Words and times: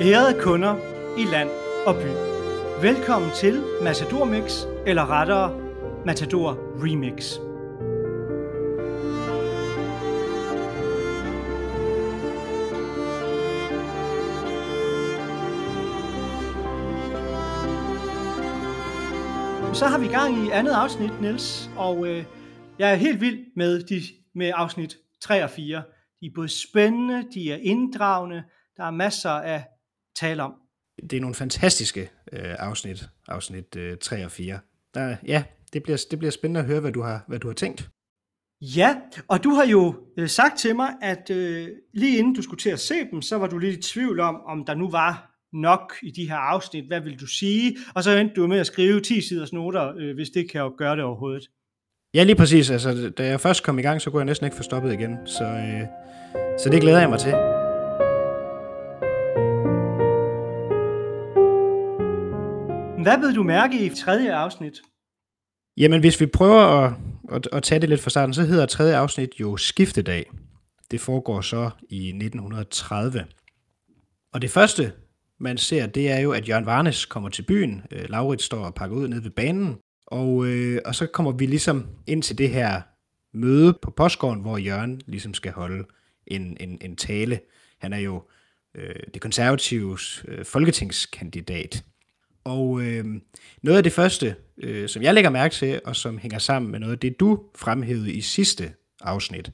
Ærede 0.00 0.40
kunder 0.40 0.76
i 1.18 1.24
land 1.24 1.48
og 1.86 1.94
by. 1.94 2.08
Velkommen 2.86 3.30
til 3.30 3.62
Matador 3.82 4.24
Mix, 4.24 4.64
eller 4.86 5.10
rettere 5.10 5.60
Matador 6.06 6.58
Remix. 6.84 7.24
Så 19.76 19.86
har 19.86 19.98
vi 19.98 20.06
gang 20.06 20.46
i 20.46 20.50
andet 20.50 20.72
afsnit, 20.72 21.20
Niels, 21.20 21.70
og 21.76 22.06
øh, 22.06 22.24
jeg 22.78 22.90
er 22.90 22.94
helt 22.94 23.20
vild 23.20 23.38
med, 23.56 23.82
de, 23.82 24.00
med 24.34 24.52
afsnit 24.54 24.96
3 25.20 25.44
og 25.44 25.50
4. 25.50 25.82
De 26.20 26.26
er 26.26 26.30
både 26.34 26.48
spændende, 26.48 27.24
de 27.34 27.52
er 27.52 27.58
inddragende, 27.62 28.42
der 28.76 28.84
er 28.84 28.90
masser 28.90 29.30
af 29.30 29.64
tale 30.16 30.42
om. 30.42 30.52
Det 31.10 31.16
er 31.16 31.20
nogle 31.20 31.34
fantastiske 31.34 32.10
øh, 32.32 32.54
afsnit, 32.58 33.08
afsnit 33.28 33.76
øh, 33.76 33.98
3 33.98 34.24
og 34.24 34.30
4. 34.30 34.58
Der, 34.94 35.16
ja, 35.26 35.44
det 35.72 35.82
bliver, 35.82 36.06
det 36.10 36.18
bliver 36.18 36.32
spændende 36.32 36.60
at 36.60 36.66
høre, 36.66 36.80
hvad 36.80 36.92
du 36.92 37.02
har, 37.02 37.24
hvad 37.28 37.38
du 37.38 37.46
har 37.46 37.54
tænkt. 37.54 37.88
Ja, 38.60 38.96
og 39.28 39.44
du 39.44 39.50
har 39.50 39.66
jo 39.66 39.94
øh, 40.18 40.28
sagt 40.28 40.58
til 40.58 40.76
mig, 40.76 40.88
at 41.02 41.30
øh, 41.30 41.68
lige 41.94 42.18
inden 42.18 42.34
du 42.34 42.42
skulle 42.42 42.60
til 42.60 42.70
at 42.70 42.80
se 42.80 42.94
dem, 43.10 43.22
så 43.22 43.38
var 43.38 43.46
du 43.46 43.58
lidt 43.58 43.78
i 43.78 43.82
tvivl 43.92 44.20
om, 44.20 44.40
om 44.46 44.64
der 44.64 44.74
nu 44.74 44.90
var 44.90 45.30
nok 45.52 45.94
i 46.02 46.10
de 46.10 46.28
her 46.28 46.36
afsnit. 46.36 46.84
Hvad 46.86 47.00
vil 47.00 47.20
du 47.20 47.26
sige? 47.26 47.76
Og 47.94 48.04
så 48.04 48.10
endte 48.10 48.34
du 48.34 48.46
med 48.46 48.58
at 48.58 48.66
skrive 48.66 49.00
10 49.00 49.20
siders 49.20 49.52
noter, 49.52 49.92
øh, 49.98 50.14
hvis 50.14 50.30
det 50.30 50.50
kan 50.50 50.60
jo 50.60 50.74
gøre 50.78 50.96
det 50.96 51.04
overhovedet. 51.04 51.50
Ja, 52.14 52.22
lige 52.22 52.36
præcis. 52.36 52.70
Altså, 52.70 53.10
da 53.10 53.26
jeg 53.26 53.40
først 53.40 53.64
kom 53.64 53.78
i 53.78 53.82
gang, 53.82 54.00
så 54.00 54.10
kunne 54.10 54.20
jeg 54.20 54.26
næsten 54.26 54.44
ikke 54.44 54.56
få 54.56 54.62
stoppet 54.62 54.92
igen. 54.92 55.16
Så, 55.26 55.44
øh, 55.44 55.86
så 56.58 56.68
det 56.72 56.80
glæder 56.80 57.00
jeg 57.00 57.10
mig 57.10 57.18
til. 57.18 57.63
Hvad 63.04 63.18
vil 63.18 63.36
du 63.36 63.42
mærke 63.42 63.86
i 63.86 63.88
tredje 63.88 64.34
afsnit? 64.34 64.82
Jamen, 65.76 66.00
hvis 66.00 66.20
vi 66.20 66.26
prøver 66.26 66.60
at, 66.60 66.92
at, 67.32 67.48
at 67.52 67.62
tage 67.62 67.80
det 67.80 67.88
lidt 67.88 68.00
fra 68.00 68.10
starten, 68.10 68.34
så 68.34 68.42
hedder 68.42 68.66
tredje 68.66 68.96
afsnit 68.96 69.30
jo 69.40 69.56
Skiftedag. 69.56 70.30
Det 70.90 71.00
foregår 71.00 71.40
så 71.40 71.70
i 71.90 72.08
1930. 72.08 73.24
Og 74.32 74.42
det 74.42 74.50
første, 74.50 74.92
man 75.40 75.58
ser, 75.58 75.86
det 75.86 76.10
er 76.10 76.18
jo, 76.18 76.32
at 76.32 76.48
Jørgen 76.48 76.66
Varnes 76.66 77.04
kommer 77.04 77.28
til 77.28 77.42
byen. 77.42 77.82
Øh, 77.90 78.04
Laurits 78.08 78.44
står 78.44 78.64
og 78.64 78.74
pakker 78.74 78.96
ud 78.96 79.08
nede 79.08 79.24
ved 79.24 79.30
banen. 79.30 79.76
Og, 80.06 80.46
øh, 80.46 80.80
og 80.84 80.94
så 80.94 81.06
kommer 81.06 81.32
vi 81.32 81.46
ligesom 81.46 81.86
ind 82.06 82.22
til 82.22 82.38
det 82.38 82.50
her 82.50 82.82
møde 83.32 83.78
på 83.82 83.90
postgården, 83.90 84.40
hvor 84.40 84.58
Jørgen 84.58 85.00
ligesom 85.06 85.34
skal 85.34 85.52
holde 85.52 85.84
en, 86.26 86.56
en, 86.60 86.78
en 86.80 86.96
tale. 86.96 87.40
Han 87.78 87.92
er 87.92 87.98
jo 87.98 88.22
øh, 88.74 88.96
det 89.14 89.22
konservatives 89.22 90.24
øh, 90.28 90.44
folketingskandidat. 90.44 91.84
Og 92.44 92.82
øh, 92.82 93.04
noget 93.62 93.76
af 93.76 93.82
det 93.82 93.92
første, 93.92 94.36
øh, 94.58 94.88
som 94.88 95.02
jeg 95.02 95.14
lægger 95.14 95.30
mærke 95.30 95.54
til, 95.54 95.80
og 95.84 95.96
som 95.96 96.18
hænger 96.18 96.38
sammen 96.38 96.70
med 96.70 96.80
noget 96.80 96.92
af 96.92 96.98
det, 96.98 97.20
du 97.20 97.40
fremhævede 97.54 98.12
i 98.12 98.20
sidste 98.20 98.72
afsnit, 99.00 99.50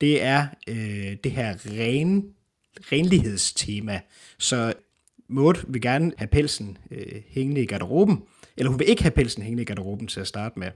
det 0.00 0.22
er 0.22 0.46
øh, 0.68 1.16
det 1.24 1.32
her 1.32 1.56
ren, 1.66 2.24
renlighedstema. 2.92 4.00
Så 4.38 4.74
Maud 5.28 5.64
vil 5.68 5.80
gerne 5.82 6.12
have 6.18 6.28
pelsen 6.28 6.78
øh, 6.90 7.22
hængende 7.28 7.62
i 7.62 7.66
garderoben, 7.66 8.22
eller 8.56 8.70
hun 8.70 8.78
vil 8.78 8.88
ikke 8.88 9.02
have 9.02 9.10
pelsen 9.10 9.42
hængende 9.42 9.62
i 9.62 9.66
garderoben 9.66 10.06
til 10.06 10.20
at 10.20 10.26
starte 10.26 10.58
med. 10.58 10.70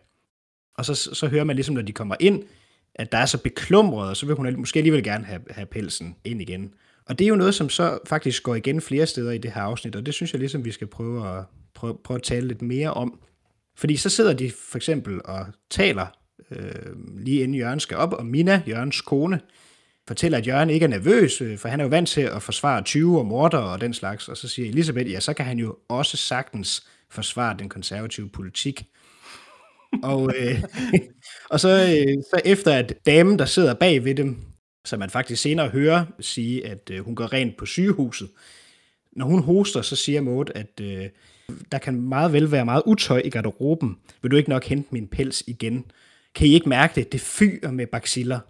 Og 0.74 0.84
så, 0.84 0.94
så 0.94 1.28
hører 1.28 1.44
man 1.44 1.56
ligesom, 1.56 1.74
når 1.74 1.82
de 1.82 1.92
kommer 1.92 2.16
ind, 2.20 2.42
at 2.94 3.12
der 3.12 3.18
er 3.18 3.26
så 3.26 3.42
beklumret, 3.42 4.08
og 4.08 4.16
så 4.16 4.26
vil 4.26 4.34
hun 4.34 4.54
måske 4.58 4.78
alligevel 4.78 5.04
gerne 5.04 5.24
have, 5.24 5.40
have 5.50 5.66
pelsen 5.66 6.16
ind 6.24 6.42
igen. 6.42 6.74
Og 7.08 7.18
det 7.18 7.24
er 7.24 7.28
jo 7.28 7.36
noget, 7.36 7.54
som 7.54 7.68
så 7.68 7.98
faktisk 8.06 8.42
går 8.42 8.54
igen 8.54 8.80
flere 8.80 9.06
steder 9.06 9.32
i 9.32 9.38
det 9.38 9.52
her 9.52 9.62
afsnit, 9.62 9.96
og 9.96 10.06
det 10.06 10.14
synes 10.14 10.32
jeg 10.32 10.38
ligesom, 10.38 10.64
vi 10.64 10.72
skal 10.72 10.86
prøve 10.86 11.38
at, 11.38 11.44
prøve, 11.74 11.98
prøve 12.04 12.18
at 12.18 12.22
tale 12.22 12.48
lidt 12.48 12.62
mere 12.62 12.94
om. 12.94 13.20
Fordi 13.76 13.96
så 13.96 14.10
sidder 14.10 14.32
de 14.32 14.50
for 14.50 14.76
eksempel 14.76 15.20
og 15.24 15.46
taler 15.70 16.06
øh, 16.50 16.72
lige 17.16 17.42
inden 17.42 17.54
Jørgen 17.54 17.80
skal 17.80 17.96
op, 17.96 18.12
og 18.12 18.26
Mina, 18.26 18.62
Jørgens 18.68 19.00
kone, 19.00 19.40
fortæller, 20.08 20.38
at 20.38 20.46
Jørgen 20.46 20.70
ikke 20.70 20.84
er 20.84 20.88
nervøs, 20.88 21.40
øh, 21.40 21.58
for 21.58 21.68
han 21.68 21.80
er 21.80 21.84
jo 21.84 21.90
vant 21.90 22.08
til 22.08 22.20
at 22.20 22.42
forsvare 22.42 22.82
20 22.82 23.18
og 23.18 23.26
morder 23.26 23.58
og 23.58 23.80
den 23.80 23.94
slags, 23.94 24.28
og 24.28 24.36
så 24.36 24.48
siger 24.48 24.68
Elisabeth, 24.68 25.10
ja, 25.10 25.20
så 25.20 25.32
kan 25.32 25.46
han 25.46 25.58
jo 25.58 25.76
også 25.88 26.16
sagtens 26.16 26.86
forsvare 27.10 27.56
den 27.58 27.68
konservative 27.68 28.28
politik. 28.28 28.84
og, 30.02 30.32
øh, 30.38 30.62
og 31.50 31.60
så, 31.60 31.68
øh, 31.68 32.22
så 32.30 32.40
efter 32.44 32.72
at 32.72 32.94
damen, 33.06 33.38
der 33.38 33.44
sidder 33.44 33.74
bag 33.74 34.04
ved 34.04 34.14
dem, 34.14 34.36
som 34.88 34.98
man 34.98 35.10
faktisk 35.10 35.42
senere 35.42 35.68
hører 35.68 36.04
sige, 36.20 36.66
at 36.66 36.90
øh, 36.90 37.04
hun 37.04 37.14
går 37.14 37.32
rent 37.32 37.56
på 37.56 37.66
sygehuset, 37.66 38.28
når 39.12 39.26
hun 39.26 39.42
hoster, 39.42 39.82
så 39.82 39.96
siger 39.96 40.20
Maud, 40.20 40.44
at 40.54 40.80
øh, 40.80 41.08
der 41.72 41.78
kan 41.78 42.00
meget 42.00 42.32
vel 42.32 42.52
være 42.52 42.64
meget 42.64 42.82
utøj 42.86 43.22
i 43.24 43.30
garderoben. 43.30 43.96
Vil 44.22 44.30
du 44.30 44.36
ikke 44.36 44.50
nok 44.50 44.64
hente 44.64 44.88
min 44.90 45.06
pels 45.06 45.44
igen? 45.46 45.84
Kan 46.34 46.46
I 46.46 46.54
ikke 46.54 46.68
mærke 46.68 46.94
det? 46.94 47.12
Det 47.12 47.20
fyrer 47.20 47.70
med 47.70 47.86
baciller. 47.86 48.40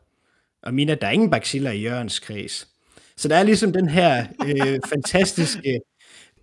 Og 0.62 0.74
Mina, 0.74 0.94
der 0.94 1.06
er 1.06 1.10
ingen 1.10 1.30
baciller 1.30 1.70
i 1.70 1.82
Jørgens 1.82 2.18
kreds. 2.18 2.68
Så 3.16 3.28
der 3.28 3.36
er 3.36 3.42
ligesom 3.42 3.72
den 3.72 3.88
her 3.88 4.26
øh, 4.46 4.78
fantastiske 4.92 5.80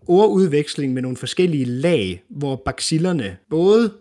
ordudveksling 0.07 0.93
med 0.93 1.01
nogle 1.01 1.17
forskellige 1.17 1.65
lag, 1.65 2.23
hvor 2.29 2.55
bacillerne 2.55 3.37
både 3.49 3.93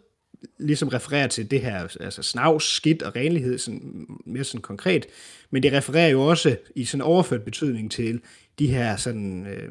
ligesom 0.59 0.89
refererer 0.89 1.27
til 1.27 1.51
det 1.51 1.61
her, 1.61 1.97
altså 2.01 2.23
snavs, 2.23 2.65
skidt 2.65 3.03
og 3.03 3.17
renlighed, 3.17 3.59
sådan, 3.59 4.07
mere 4.27 4.45
sådan 4.45 4.61
konkret, 4.61 5.07
men 5.51 5.63
det 5.63 5.73
refererer 5.73 6.09
jo 6.09 6.23
også 6.23 6.57
i 6.75 6.85
sådan 6.85 7.03
overført 7.03 7.43
betydning 7.43 7.91
til 7.91 8.21
de 8.59 8.67
her 8.67 8.97
sådan 8.97 9.47
øh, 9.47 9.71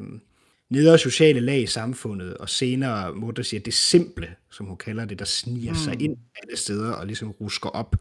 nedre 0.70 0.98
sociale 0.98 1.40
lag 1.40 1.62
i 1.62 1.66
samfundet, 1.66 2.36
og 2.36 2.48
senere 2.48 3.14
må 3.14 3.30
der 3.30 3.42
sige, 3.42 3.60
det 3.60 3.74
simple, 3.74 4.34
som 4.50 4.66
hun 4.66 4.76
kalder 4.76 5.04
det, 5.04 5.18
der 5.18 5.24
sniger 5.24 5.72
mm. 5.72 5.78
sig 5.78 6.02
ind 6.02 6.16
alle 6.42 6.56
steder 6.56 6.92
og 6.92 7.06
ligesom 7.06 7.30
rusker 7.30 7.70
op 7.70 7.96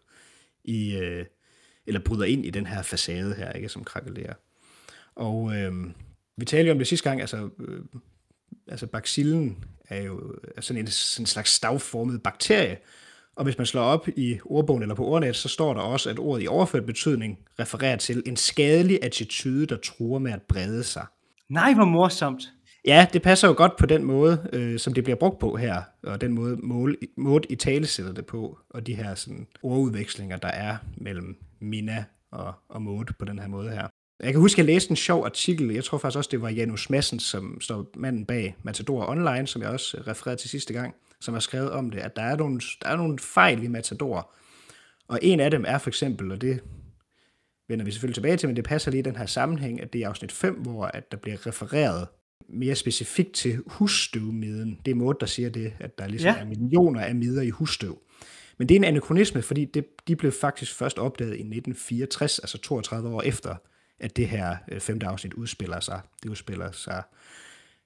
i, 0.64 0.96
øh, 0.96 1.26
eller 1.88 2.00
bryder 2.00 2.26
ind 2.26 2.46
i 2.46 2.50
den 2.50 2.66
her 2.66 2.82
facade 2.82 3.36
her, 3.36 3.52
ikke, 3.52 3.70
som 3.70 3.84
krakelerer. 3.84 4.34
Og 5.16 5.56
øh, 5.56 5.74
vi 6.38 6.46
talte 6.46 6.68
jo 6.68 6.72
om 6.72 6.78
det 6.78 6.88
sidste 6.88 7.10
gang, 7.10 7.22
altså, 7.22 7.50
øh, 7.60 7.82
altså 8.68 8.88
bacillen 8.88 9.64
er 9.90 10.02
jo 10.02 10.36
sådan 10.60 10.82
en, 10.82 10.88
sådan 10.88 11.24
en 11.24 11.28
slags 11.28 11.52
stavformet 11.52 12.24
bakterie, 12.24 12.78
og 13.36 13.44
hvis 13.44 13.58
man 13.58 13.68
slår 13.68 13.82
op 13.82 14.08
i 14.08 14.40
ordbogen 14.46 14.82
eller 14.82 14.96
på 14.96 15.06
ordnet, 15.06 15.36
så 15.36 15.50
står 15.50 15.74
der 15.74 15.82
også, 15.82 16.10
at 16.10 16.20
ordet 16.20 16.44
i 16.44 16.48
overført 16.48 16.86
betydning 16.86 17.40
refererer 17.60 17.96
til 17.96 18.24
en 18.26 18.38
skadelig 18.38 19.00
attitude, 19.04 19.66
der 19.66 19.78
truer 19.78 20.20
med 20.20 20.32
at 20.32 20.42
brede 20.42 20.84
sig. 20.84 21.06
Nej, 21.50 21.74
hvor 21.74 21.86
morsomt. 21.86 22.44
Ja, 22.86 23.08
det 23.14 23.22
passer 23.22 23.48
jo 23.48 23.54
godt 23.58 23.78
på 23.78 23.86
den 23.86 24.04
måde, 24.04 24.50
øh, 24.54 24.80
som 24.80 24.94
det 24.94 25.04
bliver 25.04 25.18
brugt 25.18 25.40
på 25.40 25.56
her, 25.56 25.82
og 26.04 26.22
den 26.22 26.32
måde, 26.32 26.58
mål, 26.58 26.98
måde 27.18 27.44
i 27.50 27.56
tale 27.56 27.88
sætter 27.88 28.14
det 28.14 28.26
på, 28.26 28.60
og 28.70 28.88
de 28.88 28.96
her 28.96 29.16
sådan, 29.16 29.48
ordudvekslinger, 29.64 30.38
der 30.38 30.48
er 30.48 30.78
mellem 30.98 31.38
Mina 31.60 32.06
og, 32.32 32.54
og 32.70 32.82
Maud 32.82 33.06
på 33.20 33.26
den 33.26 33.40
her 33.40 33.48
måde 33.48 33.70
her. 33.70 33.88
Jeg 34.20 34.32
kan 34.32 34.42
huske, 34.42 34.56
at 34.56 34.68
jeg 34.68 34.74
læste 34.74 34.92
en 34.92 34.96
sjov 34.96 35.26
artikel, 35.26 35.72
jeg 35.72 35.84
tror 35.84 35.98
faktisk 35.98 36.18
også, 36.18 36.30
det 36.32 36.42
var 36.42 36.50
Janus 36.50 36.90
Madsen, 36.90 37.20
som 37.20 37.62
står 37.62 37.86
manden 37.96 38.26
bag 38.26 38.56
Matador 38.64 39.10
Online, 39.10 39.48
som 39.48 39.62
jeg 39.62 39.70
også 39.70 40.04
refererede 40.08 40.42
til 40.42 40.50
sidste 40.50 40.74
gang, 40.74 40.96
som 41.22 41.34
har 41.34 41.42
skrevet 41.42 41.72
om 41.72 41.92
det, 41.92 42.00
at 42.00 42.16
der 42.16 42.22
er 42.22 42.36
nogle, 42.36 42.62
der 42.82 42.90
er 42.90 42.96
nogle 42.96 43.20
fejl 43.20 43.64
i 43.64 43.68
Matador. 43.68 44.32
Og 45.08 45.20
en 45.22 45.40
af 45.40 45.52
dem 45.52 45.66
er 45.68 45.78
for 45.78 45.90
eksempel, 45.90 46.32
og 46.32 46.42
det 46.42 46.60
vender 47.68 47.86
vi 47.86 47.92
selvfølgelig 47.92 48.16
tilbage 48.16 48.38
til, 48.38 48.50
men 48.50 48.56
det 48.56 48.64
passer 48.64 48.92
lige 48.92 49.00
i 49.00 49.04
den 49.04 49.16
her 49.16 49.26
sammenhæng, 49.26 49.82
at 49.82 49.94
det 49.94 50.02
er 50.02 50.10
afsnit 50.10 50.32
5, 50.32 50.56
hvor 50.56 50.86
at 50.86 51.12
der 51.12 51.18
bliver 51.18 51.48
refereret 51.48 52.08
mere 52.50 52.76
specifikt 52.76 53.34
til 53.34 53.60
husstøvmiden. 53.66 54.80
Det 54.86 54.92
er 54.92 54.96
måde, 54.96 55.18
der 55.20 55.26
siger 55.26 55.50
det, 55.50 55.74
at 55.80 55.98
der 55.98 56.08
ligesom 56.08 56.28
ja. 56.28 56.40
er 56.40 56.46
millioner 56.46 57.02
af 57.02 57.16
midder 57.16 57.42
i 57.42 57.50
husstøv. 57.50 58.02
Men 58.58 58.70
det 58.70 58.76
er 58.76 58.80
en 58.80 58.84
anachronisme, 58.84 59.42
fordi 59.42 59.66
det, 59.66 59.86
de 60.08 60.16
blev 60.16 60.32
faktisk 60.32 60.76
først 60.76 61.00
opdaget 61.00 61.30
i 61.32 61.34
1964, 61.34 62.40
altså 62.40 62.58
32 62.58 63.10
år 63.10 63.22
efter, 63.22 63.56
at 64.04 64.18
det 64.18 64.28
her 64.28 64.58
øh, 64.72 64.80
femte 64.80 65.06
afsnit 65.06 65.34
udspiller 65.34 65.80
sig. 65.80 66.02
Det 66.24 66.30
udspiller 66.30 66.72
sig, 66.72 67.04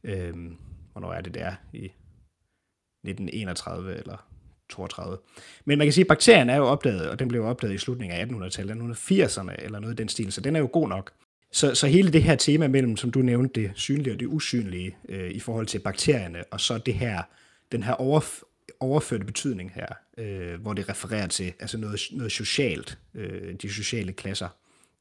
øh, 0.03 0.33
hvornår 0.91 1.13
er 1.13 1.21
det 1.21 1.33
der, 1.33 1.55
i 1.73 1.91
1931 3.03 3.97
eller 3.97 4.27
32. 4.69 5.17
Men 5.65 5.77
man 5.77 5.87
kan 5.87 5.93
sige, 5.93 6.03
at 6.03 6.07
bakterien 6.07 6.49
er 6.49 6.55
jo 6.55 6.65
opdaget, 6.65 7.09
og 7.09 7.19
den 7.19 7.27
blev 7.27 7.43
opdaget 7.43 7.73
i 7.73 7.77
slutningen 7.77 8.19
af 8.19 8.25
1800-tallet, 8.25 8.75
1880'erne 8.75 9.63
eller 9.63 9.79
noget 9.79 9.93
i 9.93 9.95
den 9.95 10.09
stil, 10.09 10.31
så 10.31 10.41
den 10.41 10.55
er 10.55 10.59
jo 10.59 10.69
god 10.73 10.89
nok. 10.89 11.11
Så, 11.51 11.75
så 11.75 11.87
hele 11.87 12.13
det 12.13 12.23
her 12.23 12.35
tema 12.35 12.67
mellem, 12.67 12.97
som 12.97 13.11
du 13.11 13.19
nævnte, 13.19 13.61
det 13.61 13.71
synlige 13.75 14.13
og 14.13 14.19
det 14.19 14.25
usynlige 14.25 14.97
øh, 15.09 15.31
i 15.31 15.39
forhold 15.39 15.65
til 15.65 15.79
bakterierne, 15.79 16.43
og 16.51 16.61
så 16.61 16.77
det 16.77 16.93
her, 16.93 17.21
den 17.71 17.83
her 17.83 17.93
overf- 17.93 18.75
overførte 18.79 19.25
betydning 19.25 19.71
her, 19.75 19.87
øh, 20.17 20.61
hvor 20.61 20.73
det 20.73 20.89
refererer 20.89 21.27
til 21.27 21.53
altså 21.59 21.77
noget, 21.77 22.01
noget 22.11 22.31
socialt, 22.31 22.97
øh, 23.13 23.53
de 23.61 23.73
sociale 23.73 24.13
klasser. 24.13 24.47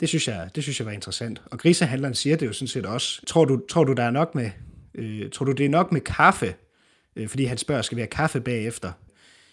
Det 0.01 0.09
synes, 0.09 0.29
jeg, 0.29 0.51
det 0.55 0.63
synes 0.63 0.81
jeg 0.81 0.87
var 0.87 0.93
interessant. 0.93 1.43
Og 1.51 1.59
grisehandleren 1.59 2.15
siger 2.15 2.37
det 2.37 2.47
jo 2.47 2.53
sådan 2.53 2.69
set 2.69 2.87
også. 2.87 3.23
Tror 3.27 3.45
du, 3.45 3.61
tror 3.69 3.85
du 3.85 3.93
der 3.93 4.03
er 4.03 4.11
nok 4.11 4.35
med, 4.35 4.51
øh, 4.95 5.31
tror 5.31 5.45
du 5.45 5.53
det 5.53 5.67
er 5.67 5.71
nok 5.71 5.93
med 5.93 6.01
kaffe? 6.01 6.55
Øh, 7.17 7.29
fordi 7.29 7.45
han 7.45 7.59
spørger, 7.59 7.83
skal 7.83 7.97
vi 7.97 8.01
have 8.01 8.09
kaffe 8.09 8.41
bagefter? 8.41 8.93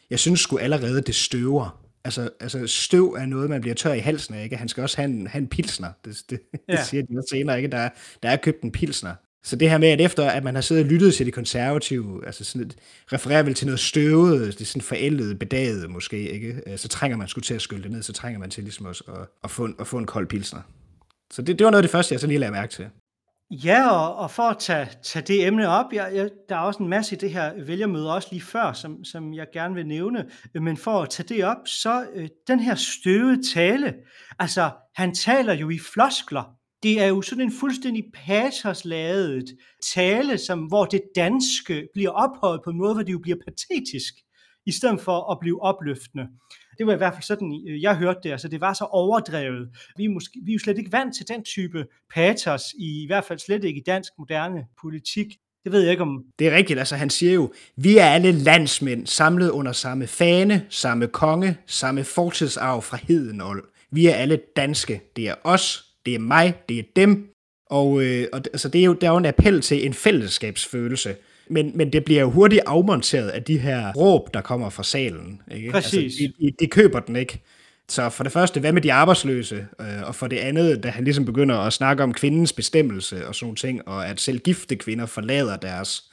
Jeg 0.09 0.19
synes 0.19 0.39
sgu 0.39 0.57
allerede, 0.57 1.01
det 1.01 1.15
støver. 1.15 1.83
Altså, 2.03 2.29
altså 2.39 2.67
støv 2.67 3.05
er 3.05 3.25
noget, 3.25 3.49
man 3.49 3.61
bliver 3.61 3.75
tør 3.75 3.93
i 3.93 3.99
halsen 3.99 4.35
af, 4.35 4.43
ikke? 4.43 4.57
Han 4.57 4.69
skal 4.69 4.81
også 4.81 4.97
have 4.97 5.09
en, 5.09 5.27
have 5.27 5.41
en 5.41 5.47
pilsner. 5.47 5.91
Det, 6.05 6.21
det, 6.29 6.39
ja. 6.69 6.75
det 6.75 6.85
siger 6.85 7.03
de 7.03 7.17
også 7.17 7.27
senere, 7.31 7.57
ikke? 7.57 7.69
Der, 7.69 7.89
der 8.23 8.29
er 8.29 8.35
købt 8.35 8.61
en 8.61 8.71
pilsner. 8.71 9.15
Så 9.43 9.55
det 9.55 9.69
her 9.69 9.77
med, 9.77 9.87
at 9.87 10.01
efter 10.01 10.29
at 10.29 10.43
man 10.43 10.55
har 10.55 10.61
siddet 10.61 10.83
og 10.83 10.91
lyttet 10.91 11.13
til 11.13 11.25
de 11.25 11.31
konservative, 11.31 12.25
altså 12.25 12.43
sådan 12.43 12.67
et, 12.67 12.75
refererer 13.13 13.43
vel 13.43 13.53
til 13.53 13.67
noget 13.67 13.79
støvet, 13.79 14.53
det 14.53 14.61
er 14.61 14.65
sådan 14.65 14.81
forældet, 14.81 15.39
bedaget 15.39 15.89
måske, 15.89 16.31
ikke? 16.31 16.61
Øh, 16.67 16.77
så 16.77 16.87
trænger 16.87 17.17
man 17.17 17.27
sgu 17.27 17.41
til 17.41 17.53
at 17.53 17.61
skylde 17.61 17.83
det 17.83 17.91
ned, 17.91 18.03
så 18.03 18.13
trænger 18.13 18.39
man 18.39 18.49
til 18.49 18.63
ligesom 18.63 18.85
også 18.85 19.03
at, 19.07 19.27
at, 19.43 19.51
få, 19.51 19.65
en, 19.65 19.75
at 19.79 19.87
få 19.87 19.97
en 19.97 20.05
kold 20.05 20.27
pilsner. 20.27 20.61
Så 21.33 21.41
det, 21.41 21.59
det 21.59 21.65
var 21.65 21.71
noget 21.71 21.83
af 21.83 21.83
det 21.83 21.91
første, 21.91 22.13
jeg 22.13 22.19
så 22.19 22.27
lige 22.27 22.39
lagde 22.39 22.51
mærke 22.51 22.71
til. 22.73 22.89
Ja, 23.51 23.89
og, 23.89 24.15
og 24.15 24.31
for 24.31 24.43
at 24.43 24.57
tage, 24.59 24.89
tage 25.03 25.25
det 25.27 25.47
emne 25.47 25.67
op, 25.67 25.85
jeg, 25.93 26.11
jeg, 26.13 26.29
der 26.49 26.55
er 26.55 26.59
også 26.59 26.83
en 26.83 26.89
masse 26.89 27.15
i 27.15 27.19
det 27.19 27.31
her 27.31 27.65
vælgermøde, 27.65 28.13
også 28.13 28.27
lige 28.31 28.41
før, 28.41 28.73
som, 28.73 29.03
som 29.03 29.33
jeg 29.33 29.47
gerne 29.53 29.75
vil 29.75 29.85
nævne, 29.85 30.25
men 30.53 30.77
for 30.77 31.01
at 31.01 31.09
tage 31.09 31.35
det 31.35 31.45
op, 31.45 31.57
så 31.65 32.05
øh, 32.13 32.29
den 32.47 32.59
her 32.59 32.75
støvede 32.75 33.53
tale, 33.53 33.93
altså 34.39 34.69
han 34.95 35.15
taler 35.15 35.53
jo 35.53 35.69
i 35.69 35.79
floskler, 35.93 36.57
det 36.83 37.01
er 37.01 37.07
jo 37.07 37.21
sådan 37.21 37.43
en 37.43 37.51
fuldstændig 37.59 38.03
patosladet 38.13 39.45
tale, 39.93 40.37
som, 40.37 40.59
hvor 40.59 40.85
det 40.85 41.01
danske 41.15 41.87
bliver 41.93 42.09
ophøjet 42.09 42.61
på 42.63 42.69
en 42.69 42.77
måde, 42.77 42.93
hvor 42.93 43.03
det 43.03 43.13
jo 43.13 43.19
bliver 43.19 43.37
patetisk, 43.47 44.13
i 44.65 44.71
stedet 44.71 45.01
for 45.01 45.31
at 45.31 45.37
blive 45.41 45.61
opløftende. 45.61 46.27
Det 46.77 46.87
var 46.87 46.93
i 46.93 46.97
hvert 46.97 47.13
fald 47.13 47.23
sådan, 47.23 47.61
øh, 47.67 47.81
jeg 47.81 47.97
hørte 47.97 48.19
det. 48.23 48.31
Altså, 48.31 48.47
det 48.47 48.61
var 48.61 48.73
så 48.73 48.83
overdrevet. 48.83 49.69
Vi 49.97 50.05
er, 50.05 50.09
måske, 50.09 50.39
vi 50.45 50.51
er 50.51 50.53
jo 50.53 50.59
slet 50.59 50.77
ikke 50.77 50.91
vant 50.91 51.15
til 51.15 51.27
den 51.27 51.43
type 51.43 51.85
patos, 52.13 52.61
i, 52.79 53.03
i 53.03 53.07
hvert 53.07 53.23
fald 53.23 53.39
slet 53.39 53.63
ikke 53.63 53.79
i 53.79 53.83
dansk 53.83 54.11
moderne 54.19 54.65
politik. 54.81 55.27
Det 55.63 55.71
ved 55.71 55.81
jeg 55.81 55.91
ikke 55.91 56.03
om... 56.03 56.23
Det 56.39 56.47
er 56.47 56.55
rigtigt, 56.55 56.79
altså 56.79 56.95
han 56.95 57.09
siger 57.09 57.33
jo, 57.33 57.53
vi 57.75 57.97
er 57.97 58.05
alle 58.05 58.31
landsmænd 58.31 59.07
samlet 59.07 59.49
under 59.49 59.71
samme 59.71 60.07
fane, 60.07 60.65
samme 60.69 61.07
konge, 61.07 61.57
samme 61.67 62.03
fortidsarv 62.03 62.81
fra 62.81 62.97
Hedenold. 63.07 63.63
Vi 63.91 64.05
er 64.05 64.13
alle 64.13 64.39
danske. 64.55 65.01
Det 65.15 65.27
er 65.27 65.35
os, 65.43 65.92
det 66.05 66.15
er 66.15 66.19
mig, 66.19 66.53
det 66.69 66.79
er 66.79 66.83
dem. 66.95 67.29
Og, 67.69 68.03
øh, 68.03 68.27
og 68.33 68.41
altså, 68.53 68.69
det 68.69 68.81
er 68.81 68.85
jo, 68.85 68.93
der 68.93 69.07
er 69.07 69.11
jo 69.11 69.17
en 69.17 69.25
appel 69.25 69.61
til 69.61 69.85
en 69.85 69.93
fællesskabsfølelse. 69.93 71.15
Men, 71.49 71.71
men 71.75 71.93
det 71.93 72.05
bliver 72.05 72.21
jo 72.21 72.29
hurtigt 72.29 72.61
afmonteret 72.65 73.29
af 73.29 73.43
de 73.43 73.57
her 73.57 73.93
råb, 73.93 74.33
der 74.33 74.41
kommer 74.41 74.69
fra 74.69 74.83
salen. 74.83 75.41
Ikke? 75.55 75.71
Præcis. 75.71 75.93
Altså, 75.93 76.33
de, 76.39 76.45
de, 76.45 76.53
de 76.59 76.67
køber 76.67 76.99
den 76.99 77.15
ikke. 77.15 77.41
Så 77.89 78.09
for 78.09 78.23
det 78.23 78.33
første, 78.33 78.59
hvad 78.59 78.71
med 78.71 78.81
de 78.81 78.93
arbejdsløse? 78.93 79.67
Øh, 79.81 80.03
og 80.03 80.15
for 80.15 80.27
det 80.27 80.37
andet, 80.37 80.83
da 80.83 80.89
han 80.89 81.03
ligesom 81.03 81.25
begynder 81.25 81.55
at 81.55 81.73
snakke 81.73 82.03
om 82.03 82.13
kvindens 82.13 82.53
bestemmelse 82.53 83.27
og 83.27 83.35
sådan 83.35 83.55
ting, 83.55 83.87
og 83.87 84.07
at 84.07 84.21
selv 84.21 84.39
gifte 84.39 84.75
kvinder 84.75 85.05
forlader 85.05 85.57
deres 85.57 86.03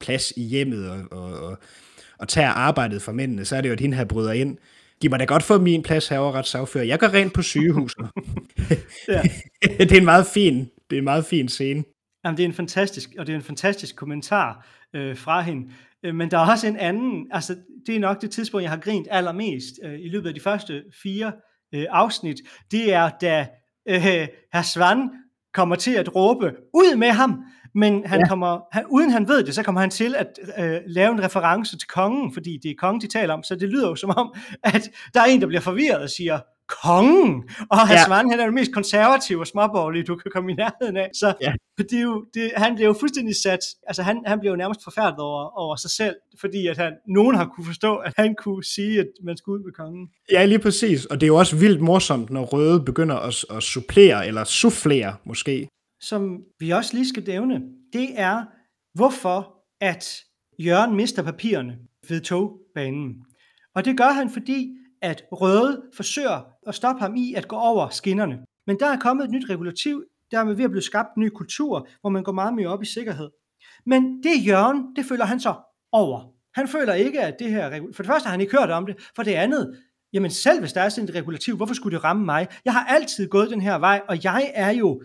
plads 0.00 0.32
i 0.36 0.42
hjemmet 0.42 0.90
og, 0.90 0.98
og, 1.10 1.40
og, 1.40 1.58
og 2.18 2.28
tager 2.28 2.48
arbejdet 2.50 3.02
for 3.02 3.12
mændene, 3.12 3.44
så 3.44 3.56
er 3.56 3.60
det 3.60 3.68
jo, 3.68 3.72
at 3.72 3.80
hende 3.80 3.96
her 3.96 4.04
bryder 4.04 4.32
ind. 4.32 4.58
Giv 5.00 5.10
mig 5.10 5.20
da 5.20 5.24
godt 5.24 5.42
få 5.42 5.58
min 5.58 5.82
plads 5.82 6.08
herovre 6.08 6.38
ret 6.38 6.46
sagfører. 6.46 6.84
Jeg 6.84 6.98
går 6.98 7.08
rent 7.14 7.32
på 7.32 7.42
sygehuset. 7.42 7.98
det 9.78 9.92
er 9.92 9.96
en 9.96 10.04
meget 10.04 10.26
fin, 10.26 10.58
det 10.90 10.96
er 10.96 10.98
en 10.98 11.04
meget 11.04 11.24
fin 11.24 11.48
scene. 11.48 11.84
Jamen, 12.24 12.36
det 12.36 12.42
er 12.42 12.48
en 12.48 12.54
fantastisk, 12.54 13.10
og 13.18 13.26
det 13.26 13.32
er 13.32 13.36
en 13.36 13.42
fantastisk 13.42 13.96
kommentar 13.96 14.66
øh, 14.94 15.16
fra 15.16 15.40
hende. 15.40 15.72
Øh, 16.04 16.14
men 16.14 16.30
der 16.30 16.38
er 16.38 16.50
også 16.50 16.66
en 16.66 16.76
anden, 16.76 17.26
altså 17.30 17.56
det 17.86 17.96
er 17.96 18.00
nok 18.00 18.22
det 18.22 18.30
tidspunkt, 18.30 18.62
jeg 18.62 18.70
har 18.70 18.78
grint 18.78 19.08
allermest 19.10 19.74
øh, 19.84 20.00
i 20.00 20.08
løbet 20.08 20.28
af 20.28 20.34
de 20.34 20.40
første 20.40 20.82
fire 21.02 21.32
øh, 21.74 21.86
afsnit. 21.90 22.36
Det 22.70 22.92
er, 22.92 23.10
da 23.20 23.46
øh, 23.88 24.02
herr 24.52 24.62
Svan 24.62 25.10
kommer 25.54 25.76
til 25.76 25.94
at 25.94 26.14
råbe, 26.14 26.52
ud 26.74 26.96
med 26.96 27.10
ham! 27.10 27.44
Men 27.74 28.06
han 28.06 28.20
ja. 28.20 28.28
kommer, 28.28 28.60
han, 28.72 28.84
uden 28.88 29.10
han 29.10 29.28
ved 29.28 29.44
det, 29.44 29.54
så 29.54 29.62
kommer 29.62 29.80
han 29.80 29.90
til 29.90 30.14
at 30.14 30.26
øh, 30.58 30.80
lave 30.86 31.12
en 31.12 31.24
reference 31.24 31.78
til 31.78 31.88
kongen, 31.88 32.32
fordi 32.32 32.58
det 32.62 32.70
er 32.70 32.74
kongen, 32.78 33.00
de 33.00 33.06
taler 33.06 33.34
om. 33.34 33.42
Så 33.42 33.54
det 33.54 33.68
lyder 33.68 33.88
jo 33.88 33.94
som 33.94 34.10
om, 34.10 34.34
at 34.64 34.90
der 35.14 35.20
er 35.20 35.24
en, 35.24 35.40
der 35.40 35.46
bliver 35.46 35.60
forvirret 35.60 36.02
og 36.02 36.10
siger, 36.10 36.38
kongen, 36.82 37.48
og 37.70 37.78
Hans 37.88 38.00
ja. 38.08 38.14
han 38.14 38.40
er 38.40 38.44
den 38.46 38.54
mest 38.54 38.72
konservative 38.72 39.40
og 39.40 39.46
småborgerlige, 39.46 40.04
du 40.04 40.16
kan 40.16 40.30
komme 40.34 40.52
i 40.52 40.54
nærheden 40.54 40.96
af. 40.96 41.10
Så 41.14 41.34
ja. 41.40 41.52
det 41.78 41.92
er 41.92 42.00
jo, 42.02 42.24
det, 42.34 42.50
han 42.56 42.74
bliver 42.74 42.88
jo 42.88 42.96
fuldstændig 43.00 43.36
sat, 43.36 43.60
altså 43.86 44.02
han, 44.02 44.22
han 44.26 44.40
bliver 44.40 44.52
jo 44.52 44.56
nærmest 44.56 44.84
forfærdet 44.84 45.18
over, 45.18 45.58
over 45.58 45.76
sig 45.76 45.90
selv, 45.90 46.14
fordi 46.40 46.66
at 46.66 46.76
han, 46.76 46.92
nogen 47.08 47.36
har 47.36 47.44
kunne 47.54 47.66
forstå, 47.66 47.96
at 47.96 48.12
han 48.16 48.34
kunne 48.34 48.64
sige, 48.64 49.00
at 49.00 49.08
man 49.24 49.36
skulle 49.36 49.58
ud 49.58 49.64
med 49.64 49.72
kongen. 49.72 50.08
Ja, 50.32 50.44
lige 50.44 50.58
præcis, 50.58 51.04
og 51.06 51.20
det 51.20 51.26
er 51.26 51.28
jo 51.28 51.36
også 51.36 51.56
vildt 51.56 51.80
morsomt, 51.80 52.30
når 52.30 52.44
Røde 52.44 52.80
begynder 52.80 53.16
at, 53.16 53.44
at 53.56 53.62
supplere, 53.62 54.26
eller 54.26 54.44
soufflere 54.44 55.16
måske. 55.24 55.68
Som 56.00 56.44
vi 56.58 56.70
også 56.70 56.94
lige 56.94 57.08
skal 57.08 57.24
nævne, 57.26 57.62
det 57.92 58.20
er, 58.20 58.44
hvorfor 58.94 59.64
at 59.80 60.24
Jørgen 60.58 60.96
mister 60.96 61.22
papirerne 61.22 61.78
ved 62.08 62.20
togbanen. 62.20 63.24
Og 63.74 63.84
det 63.84 63.96
gør 63.96 64.12
han, 64.12 64.30
fordi 64.30 64.76
at 65.02 65.24
Røde 65.32 65.82
forsøger 65.96 66.40
at 66.66 66.74
stoppe 66.74 67.02
ham 67.02 67.16
i 67.16 67.34
at 67.34 67.48
gå 67.48 67.56
over 67.56 67.88
skinnerne. 67.88 68.38
Men 68.66 68.78
der 68.80 68.86
er 68.86 68.98
kommet 68.98 69.24
et 69.24 69.30
nyt 69.30 69.50
regulativ, 69.50 70.04
der 70.30 70.38
er 70.38 70.44
ved 70.44 70.64
at 70.64 70.70
blive 70.70 70.82
skabt 70.82 71.08
en 71.16 71.20
ny 71.20 71.28
kultur, 71.28 71.88
hvor 72.00 72.10
man 72.10 72.22
går 72.22 72.32
meget 72.32 72.54
mere 72.54 72.68
op 72.68 72.82
i 72.82 72.86
sikkerhed. 72.86 73.30
Men 73.86 74.22
det 74.22 74.46
Jørgen, 74.46 74.96
det 74.96 75.04
føler 75.04 75.24
han 75.24 75.40
så 75.40 75.54
over. 75.92 76.34
Han 76.54 76.68
føler 76.68 76.94
ikke, 76.94 77.20
at 77.20 77.36
det 77.38 77.50
her... 77.50 77.70
For 77.70 78.02
det 78.02 78.06
første 78.06 78.26
har 78.26 78.30
han 78.30 78.40
ikke 78.40 78.58
hørt 78.58 78.70
om 78.70 78.86
det. 78.86 79.10
For 79.16 79.22
det 79.22 79.34
andet, 79.34 79.78
jamen 80.12 80.30
selv 80.30 80.60
hvis 80.60 80.72
der 80.72 80.80
er 80.80 80.88
sådan 80.88 81.08
et 81.08 81.14
regulativ, 81.14 81.56
hvorfor 81.56 81.74
skulle 81.74 81.96
det 81.96 82.04
ramme 82.04 82.24
mig? 82.24 82.48
Jeg 82.64 82.72
har 82.72 82.84
altid 82.84 83.28
gået 83.28 83.50
den 83.50 83.60
her 83.60 83.78
vej, 83.78 84.02
og 84.08 84.24
jeg 84.24 84.50
er 84.54 84.70
jo 84.70 85.02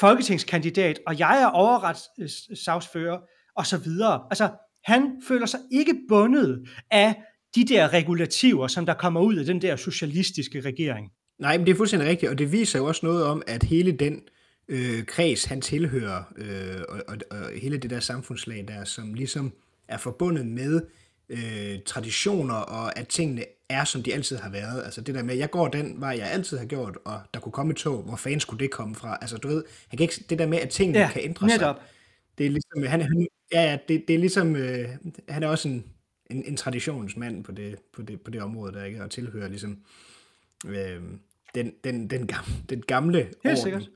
folketingskandidat, 0.00 1.00
og 1.06 1.18
jeg 1.18 1.42
er 1.42 1.46
overretssagsfører, 1.46 3.14
øh, 3.16 3.28
og 3.56 3.66
så 3.66 3.78
videre. 3.78 4.22
Altså, 4.30 4.50
han 4.84 5.22
føler 5.28 5.46
sig 5.46 5.60
ikke 5.72 5.94
bundet 6.08 6.68
af 6.90 7.14
de 7.54 7.64
der 7.64 7.92
regulativer, 7.92 8.66
som 8.66 8.86
der 8.86 8.94
kommer 8.94 9.20
ud 9.20 9.36
af 9.36 9.44
den 9.44 9.62
der 9.62 9.76
socialistiske 9.76 10.60
regering. 10.60 11.10
Nej, 11.38 11.56
men 11.56 11.66
det 11.66 11.72
er 11.72 11.76
fuldstændig 11.76 12.08
rigtigt, 12.08 12.30
og 12.30 12.38
det 12.38 12.52
viser 12.52 12.78
jo 12.78 12.84
også 12.84 13.06
noget 13.06 13.24
om, 13.24 13.42
at 13.46 13.62
hele 13.62 13.92
den 13.92 14.20
øh, 14.68 15.04
kreds, 15.04 15.44
han 15.44 15.60
tilhører, 15.60 16.22
øh, 16.36 16.82
og, 16.88 17.00
og, 17.08 17.16
og 17.30 17.50
hele 17.62 17.76
det 17.76 17.90
der 17.90 18.00
samfundslag 18.00 18.64
der, 18.68 18.84
som 18.84 19.14
ligesom 19.14 19.52
er 19.88 19.98
forbundet 19.98 20.46
med 20.46 20.80
øh, 21.28 21.78
traditioner, 21.86 22.54
og 22.54 22.98
at 22.98 23.08
tingene 23.08 23.44
er, 23.68 23.84
som 23.84 24.02
de 24.02 24.14
altid 24.14 24.36
har 24.36 24.50
været. 24.50 24.84
Altså 24.84 25.00
det 25.00 25.14
der 25.14 25.22
med, 25.22 25.34
at 25.34 25.40
jeg 25.40 25.50
går 25.50 25.68
den 25.68 26.00
vej, 26.00 26.16
jeg 26.18 26.30
altid 26.30 26.58
har 26.58 26.64
gjort, 26.66 26.98
og 27.04 27.20
der 27.34 27.40
kunne 27.40 27.52
komme 27.52 27.70
et 27.70 27.76
tog, 27.76 28.02
hvor 28.02 28.16
fanden 28.16 28.40
skulle 28.40 28.60
det 28.60 28.70
komme 28.70 28.94
fra? 28.94 29.18
Altså 29.20 29.36
du 29.36 29.48
ved, 29.48 29.64
han 29.88 29.96
kan 29.96 30.04
ikke, 30.04 30.24
det 30.30 30.38
der 30.38 30.46
med, 30.46 30.58
at 30.58 30.68
tingene 30.68 30.98
ja, 30.98 31.10
kan 31.12 31.22
ændre 31.24 31.46
netop. 31.46 31.76
sig. 31.76 31.84
Det 32.38 32.46
er 32.46 32.50
ligesom, 32.50 32.82
han, 32.86 33.00
han, 33.00 33.26
ja, 33.52 33.62
ja, 33.62 33.78
det, 33.88 34.04
det 34.08 34.14
er 34.14 34.18
ligesom, 34.18 34.56
øh, 34.56 34.88
han 35.28 35.42
er 35.42 35.48
også 35.48 35.68
en, 35.68 35.84
en, 36.30 36.44
en 36.44 36.56
traditionsmand 36.56 37.44
på 37.44 37.52
det, 37.52 37.78
på, 37.92 38.02
det, 38.02 38.20
på 38.20 38.30
det 38.30 38.42
område, 38.42 38.72
der 38.72 38.84
ikke 38.84 39.02
og 39.02 39.10
tilhører 39.10 39.48
ligesom 39.48 39.78
øh, 40.66 41.02
den, 41.54 41.72
den, 41.84 42.10
den, 42.10 42.26
gamle, 42.26 42.52
den 42.68 42.82
gamle 42.82 43.18
Helt 43.18 43.36
orden, 43.44 43.56
sikkert. 43.56 43.90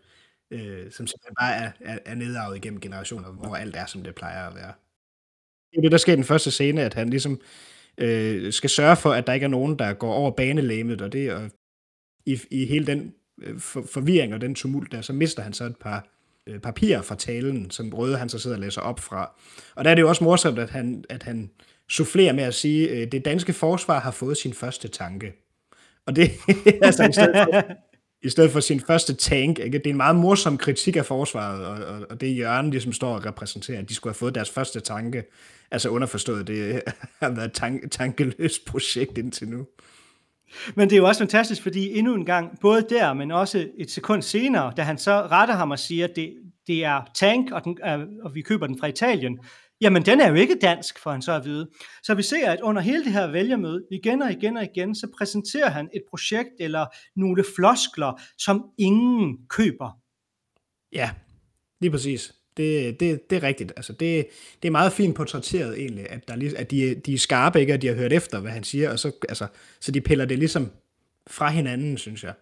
Øh, 0.50 0.90
som 0.90 1.06
simpelthen 1.06 1.34
bare 1.40 1.54
er, 1.54 1.72
er, 1.80 1.98
er 2.04 2.14
nedarvet 2.14 2.56
igennem 2.56 2.80
generationer, 2.80 3.28
hvor 3.28 3.56
alt 3.56 3.76
er, 3.76 3.86
som 3.86 4.02
det 4.02 4.14
plejer 4.14 4.48
at 4.48 4.54
være. 4.54 4.72
Det 5.70 5.78
er 5.78 5.82
det, 5.82 5.92
der 5.92 5.98
sker 5.98 6.12
i 6.12 6.16
den 6.16 6.24
første 6.24 6.50
scene, 6.50 6.82
at 6.82 6.94
han 6.94 7.10
ligesom 7.10 7.40
øh, 7.98 8.52
skal 8.52 8.70
sørge 8.70 8.96
for, 8.96 9.12
at 9.12 9.26
der 9.26 9.32
ikke 9.32 9.44
er 9.44 9.48
nogen, 9.48 9.78
der 9.78 9.92
går 9.92 10.14
over 10.14 10.30
banelæmet, 10.30 11.02
og 11.02 11.12
det 11.12 11.32
og 11.32 11.50
i, 12.26 12.40
i 12.50 12.66
hele 12.66 12.86
den 12.86 13.14
øh, 13.42 13.58
for, 13.58 13.82
forvirring 13.92 14.34
og 14.34 14.40
den 14.40 14.54
tumult 14.54 14.92
der, 14.92 15.00
så 15.00 15.12
mister 15.12 15.42
han 15.42 15.52
så 15.52 15.64
et 15.64 15.76
par 15.76 16.08
øh, 16.46 16.58
papirer 16.58 17.02
fra 17.02 17.14
talen, 17.14 17.70
som 17.70 17.94
Røde 17.94 18.16
han 18.16 18.28
så 18.28 18.38
sidder 18.38 18.56
og 18.56 18.60
læser 18.60 18.80
op 18.80 19.00
fra. 19.00 19.32
Og 19.74 19.84
der 19.84 19.90
er 19.90 19.94
det 19.94 20.02
jo 20.02 20.08
også 20.08 20.24
morsomt, 20.24 20.58
at 20.58 20.70
han, 20.70 21.04
at 21.08 21.22
han 21.22 21.50
soufflerer 21.88 22.32
med 22.32 22.44
at 22.44 22.54
sige, 22.54 22.88
øh, 22.88 23.12
det 23.12 23.24
danske 23.24 23.52
forsvar 23.52 24.00
har 24.00 24.10
fået 24.10 24.36
sin 24.36 24.54
første 24.54 24.88
tanke. 24.88 25.32
Og 26.06 26.16
det 26.16 26.30
altså 26.82 27.08
i 27.08 27.12
stedet 27.12 27.36
for, 27.36 27.62
i 28.22 28.28
stedet 28.28 28.50
for 28.50 28.60
sin 28.60 28.80
første 28.80 29.14
tank. 29.14 29.58
Ikke? 29.58 29.78
Det 29.78 29.86
er 29.86 29.90
en 29.90 29.96
meget 29.96 30.16
morsom 30.16 30.58
kritik 30.58 30.96
af 30.96 31.06
forsvaret, 31.06 31.66
og, 31.66 31.94
og, 31.94 32.06
og 32.10 32.20
det 32.20 32.30
er 32.30 32.34
Jørgen, 32.34 32.70
ligesom 32.70 32.92
står 32.92 33.14
og 33.14 33.26
repræsenterer, 33.26 33.78
at 33.78 33.88
de 33.88 33.94
skulle 33.94 34.10
have 34.10 34.18
fået 34.18 34.34
deres 34.34 34.50
første 34.50 34.80
tanke. 34.80 35.24
Altså 35.70 35.88
underforstået, 35.88 36.46
det 36.46 36.82
har 37.20 37.30
været 37.30 37.46
et 37.46 37.52
tank, 37.52 37.90
tankeløst 37.90 38.64
projekt 38.64 39.18
indtil 39.18 39.48
nu. 39.48 39.66
Men 40.74 40.90
det 40.90 40.96
er 40.96 41.00
jo 41.00 41.06
også 41.06 41.20
fantastisk, 41.20 41.62
fordi 41.62 41.98
endnu 41.98 42.14
en 42.14 42.24
gang, 42.24 42.60
både 42.60 42.86
der, 42.90 43.12
men 43.12 43.30
også 43.30 43.68
et 43.78 43.90
sekund 43.90 44.22
senere, 44.22 44.72
da 44.76 44.82
han 44.82 44.98
så 44.98 45.12
retter 45.12 45.54
ham 45.54 45.70
og 45.70 45.78
siger, 45.78 46.04
at 46.04 46.16
det, 46.16 46.34
det 46.66 46.84
er 46.84 47.10
tank, 47.14 47.50
og, 47.50 47.64
den, 47.64 47.78
og 48.22 48.34
vi 48.34 48.42
køber 48.42 48.66
den 48.66 48.78
fra 48.78 48.86
Italien, 48.86 49.38
jamen 49.80 50.06
den 50.06 50.20
er 50.20 50.28
jo 50.28 50.34
ikke 50.34 50.58
dansk, 50.62 50.98
for 50.98 51.10
han 51.10 51.22
så 51.22 51.32
at 51.32 51.44
vide. 51.44 51.70
Så 52.02 52.14
vi 52.14 52.22
ser, 52.22 52.50
at 52.50 52.60
under 52.60 52.82
hele 52.82 53.04
det 53.04 53.12
her 53.12 53.30
vælgermøde, 53.30 53.84
igen 53.90 54.22
og 54.22 54.32
igen 54.32 54.56
og 54.56 54.64
igen, 54.64 54.94
så 54.94 55.08
præsenterer 55.18 55.70
han 55.70 55.88
et 55.94 56.02
projekt 56.10 56.50
eller 56.60 56.86
nogle 57.16 57.44
floskler, 57.56 58.20
som 58.38 58.64
ingen 58.78 59.38
køber. 59.48 59.98
Ja, 60.92 61.10
lige 61.80 61.90
præcis. 61.90 62.39
Det, 62.60 63.00
det, 63.00 63.30
det 63.30 63.36
er 63.36 63.42
rigtigt. 63.42 63.72
Altså 63.76 63.92
det, 63.92 64.26
det 64.62 64.68
er 64.68 64.72
meget 64.72 64.92
fint 64.92 65.16
portrætteret 65.16 65.80
egentlig, 65.80 66.10
at, 66.10 66.28
der, 66.28 66.52
at 66.56 66.70
de, 66.70 66.94
de 66.94 67.14
er 67.14 67.18
skarpe, 67.18 67.60
ikke? 67.60 67.74
at 67.74 67.82
de 67.82 67.86
har 67.86 67.94
hørt 67.94 68.12
efter, 68.12 68.40
hvad 68.40 68.50
han 68.50 68.64
siger, 68.64 68.90
og 68.90 68.98
så, 68.98 69.12
altså, 69.28 69.46
så 69.80 69.92
de 69.92 70.00
piller 70.00 70.24
det 70.24 70.38
ligesom 70.38 70.70
fra 71.26 71.50
hinanden, 71.50 71.98
synes 71.98 72.24
jeg. 72.24 72.34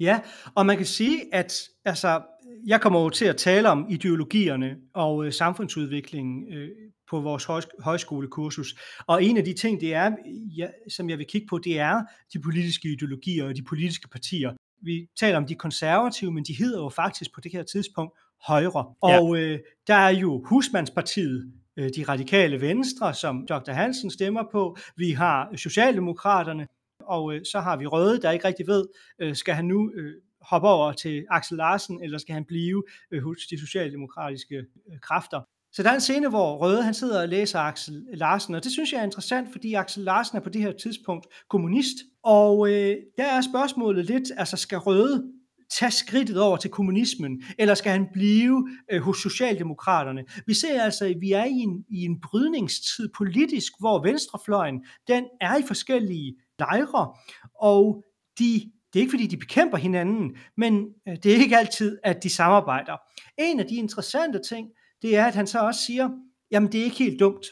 Ja, 0.00 0.20
og 0.54 0.66
man 0.66 0.76
kan 0.76 0.86
sige, 0.86 1.34
at 1.34 1.68
altså, 1.84 2.22
jeg 2.66 2.80
kommer 2.80 3.00
jo 3.00 3.10
til 3.10 3.24
at 3.24 3.36
tale 3.36 3.68
om 3.68 3.86
ideologierne 3.90 4.76
og 4.94 5.26
øh, 5.26 5.32
samfundsudviklingen 5.32 6.52
øh, 6.52 6.68
på 7.10 7.20
vores 7.20 7.44
højs- 7.44 7.68
højskolekursus. 7.78 8.74
Og 9.06 9.24
en 9.24 9.36
af 9.36 9.44
de 9.44 9.52
ting, 9.52 9.80
det 9.80 9.94
er, 9.94 10.12
ja, 10.56 10.68
som 10.88 11.10
jeg 11.10 11.18
vil 11.18 11.26
kigge 11.26 11.46
på, 11.46 11.58
det 11.58 11.78
er 11.78 12.02
de 12.32 12.40
politiske 12.40 12.88
ideologier 12.88 13.44
og 13.44 13.56
de 13.56 13.62
politiske 13.62 14.08
partier. 14.08 14.52
Vi 14.82 15.06
taler 15.20 15.36
om 15.36 15.46
de 15.46 15.54
konservative, 15.54 16.32
men 16.32 16.44
de 16.44 16.58
hedder 16.58 16.82
jo 16.82 16.88
faktisk 16.88 17.34
på 17.34 17.40
det 17.40 17.52
her 17.52 17.62
tidspunkt 17.62 18.18
højre. 18.46 18.94
Og 19.00 19.38
øh, 19.38 19.58
der 19.86 19.94
er 19.94 20.10
jo 20.10 20.44
Husmandspartiet, 20.46 21.52
øh, 21.76 21.90
de 21.96 22.04
radikale 22.08 22.60
venstre, 22.60 23.14
som 23.14 23.46
Dr. 23.46 23.72
Hansen 23.72 24.10
stemmer 24.10 24.42
på. 24.52 24.76
Vi 24.96 25.10
har 25.10 25.56
Socialdemokraterne, 25.56 26.66
og 27.00 27.34
øh, 27.34 27.44
så 27.44 27.60
har 27.60 27.76
vi 27.76 27.86
Røde, 27.86 28.20
der 28.22 28.30
ikke 28.30 28.48
rigtig 28.48 28.66
ved, 28.66 28.84
øh, 29.18 29.36
skal 29.36 29.54
han 29.54 29.64
nu 29.64 29.90
øh, 29.94 30.12
hoppe 30.40 30.68
over 30.68 30.92
til 30.92 31.24
Axel 31.30 31.56
Larsen, 31.56 32.02
eller 32.02 32.18
skal 32.18 32.34
han 32.34 32.44
blive 32.44 32.84
øh, 33.10 33.22
hos 33.22 33.46
de 33.50 33.60
socialdemokratiske 33.60 34.56
øh, 34.56 35.00
kræfter. 35.00 35.40
Så 35.72 35.82
der 35.82 35.90
er 35.90 35.94
en 35.94 36.00
scene, 36.00 36.28
hvor 36.28 36.56
Røde 36.56 36.82
han 36.82 36.94
sidder 36.94 37.22
og 37.22 37.28
læser 37.28 37.58
Axel 37.58 38.06
Larsen, 38.12 38.54
og 38.54 38.64
det 38.64 38.72
synes 38.72 38.92
jeg 38.92 39.00
er 39.00 39.04
interessant, 39.04 39.52
fordi 39.52 39.74
Axel 39.74 40.04
Larsen 40.04 40.36
er 40.36 40.40
på 40.40 40.48
det 40.48 40.60
her 40.60 40.72
tidspunkt 40.72 41.26
kommunist, 41.48 41.96
og 42.22 42.68
øh, 42.68 42.96
der 43.16 43.24
er 43.24 43.40
spørgsmålet 43.40 44.04
lidt, 44.04 44.30
altså 44.36 44.56
skal 44.56 44.78
Røde 44.78 45.32
tage 45.70 45.90
skridtet 45.90 46.40
over 46.40 46.56
til 46.56 46.70
kommunismen, 46.70 47.42
eller 47.58 47.74
skal 47.74 47.92
han 47.92 48.06
blive 48.12 48.68
øh, 48.92 49.00
hos 49.00 49.18
Socialdemokraterne? 49.18 50.24
Vi 50.46 50.54
ser 50.54 50.82
altså, 50.82 51.04
at 51.04 51.16
vi 51.20 51.32
er 51.32 51.44
i 51.44 51.58
en, 51.58 51.84
i 51.88 52.04
en 52.04 52.20
brydningstid 52.20 53.08
politisk, 53.16 53.72
hvor 53.80 54.02
venstrefløjen, 54.02 54.84
den 55.08 55.24
er 55.40 55.56
i 55.56 55.62
forskellige 55.66 56.36
lejre, 56.58 57.14
og 57.60 58.04
de 58.38 58.70
det 58.92 59.00
er 59.00 59.02
ikke 59.02 59.10
fordi, 59.10 59.26
de 59.26 59.36
bekæmper 59.36 59.78
hinanden, 59.78 60.36
men 60.56 60.86
øh, 61.08 61.16
det 61.22 61.32
er 61.32 61.36
ikke 61.36 61.58
altid, 61.58 61.98
at 62.04 62.22
de 62.22 62.30
samarbejder. 62.30 62.96
En 63.38 63.60
af 63.60 63.66
de 63.66 63.74
interessante 63.74 64.40
ting, 64.48 64.68
det 65.02 65.16
er, 65.16 65.24
at 65.24 65.34
han 65.34 65.46
så 65.46 65.58
også 65.58 65.80
siger, 65.80 66.10
jamen 66.50 66.72
det 66.72 66.80
er 66.80 66.84
ikke 66.84 66.96
helt 66.96 67.20
dumt, 67.20 67.46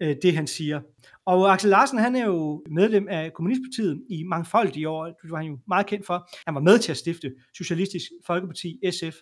øh, 0.00 0.16
det 0.22 0.34
han 0.34 0.46
siger. 0.46 0.80
Og 1.26 1.52
Axel 1.52 1.70
Larsen, 1.70 1.98
han 1.98 2.16
er 2.16 2.26
jo 2.26 2.64
medlem 2.70 3.08
af 3.10 3.32
Kommunistpartiet 3.32 4.02
i 4.10 4.22
mangfoldige 4.22 4.88
år. 4.88 5.04
Det 5.04 5.30
var 5.30 5.36
han 5.36 5.46
jo 5.46 5.58
meget 5.68 5.86
kendt 5.86 6.06
for. 6.06 6.28
Han 6.46 6.54
var 6.54 6.60
med 6.60 6.78
til 6.78 6.90
at 6.90 6.96
stifte 6.96 7.32
Socialistisk 7.56 8.06
Folkeparti, 8.26 8.80
SF. 8.90 9.16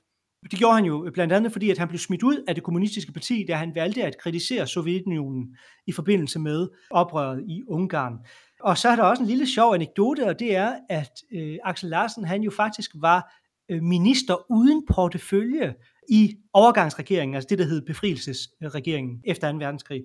Det 0.50 0.58
gjorde 0.58 0.74
han 0.74 0.84
jo 0.84 1.10
blandt 1.14 1.32
andet, 1.32 1.52
fordi 1.52 1.70
at 1.70 1.78
han 1.78 1.88
blev 1.88 1.98
smidt 1.98 2.22
ud 2.22 2.44
af 2.48 2.54
det 2.54 2.64
kommunistiske 2.64 3.12
parti, 3.12 3.44
da 3.48 3.54
han 3.54 3.74
valgte 3.74 4.02
at 4.02 4.18
kritisere 4.18 4.66
Sovjetunionen 4.66 5.56
i 5.86 5.92
forbindelse 5.92 6.38
med 6.38 6.68
oprøret 6.90 7.44
i 7.48 7.62
Ungarn. 7.68 8.14
Og 8.60 8.78
så 8.78 8.88
er 8.88 8.96
der 8.96 9.02
også 9.02 9.22
en 9.22 9.28
lille 9.28 9.46
sjov 9.46 9.74
anekdote, 9.74 10.26
og 10.26 10.38
det 10.38 10.56
er, 10.56 10.74
at 10.88 11.12
øh, 11.32 11.58
Axel 11.64 11.90
Larsen 11.90 12.24
han 12.24 12.42
jo 12.42 12.50
faktisk 12.50 12.90
var 12.94 13.32
øh, 13.70 13.82
minister 13.82 14.50
uden 14.50 14.86
portefølje 14.86 15.74
i 16.10 16.36
overgangsregeringen, 16.52 17.34
altså 17.34 17.46
det, 17.50 17.58
der 17.58 17.64
hed 17.64 17.86
befrielsesregeringen 17.86 19.22
efter 19.26 19.52
2. 19.52 19.58
verdenskrig. 19.58 20.02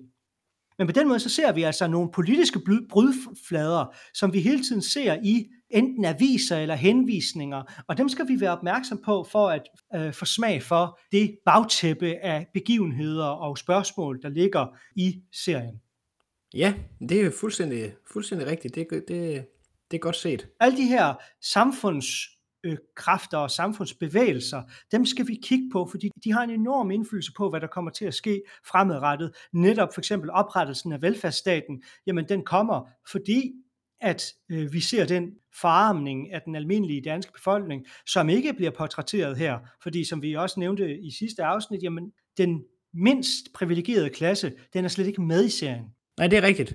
Men 0.78 0.86
på 0.86 0.92
den 0.92 1.08
måde 1.08 1.20
så 1.20 1.28
ser 1.28 1.52
vi 1.52 1.62
altså 1.62 1.86
nogle 1.86 2.10
politiske 2.12 2.60
brudflader, 2.90 3.94
som 4.14 4.32
vi 4.32 4.40
hele 4.40 4.62
tiden 4.62 4.82
ser 4.82 5.16
i 5.22 5.46
enten 5.70 6.04
aviser 6.04 6.56
eller 6.56 6.74
henvisninger, 6.74 7.82
og 7.88 7.98
dem 7.98 8.08
skal 8.08 8.28
vi 8.28 8.40
være 8.40 8.50
opmærksom 8.50 9.00
på 9.04 9.26
for 9.30 9.48
at 9.48 9.62
øh, 9.94 10.12
få 10.12 10.24
smag 10.24 10.62
for 10.62 10.98
det 11.12 11.38
bagtæppe 11.44 12.14
af 12.22 12.46
begivenheder 12.54 13.26
og 13.26 13.58
spørgsmål, 13.58 14.22
der 14.22 14.28
ligger 14.28 14.66
i 14.96 15.22
serien. 15.32 15.80
Ja, 16.54 16.74
det 17.08 17.20
er 17.20 17.30
fuldstændig, 17.40 17.92
fuldstændig 18.12 18.46
rigtigt. 18.46 18.74
Det, 18.74 18.86
det, 18.90 19.46
det 19.90 19.96
er 19.96 19.98
godt 19.98 20.16
set. 20.16 20.48
Alle 20.60 20.76
de 20.76 20.86
her 20.86 21.14
samfunds 21.42 22.06
øh, 22.66 22.76
kræfter 22.96 23.38
og 23.38 23.50
samfundsbevægelser, 23.50 24.62
dem 24.92 25.06
skal 25.06 25.28
vi 25.28 25.38
kigge 25.42 25.68
på, 25.72 25.88
fordi 25.90 26.10
de 26.24 26.32
har 26.32 26.42
en 26.42 26.50
enorm 26.50 26.90
indflydelse 26.90 27.32
på, 27.36 27.50
hvad 27.50 27.60
der 27.60 27.66
kommer 27.66 27.90
til 27.90 28.04
at 28.04 28.14
ske 28.14 28.42
fremadrettet. 28.66 29.36
Netop 29.52 29.94
for 29.94 30.00
eksempel 30.00 30.30
oprettelsen 30.30 30.92
af 30.92 31.02
velfærdsstaten, 31.02 31.82
jamen 32.06 32.28
den 32.28 32.44
kommer, 32.44 32.88
fordi 33.10 33.52
at 34.00 34.32
øh, 34.50 34.72
vi 34.72 34.80
ser 34.80 35.06
den 35.06 35.30
forarmning 35.60 36.32
af 36.32 36.42
den 36.42 36.56
almindelige 36.56 37.02
danske 37.02 37.32
befolkning, 37.32 37.86
som 38.06 38.28
ikke 38.28 38.52
bliver 38.52 38.70
portrætteret 38.70 39.36
her, 39.36 39.58
fordi 39.82 40.04
som 40.04 40.22
vi 40.22 40.34
også 40.34 40.60
nævnte 40.60 40.98
i 40.98 41.10
sidste 41.10 41.44
afsnit, 41.44 41.82
jamen 41.82 42.12
den 42.36 42.62
mindst 42.94 43.52
privilegerede 43.54 44.10
klasse, 44.10 44.52
den 44.72 44.84
er 44.84 44.88
slet 44.88 45.06
ikke 45.06 45.22
med 45.22 45.44
i 45.44 45.50
serien. 45.50 45.84
Nej, 46.18 46.26
det 46.26 46.36
er 46.36 46.42
rigtigt. 46.42 46.74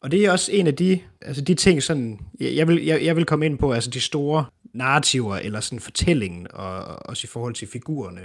Og 0.00 0.10
det 0.10 0.24
er 0.24 0.32
også 0.32 0.52
en 0.52 0.66
af 0.66 0.74
de, 0.74 1.00
altså 1.22 1.42
de 1.44 1.54
ting, 1.54 1.82
sådan, 1.82 2.18
jeg, 2.40 2.68
vil, 2.68 2.84
jeg, 2.84 3.04
jeg 3.04 3.16
vil 3.16 3.24
komme 3.24 3.46
ind 3.46 3.58
på, 3.58 3.72
altså 3.72 3.90
de 3.90 4.00
store 4.00 4.44
narrativer, 4.78 5.36
eller 5.36 5.60
sådan 5.60 5.80
fortællingen, 5.80 6.46
og 6.50 7.06
også 7.08 7.24
i 7.24 7.28
forhold 7.28 7.54
til 7.54 7.68
figurerne 7.68 8.20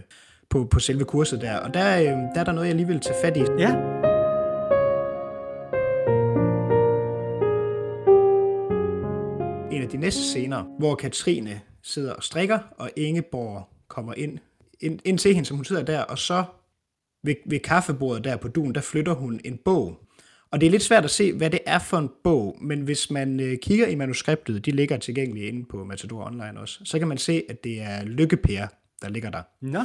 på, 0.50 0.68
på 0.72 0.80
selve 0.80 1.06
kurset 1.06 1.42
der. 1.42 1.58
Og 1.58 1.74
der, 1.74 2.00
øh, 2.00 2.06
der 2.06 2.40
er 2.40 2.44
der 2.44 2.52
noget, 2.52 2.68
jeg 2.68 2.76
lige 2.76 2.88
vil 2.88 3.00
tage 3.00 3.16
fat 3.22 3.38
i. 3.38 3.40
Ja. 3.40 3.72
En 9.72 9.82
af 9.82 9.90
de 9.90 9.98
næste 9.98 10.22
scener, 10.22 10.64
hvor 10.80 10.96
Katrine 10.96 11.62
sidder 11.82 12.14
og 12.14 12.24
strikker, 12.24 12.60
og 12.78 12.90
Ingeborg 12.96 13.70
kommer 13.88 14.14
ind, 14.14 14.40
ind, 14.80 15.00
ind 15.06 15.18
til 15.18 15.34
hende, 15.34 15.48
som 15.48 15.58
hun 15.58 15.66
sidder 15.66 15.84
der, 15.84 16.02
og 16.02 16.18
så 16.18 16.44
ved, 17.24 17.36
ved 17.46 17.60
kaffebordet 17.60 18.24
der 18.24 18.38
på 18.38 18.48
duen, 18.48 18.76
der 18.76 18.82
flytter 18.82 19.14
hun 19.14 19.40
en 19.46 19.60
bog 19.66 20.03
og 20.54 20.62
det 20.62 20.68
er 20.68 20.72
lidt 20.72 20.84
svært 20.84 21.04
at 21.04 21.12
se, 21.12 21.34
hvad 21.34 21.50
det 21.50 21.60
er 21.66 21.80
for 21.80 21.98
en 21.98 22.10
bog, 22.24 22.58
men 22.62 22.82
hvis 22.82 23.12
man 23.12 23.40
øh, 23.40 23.58
kigger 23.58 23.88
i 23.88 23.96
manuskriptet, 23.96 24.66
de 24.66 24.72
ligger 24.72 24.98
tilgængelige 24.98 25.48
inde 25.48 25.66
på 25.66 25.84
Matador 25.84 26.26
Online 26.26 26.60
også, 26.60 26.80
så 26.84 27.00
kan 27.00 27.08
man 27.08 27.18
se, 27.18 27.44
at 27.50 27.64
det 27.64 27.82
er 27.82 28.04
Lykkepær, 28.04 28.68
der 29.02 29.10
ligger 29.10 29.30
der. 29.30 29.42
Nå. 29.62 29.80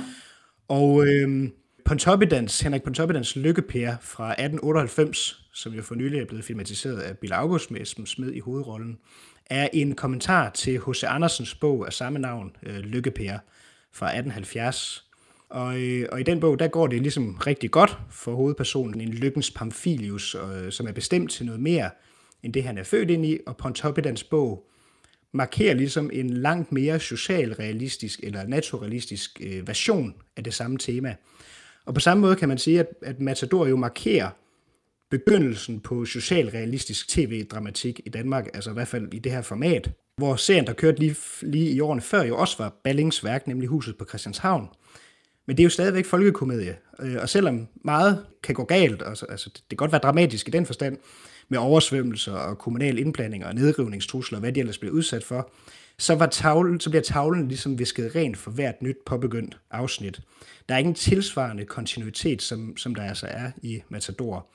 Og 0.69 1.07
øh, 1.07 1.49
Pontoppidans, 1.85 2.61
Henrik 2.61 2.83
Pontoppidans 2.83 3.37
Lykkepær 3.37 3.97
fra 4.01 4.31
1898, 4.31 5.45
som 5.55 5.73
jo 5.73 5.83
for 5.83 5.95
nylig 5.95 6.21
er 6.21 6.25
blevet 6.25 6.45
filmatiseret 6.45 6.99
af 6.99 7.19
Bill 7.19 7.33
August 7.33 7.71
med 7.71 7.81
Esben 7.81 8.07
Smed 8.07 8.33
i 8.33 8.41
hovedrollen, 8.41 8.99
er 9.47 9.69
en 9.73 9.95
kommentar 9.95 10.51
til 10.51 10.81
H.C. 10.81 11.05
Andersens 11.05 11.55
bog 11.55 11.87
af 11.87 11.93
samme 11.93 12.19
navn, 12.19 12.57
øh, 12.63 12.79
Lykkepær, 12.79 13.39
fra 13.93 14.07
1870, 14.07 15.08
og, 15.51 15.81
øh, 15.81 16.09
og 16.13 16.21
i 16.21 16.23
den 16.23 16.41
bog, 16.41 16.59
der 16.59 16.69
går 16.69 16.87
det 16.87 17.03
ligesom 17.03 17.35
rigtig 17.35 17.71
godt 17.71 17.99
for 18.11 18.35
hovedpersonen, 18.35 19.01
en 19.01 19.09
lykkens 19.09 19.51
Pamphilius, 19.51 20.35
øh, 20.35 20.73
som 20.73 20.87
er 20.87 20.93
bestemt 20.93 21.31
til 21.31 21.47
noget 21.47 21.61
mere 21.61 21.91
end 22.43 22.53
det, 22.53 22.65
han 22.65 22.79
er 22.79 22.83
født 22.83 23.11
ind 23.11 23.27
i, 23.27 23.39
og 23.47 23.57
Pontoppidans 23.57 24.25
bog 24.25 24.69
markerer 25.33 25.75
ligesom 25.75 26.11
en 26.13 26.31
langt 26.31 26.73
mere 26.73 27.01
socialrealistisk 27.01 28.21
eller 28.23 28.47
naturalistisk 28.47 29.41
øh, 29.45 29.69
version 29.69 30.15
af 30.37 30.45
det 30.45 30.55
samme 30.55 30.79
tema. 30.79 31.15
Og 31.87 31.95
på 31.95 32.01
samme 32.01 32.21
måde 32.21 32.37
kan 32.37 32.49
man 32.49 32.59
sige, 32.59 32.81
at, 32.81 32.89
at 33.03 33.21
Matador 33.21 33.67
jo 33.67 33.77
markerer 33.77 34.31
begyndelsen 35.11 35.81
på 35.81 36.05
socialrealistisk 36.05 37.09
tv-dramatik 37.09 38.01
i 38.07 38.09
Danmark, 38.09 38.49
altså 38.55 38.71
i 38.71 38.73
hvert 38.73 38.89
fald 38.89 39.15
i 39.15 39.19
det 39.19 39.33
her 39.33 39.43
format, 39.43 39.91
hvor 40.17 40.37
serien, 40.37 40.67
der 40.67 40.73
kørte 40.73 40.99
lige, 40.99 41.17
lige 41.43 41.71
i 41.71 41.81
årene 41.81 42.03
før, 42.03 42.23
jo 42.23 42.39
også 42.39 42.57
var 42.59 42.81
Ballings 42.85 43.25
værk, 43.25 43.47
nemlig 43.47 43.69
Huset 43.69 43.99
på 43.99 44.05
Christianshavn, 44.09 44.69
men 45.49 45.57
det 45.57 45.63
er 45.63 45.65
jo 45.65 45.71
stadigvæk 45.71 46.07
folkekomedie. 46.07 46.77
Øh, 47.01 47.17
og 47.23 47.29
selvom 47.29 47.69
meget 47.85 48.25
kan 48.43 48.55
gå 48.55 48.65
galt, 48.65 49.03
altså, 49.07 49.27
altså 49.27 49.51
det 49.55 49.69
kan 49.69 49.77
godt 49.77 49.93
være 49.93 50.01
dramatisk 50.01 50.49
i 50.49 50.51
den 50.51 50.67
forstand, 50.67 50.97
med 51.49 51.59
oversvømmelser 51.59 52.33
og 52.33 52.59
kommunal 52.59 52.99
indblanding 52.99 53.45
og 53.45 53.55
nedrivningstrusler 53.55 54.39
og 54.39 54.41
hvad 54.41 54.53
de 54.53 54.61
ellers 54.61 54.79
bliver 54.79 54.95
udsat 54.95 55.25
for, 55.25 55.51
så, 55.99 56.15
var 56.15 56.27
tavlen, 56.27 56.81
så 56.81 56.91
bliver 56.91 57.03
tavlen 57.03 57.49
ligesom 57.49 57.79
visket 57.79 58.15
rent 58.17 58.37
for 58.37 58.51
hvert 58.51 58.83
nyt 58.83 58.97
påbegyndt 59.07 59.59
afsnit. 59.71 60.21
Der 60.69 60.75
er 60.75 60.79
ingen 60.79 60.95
tilsvarende 60.95 61.65
kontinuitet, 61.65 62.43
som, 62.43 62.77
som 62.77 62.95
der 62.95 63.03
altså 63.03 63.27
er 63.27 63.51
i 63.63 63.83
Matador. 63.89 64.47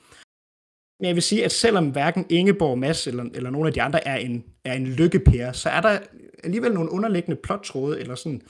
Men 1.00 1.06
jeg 1.06 1.14
vil 1.14 1.22
sige, 1.22 1.44
at 1.44 1.52
selvom 1.52 1.90
hverken 1.90 2.26
Ingeborg, 2.30 2.78
Mads 2.78 3.06
eller, 3.06 3.24
eller 3.34 3.50
nogle 3.50 3.68
af 3.68 3.74
de 3.74 3.82
andre 3.82 4.08
er 4.08 4.16
en, 4.16 4.44
er 4.64 4.72
en 4.72 4.86
lykkepære, 4.86 5.54
så 5.54 5.68
er 5.68 5.80
der 5.80 5.98
alligevel 6.44 6.72
nogle 6.72 6.90
underliggende 6.90 7.40
plottråde, 7.42 8.00
eller 8.00 8.14
sådan 8.14 8.42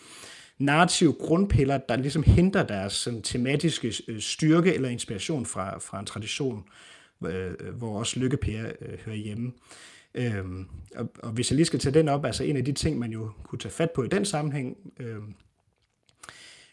narrative 0.59 1.13
grundpiller, 1.13 1.79
der 1.79 1.97
ligesom 1.97 2.23
henter 2.23 2.63
deres 2.63 2.93
sådan, 2.93 3.23
tematiske 3.23 3.95
øh, 4.09 4.21
styrke 4.21 4.75
eller 4.75 4.89
inspiration 4.89 5.47
fra, 5.47 5.79
fra 5.79 6.01
en 6.01 6.07
tradition, 6.07 6.65
øh, 7.27 7.51
øh 7.61 7.75
hvor 7.75 7.99
også 7.99 8.21
lykkepære 8.21 8.73
øh, 8.81 8.99
hører 9.05 9.17
hjemme. 9.17 9.53
Øhm, 10.15 10.67
og, 10.97 11.11
og 11.23 11.31
hvis 11.31 11.51
jeg 11.51 11.57
lige 11.57 11.67
skal 11.67 11.79
tage 11.79 11.95
den 11.95 12.09
op, 12.09 12.25
altså 12.25 12.45
en 12.45 12.57
af 12.57 12.65
de 12.65 12.73
ting, 12.73 12.99
man 12.99 13.13
jo 13.13 13.31
kunne 13.43 13.59
tage 13.59 13.73
fat 13.73 13.91
på 13.91 14.03
i 14.03 14.09
den 14.09 14.25
sammenhæng, 14.25 14.77
øh, 15.01 15.17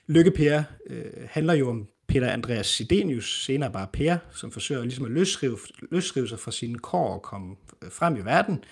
Lykkepære 0.07 0.63
øh, 0.87 1.05
handler 1.29 1.53
jo 1.53 1.69
om 1.69 1.87
Peter 2.07 2.29
Andreas 2.29 2.67
Sidenius, 2.67 3.43
senere 3.45 3.71
bare 3.71 3.87
Per, 3.93 4.17
som 4.31 4.51
forsøger 4.51 4.83
ligesom 4.83 5.05
at 5.05 5.11
løsrive, 5.11 5.57
løsrive 5.91 6.27
sig 6.27 6.39
fra 6.39 6.51
sine 6.51 6.79
kår 6.79 7.13
og 7.13 7.21
komme 7.21 7.55
øh, 7.81 7.91
frem 7.91 8.15
i 8.15 8.19
verden, 8.19 8.63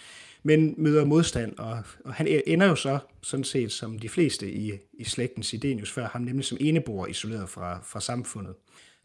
men 0.43 0.74
møder 0.77 1.05
modstand, 1.05 1.58
og, 1.58 1.84
og 2.05 2.13
han 2.13 2.27
e- 2.27 2.41
ender 2.48 2.67
jo 2.67 2.75
så 2.75 3.00
sådan 3.22 3.43
set 3.43 3.72
som 3.72 4.00
de 4.00 4.10
fleste 4.10 4.51
i, 4.51 4.72
i 4.93 5.03
slægten 5.03 5.43
Sidenius 5.43 5.91
før 5.91 6.08
ham, 6.08 6.22
nemlig 6.22 6.46
som 6.46 6.58
enebor 6.62 7.08
isoleret 7.08 7.50
fra, 7.50 7.79
fra 7.84 8.01
samfundet. 8.01 8.53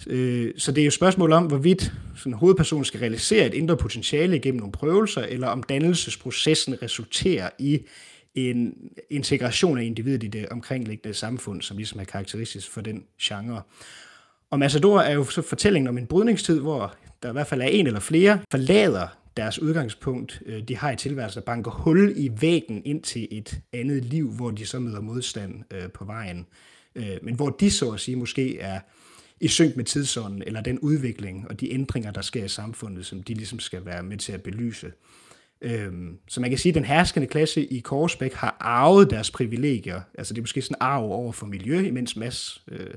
Øh, 0.07 0.53
så 0.57 0.73
det 0.73 0.81
er 0.81 0.85
jo 0.85 0.89
et 0.89 0.93
spørgsmål 0.93 1.33
om, 1.33 1.47
hvorvidt 1.47 1.93
sådan 2.17 2.33
hovedpersonen 2.33 2.85
skal 2.85 3.01
realisere 3.01 3.47
et 3.47 3.55
indre 3.55 3.77
potentiale 3.77 4.39
gennem 4.39 4.59
nogle 4.59 4.73
prøvelser, 4.73 5.23
eller 5.23 5.49
om 5.49 5.63
dannelsesprocessen 5.63 6.83
resulterer 6.83 7.51
i 7.59 7.81
en 8.35 8.75
integration 9.11 9.79
af 9.79 9.85
individet 9.85 10.23
i 10.23 10.29
det 10.29 10.49
omkringliggende 10.49 11.15
samfund, 11.15 11.63
som 11.63 11.77
ligesom 11.77 12.01
er 12.01 12.05
karakteristisk 12.05 12.71
for 12.71 12.81
den 12.81 13.05
genre. 13.23 13.63
Og 14.51 14.59
Massador 14.59 15.01
er 15.01 15.13
jo 15.13 15.25
så 15.25 15.43
fortællingen 15.43 15.89
om 15.89 15.99
en 15.99 16.07
brydningstid, 16.07 16.61
hvor 16.61 16.95
der 17.23 17.29
i 17.29 17.33
hvert 17.33 17.47
fald 17.47 17.63
er 17.63 17.67
en 17.67 17.87
eller 17.87 18.01
flere 18.01 18.39
forlader 18.51 19.07
deres 19.37 19.59
udgangspunkt, 19.59 20.43
øh, 20.47 20.63
de 20.63 20.77
har 20.77 20.91
i 20.91 20.97
tilværelsen, 20.97 21.41
der 21.41 21.45
banker 21.45 21.71
hul 21.71 22.13
i 22.17 22.31
væggen 22.41 22.83
ind 22.85 23.03
til 23.03 23.29
et 23.31 23.61
andet 23.73 24.05
liv, 24.05 24.31
hvor 24.31 24.51
de 24.51 24.67
så 24.67 24.79
møder 24.79 25.01
modstand 25.01 25.63
øh, 25.71 25.91
på 25.91 26.05
vejen 26.05 26.47
øh, 26.95 27.19
men 27.23 27.35
hvor 27.35 27.51
de 27.51 27.71
så 27.71 27.91
at 27.91 28.01
sige 28.01 28.17
måske 28.17 28.59
er 28.59 28.81
i 29.41 29.49
synk 29.49 29.77
med 29.77 29.85
tidsånden, 29.85 30.43
eller 30.47 30.61
den 30.61 30.79
udvikling 30.79 31.49
og 31.51 31.61
de 31.61 31.73
ændringer, 31.73 32.11
der 32.11 32.23
sker 32.23 32.45
i 32.45 32.49
samfundet, 32.49 33.07
som 33.07 33.23
de 33.23 33.35
ligesom 33.35 33.59
skal 33.59 33.85
være 33.85 34.03
med 34.03 34.17
til 34.17 34.33
at 34.33 34.43
belyse. 34.43 34.93
Øhm, 35.61 36.19
så 36.29 36.41
man 36.41 36.51
kan 36.51 36.59
sige, 36.59 36.71
at 36.71 36.75
den 36.75 36.85
herskende 36.85 37.27
klasse 37.27 37.65
i 37.65 37.81
Korsbæk 37.81 38.33
har 38.33 38.57
arvet 38.61 39.11
deres 39.11 39.31
privilegier. 39.31 40.01
Altså 40.19 40.35
det 40.35 40.39
er 40.39 40.43
måske 40.43 40.63
sådan 40.63 40.77
arv 40.81 41.13
over 41.13 41.33
for 41.33 41.47
miljø, 41.47 41.81
imens 41.81 42.17
Mads, 42.17 42.65
øh, 42.69 42.95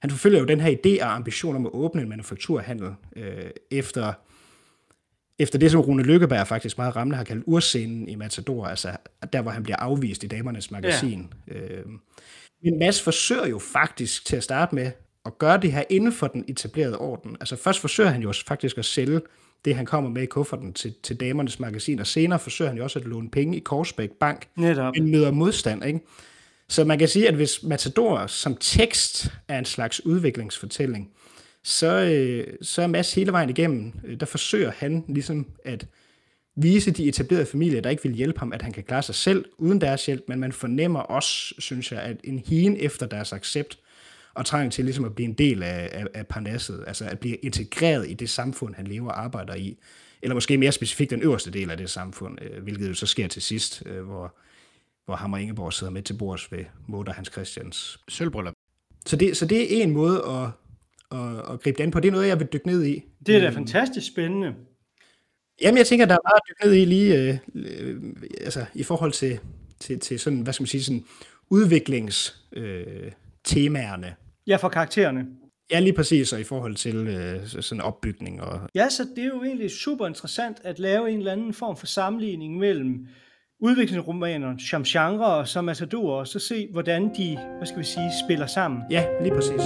han 0.00 0.10
forfølger 0.10 0.38
jo 0.38 0.44
den 0.44 0.60
her 0.60 0.70
idé 0.70 1.04
og 1.04 1.14
ambition 1.14 1.56
om 1.56 1.66
at 1.66 1.72
åbne 1.74 2.02
en 2.02 2.08
manufakturhandel 2.08 2.90
øh, 3.16 3.50
efter, 3.70 4.12
efter 5.38 5.58
det, 5.58 5.70
som 5.70 5.80
Rune 5.80 6.02
Lykkeberg 6.02 6.46
faktisk 6.46 6.78
meget 6.78 6.96
rammende 6.96 7.16
har 7.16 7.24
kaldt 7.24 7.44
urscenen 7.46 8.08
i 8.08 8.14
Matador, 8.14 8.66
altså 8.66 8.96
der, 9.32 9.42
hvor 9.42 9.50
han 9.50 9.62
bliver 9.62 9.76
afvist 9.76 10.24
i 10.24 10.26
Damernes 10.26 10.70
Magasin. 10.70 11.32
Ja. 11.48 11.54
Øh, 11.54 11.86
men 12.64 12.78
Mads 12.78 13.02
forsøger 13.02 13.46
jo 13.46 13.58
faktisk 13.58 14.24
til 14.26 14.36
at 14.36 14.42
starte 14.42 14.74
med 14.74 14.90
at 15.26 15.38
gøre 15.38 15.60
det 15.60 15.72
her 15.72 15.84
inden 15.90 16.12
for 16.12 16.26
den 16.26 16.44
etablerede 16.48 16.98
orden. 16.98 17.36
Altså 17.40 17.56
først 17.56 17.80
forsøger 17.80 18.10
han 18.10 18.22
jo 18.22 18.32
faktisk 18.46 18.78
at 18.78 18.84
sælge 18.84 19.20
det, 19.64 19.76
han 19.76 19.86
kommer 19.86 20.10
med 20.10 20.22
i 20.22 20.26
kufferten 20.26 20.72
til, 20.72 20.94
til 21.02 21.20
damernes 21.20 21.60
magasin, 21.60 21.98
og 21.98 22.06
senere 22.06 22.38
forsøger 22.38 22.68
han 22.68 22.78
jo 22.78 22.84
også 22.84 22.98
at 22.98 23.04
låne 23.04 23.30
penge 23.30 23.56
i 23.56 23.60
Korsbæk 23.60 24.10
Bank, 24.10 24.48
Netop. 24.56 24.94
men 24.96 25.10
møder 25.10 25.30
modstand, 25.30 25.84
ikke? 25.84 26.00
Så 26.68 26.84
man 26.84 26.98
kan 26.98 27.08
sige, 27.08 27.28
at 27.28 27.34
hvis 27.34 27.62
Matador 27.62 28.26
som 28.26 28.56
tekst 28.60 29.32
er 29.48 29.58
en 29.58 29.64
slags 29.64 30.06
udviklingsfortælling, 30.06 31.10
så, 31.64 31.86
øh, 31.86 32.56
så 32.62 32.82
er 32.82 32.86
Mads 32.86 33.14
hele 33.14 33.32
vejen 33.32 33.50
igennem, 33.50 33.92
øh, 34.04 34.20
der 34.20 34.26
forsøger 34.26 34.70
han 34.70 35.04
ligesom 35.08 35.46
at 35.64 35.86
vise 36.56 36.90
de 36.90 37.08
etablerede 37.08 37.46
familier, 37.46 37.80
der 37.80 37.90
ikke 37.90 38.02
vil 38.02 38.12
hjælpe 38.12 38.38
ham, 38.38 38.52
at 38.52 38.62
han 38.62 38.72
kan 38.72 38.82
klare 38.82 39.02
sig 39.02 39.14
selv 39.14 39.44
uden 39.58 39.80
deres 39.80 40.06
hjælp, 40.06 40.24
men 40.28 40.40
man 40.40 40.52
fornemmer 40.52 41.00
også, 41.00 41.54
synes 41.58 41.92
jeg, 41.92 42.00
at 42.00 42.16
en 42.24 42.38
hien 42.38 42.76
efter 42.80 43.06
deres 43.06 43.32
accept 43.32 43.78
og 44.34 44.46
trang 44.46 44.72
til 44.72 44.84
ligesom 44.84 45.04
at 45.04 45.14
blive 45.14 45.28
en 45.28 45.34
del 45.34 45.62
af, 45.62 45.88
af, 45.92 46.06
af 46.14 46.26
parnasset, 46.26 46.84
altså 46.86 47.04
at 47.04 47.18
blive 47.18 47.36
integreret 47.36 48.10
i 48.10 48.14
det 48.14 48.30
samfund, 48.30 48.74
han 48.74 48.86
lever 48.86 49.10
og 49.10 49.24
arbejder 49.24 49.54
i, 49.54 49.76
eller 50.22 50.34
måske 50.34 50.58
mere 50.58 50.72
specifikt 50.72 51.10
den 51.10 51.22
øverste 51.22 51.50
del 51.50 51.70
af 51.70 51.76
det 51.76 51.90
samfund, 51.90 52.38
øh, 52.42 52.62
hvilket 52.62 52.88
jo 52.88 52.94
så 52.94 53.06
sker 53.06 53.28
til 53.28 53.42
sidst, 53.42 53.82
øh, 53.86 54.04
hvor, 54.04 54.34
hvor 55.04 55.16
Hammer 55.16 55.38
Ingeborg 55.38 55.72
sidder 55.72 55.92
med 55.92 56.02
til 56.02 56.14
bords 56.14 56.52
ved 56.52 56.64
Moder 56.86 57.12
Hans 57.12 57.28
Christians 57.32 58.00
sølvbryllup. 58.08 58.54
Så 59.06 59.16
det, 59.16 59.36
så 59.36 59.46
det 59.46 59.78
er 59.78 59.82
en 59.82 59.90
måde 59.90 60.24
at, 60.28 60.48
at, 61.14 61.52
at 61.52 61.60
gribe 61.60 61.78
det 61.78 61.84
an 61.84 61.90
på. 61.90 62.00
Det 62.00 62.08
er 62.08 62.12
noget, 62.12 62.28
jeg 62.28 62.40
vil 62.40 62.48
dykke 62.52 62.66
ned 62.66 62.84
i. 62.84 63.02
Det 63.26 63.36
er 63.36 63.40
da 63.40 63.48
fantastisk 63.48 64.06
spændende. 64.06 64.54
Jamen, 65.62 65.78
jeg 65.78 65.86
tænker, 65.86 66.06
der 66.06 66.14
er 66.14 66.18
meget 66.24 66.36
at 66.36 66.42
dykke 66.48 66.64
ned 66.64 66.74
i 66.74 66.84
lige 66.84 67.18
øh, 67.18 67.38
øh, 67.54 68.02
altså, 68.40 68.64
i 68.74 68.82
forhold 68.82 69.12
til, 69.12 69.38
til, 69.80 70.00
til 70.00 70.18
sådan, 70.18 70.40
hvad 70.40 70.52
skal 70.52 70.62
man 70.62 70.68
sige, 70.68 70.82
sådan 70.82 71.04
udviklingstemaerne. 71.50 74.06
Øh, 74.06 74.12
Ja, 74.46 74.56
for 74.56 74.68
karaktererne. 74.68 75.26
Ja, 75.70 75.80
lige 75.80 75.92
præcis, 75.92 76.32
og 76.32 76.40
i 76.40 76.44
forhold 76.44 76.74
til 76.74 76.96
øh, 76.96 77.46
sådan 77.46 77.80
opbygning. 77.80 78.42
Og... 78.42 78.60
Ja, 78.74 78.88
så 78.88 79.06
det 79.16 79.24
er 79.24 79.28
jo 79.28 79.42
egentlig 79.42 79.70
super 79.70 80.06
interessant 80.06 80.56
at 80.64 80.78
lave 80.78 81.10
en 81.10 81.18
eller 81.18 81.32
anden 81.32 81.54
form 81.54 81.76
for 81.76 81.86
sammenligning 81.86 82.58
mellem 82.58 83.06
udviklingsromaner 83.60 84.54
som 84.70 84.82
genre 84.82 85.26
og 85.26 85.48
som 85.48 85.64
Matador, 85.64 86.18
og 86.18 86.28
så 86.28 86.38
se, 86.38 86.68
hvordan 86.72 87.10
de, 87.16 87.38
hvad 87.56 87.66
skal 87.66 87.78
vi 87.78 87.84
sige, 87.84 88.10
spiller 88.26 88.46
sammen. 88.46 88.80
Ja, 88.90 89.06
lige 89.22 89.34
præcis. 89.34 89.62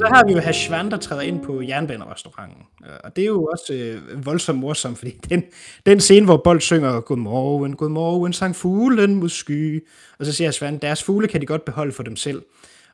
Så 0.00 0.06
har 0.14 0.24
vi 0.26 0.32
jo 0.32 0.38
Hashvan, 0.38 0.90
der 0.90 0.96
træder 0.96 1.22
ind 1.22 1.44
på 1.44 1.62
jernbanerestauranten. 1.62 2.62
Og 3.04 3.16
det 3.16 3.22
er 3.22 3.26
jo 3.26 3.44
også 3.44 3.74
øh, 3.74 4.26
voldsomt 4.26 4.58
morsomt, 4.58 4.98
fordi 4.98 5.10
den, 5.30 5.44
den 5.86 6.00
scene, 6.00 6.24
hvor 6.26 6.36
Bold 6.36 6.60
synger 6.60 7.00
Godmorgen, 7.00 7.76
godmorgen, 7.76 8.32
sang 8.32 8.56
fuglen 8.56 9.14
mod 9.14 9.28
sky. 9.28 9.86
Og 10.18 10.26
så 10.26 10.32
siger 10.32 10.48
Hashvan, 10.48 10.78
deres 10.78 11.02
fugle 11.02 11.28
kan 11.28 11.40
de 11.40 11.46
godt 11.46 11.64
beholde 11.64 11.92
for 11.92 12.02
dem 12.02 12.16
selv. 12.16 12.42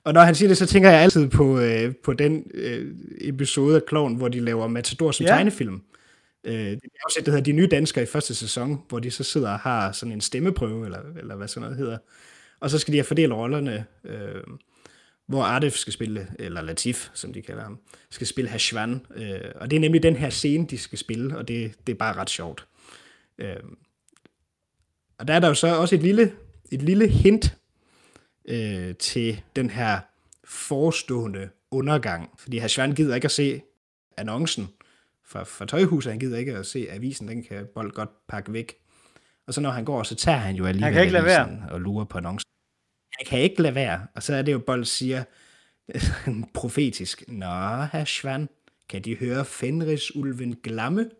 Og 0.04 0.12
når 0.12 0.20
han 0.20 0.34
siger 0.34 0.48
det, 0.48 0.56
så 0.56 0.66
tænker 0.66 0.90
jeg 0.90 1.00
altid 1.00 1.28
på, 1.28 1.58
øh, 1.58 1.94
på 2.04 2.12
den 2.12 2.44
øh, 2.54 2.94
episode 3.20 3.76
af 3.76 3.84
Kloven, 3.86 4.14
hvor 4.14 4.28
de 4.28 4.40
laver 4.40 4.66
Matador 4.66 5.10
som 5.10 5.26
ja. 5.26 5.32
tegnefilm. 5.32 5.82
Øh, 6.44 6.54
det 6.54 6.70
er 6.70 7.04
også 7.04 7.18
det 7.18 7.26
hedder 7.26 7.40
De 7.40 7.52
Nye 7.52 7.68
Danskere 7.70 8.04
i 8.04 8.06
første 8.06 8.34
sæson, 8.34 8.82
hvor 8.88 8.98
de 8.98 9.10
så 9.10 9.24
sidder 9.24 9.50
og 9.50 9.58
har 9.58 9.92
sådan 9.92 10.12
en 10.12 10.20
stemmeprøve, 10.20 10.84
eller, 10.84 10.98
eller 11.18 11.36
hvad 11.36 11.48
sådan 11.48 11.62
noget 11.62 11.78
hedder. 11.78 11.98
Og 12.60 12.70
så 12.70 12.78
skal 12.78 12.92
de 12.92 12.98
have 12.98 13.04
fordelt 13.04 13.32
rollerne. 13.32 13.84
Øh, 14.04 14.42
hvor 15.26 15.42
Arif 15.42 15.72
skal 15.72 15.92
spille, 15.92 16.28
eller 16.38 16.62
Latif, 16.62 17.10
som 17.14 17.32
de 17.32 17.42
kalder 17.42 17.62
ham, 17.62 17.78
skal 18.10 18.26
spille 18.26 18.50
Hashvan. 18.50 19.06
Øh, 19.14 19.40
og 19.54 19.70
det 19.70 19.76
er 19.76 19.80
nemlig 19.80 20.02
den 20.02 20.16
her 20.16 20.30
scene, 20.30 20.66
de 20.66 20.78
skal 20.78 20.98
spille, 20.98 21.38
og 21.38 21.48
det, 21.48 21.74
det 21.86 21.92
er 21.92 21.96
bare 21.96 22.16
ret 22.16 22.30
sjovt. 22.30 22.66
Øh, 23.38 23.56
og 25.18 25.28
der 25.28 25.34
er 25.34 25.40
der 25.40 25.48
jo 25.48 25.54
så 25.54 25.76
også 25.76 25.94
et 25.94 26.02
lille, 26.02 26.32
et 26.72 26.82
lille 26.82 27.08
hint 27.08 27.56
øh, 28.48 28.94
til 28.94 29.42
den 29.56 29.70
her 29.70 30.00
forestående 30.44 31.48
undergang. 31.70 32.30
Fordi 32.38 32.58
Hashvan 32.58 32.94
gider 32.94 33.14
ikke 33.14 33.24
at 33.24 33.30
se 33.30 33.62
annoncen 34.16 34.68
fra, 35.24 35.42
fra 35.42 35.66
tøjhuset, 35.66 36.12
han 36.12 36.20
gider 36.20 36.38
ikke 36.38 36.56
at 36.56 36.66
se 36.66 36.86
avisen, 36.90 37.28
den 37.28 37.42
kan 37.42 37.66
Bold 37.74 37.92
godt 37.92 38.10
pakke 38.28 38.52
væk. 38.52 38.74
Og 39.46 39.54
så 39.54 39.60
når 39.60 39.70
han 39.70 39.84
går, 39.84 40.02
så 40.02 40.14
tager 40.14 40.38
han 40.38 40.56
jo 40.56 40.66
alligevel 40.66 40.84
han 40.84 40.92
kan 40.92 41.02
ikke 41.02 41.12
lade 41.12 41.24
være. 41.24 41.62
og 41.70 41.80
lurer 41.80 42.04
på 42.04 42.18
annoncen 42.18 42.45
kan 43.26 43.38
ikke 43.38 43.62
lade 43.62 43.74
være. 43.74 44.06
Og 44.14 44.22
så 44.22 44.34
er 44.34 44.42
det 44.42 44.52
jo, 44.52 44.58
Bold 44.58 44.84
siger 44.84 45.24
profetisk, 46.60 47.24
Nå, 47.28 47.46
herr 47.92 48.04
Schwan, 48.04 48.48
kan 48.88 49.02
de 49.02 49.16
høre 49.16 49.44
Fenris-ulven 49.44 50.56
glamme? 50.62 51.10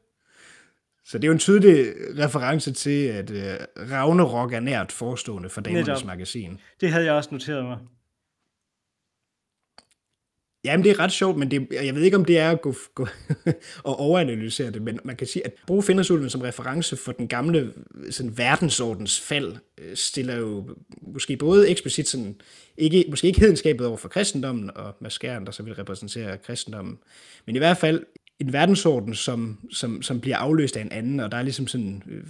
Så 1.04 1.18
det 1.18 1.24
er 1.24 1.28
jo 1.28 1.32
en 1.32 1.38
tydelig 1.38 1.86
reference 2.18 2.72
til, 2.72 3.06
at 3.06 3.30
uh, 3.30 3.36
Ragnarok 3.92 4.52
er 4.52 4.60
nært 4.60 4.92
forestående 4.92 5.48
for 5.48 5.60
Damernes 5.60 6.04
Magasin. 6.04 6.60
Det 6.80 6.90
havde 6.90 7.04
jeg 7.04 7.14
også 7.14 7.28
noteret 7.32 7.64
mig. 7.64 7.78
Jamen, 10.66 10.84
det 10.84 10.90
er 10.90 10.98
ret 10.98 11.12
sjovt, 11.12 11.36
men 11.36 11.50
det, 11.50 11.68
jeg 11.70 11.94
ved 11.94 12.02
ikke, 12.02 12.16
om 12.16 12.24
det 12.24 12.38
er 12.38 12.50
at 12.50 12.60
gå, 12.60 12.74
gå 12.94 13.06
og 13.84 14.00
overanalysere 14.00 14.70
det, 14.70 14.82
men 14.82 15.00
man 15.04 15.16
kan 15.16 15.26
sige, 15.26 15.46
at 15.46 15.52
bruge 15.66 15.82
Findersulven 15.82 16.30
som 16.30 16.40
reference 16.40 16.96
for 16.96 17.12
den 17.12 17.28
gamle 17.28 17.72
sådan, 18.10 18.38
verdensordens 18.38 19.20
fald, 19.20 19.56
øh, 19.78 19.96
stiller 19.96 20.36
jo 20.36 20.76
måske 21.02 21.36
både 21.36 21.70
eksplicit 21.70 22.08
sådan, 22.08 22.40
ikke, 22.76 23.04
måske 23.10 23.26
ikke 23.26 23.40
hedenskabet 23.40 23.86
over 23.86 23.96
for 23.96 24.08
kristendommen, 24.08 24.70
og 24.74 24.96
maskeren, 25.00 25.46
der 25.46 25.52
så 25.52 25.62
vil 25.62 25.74
repræsentere 25.74 26.38
kristendommen, 26.38 26.98
men 27.46 27.56
i 27.56 27.58
hvert 27.58 27.76
fald 27.76 28.02
en 28.38 28.52
verdensorden, 28.52 29.14
som, 29.14 29.58
som, 29.72 30.02
som 30.02 30.20
bliver 30.20 30.36
afløst 30.36 30.76
af 30.76 30.80
en 30.80 30.92
anden, 30.92 31.20
og 31.20 31.32
der 31.32 31.38
er 31.38 31.42
ligesom 31.42 31.66
sådan 31.66 32.02
øh, 32.10 32.24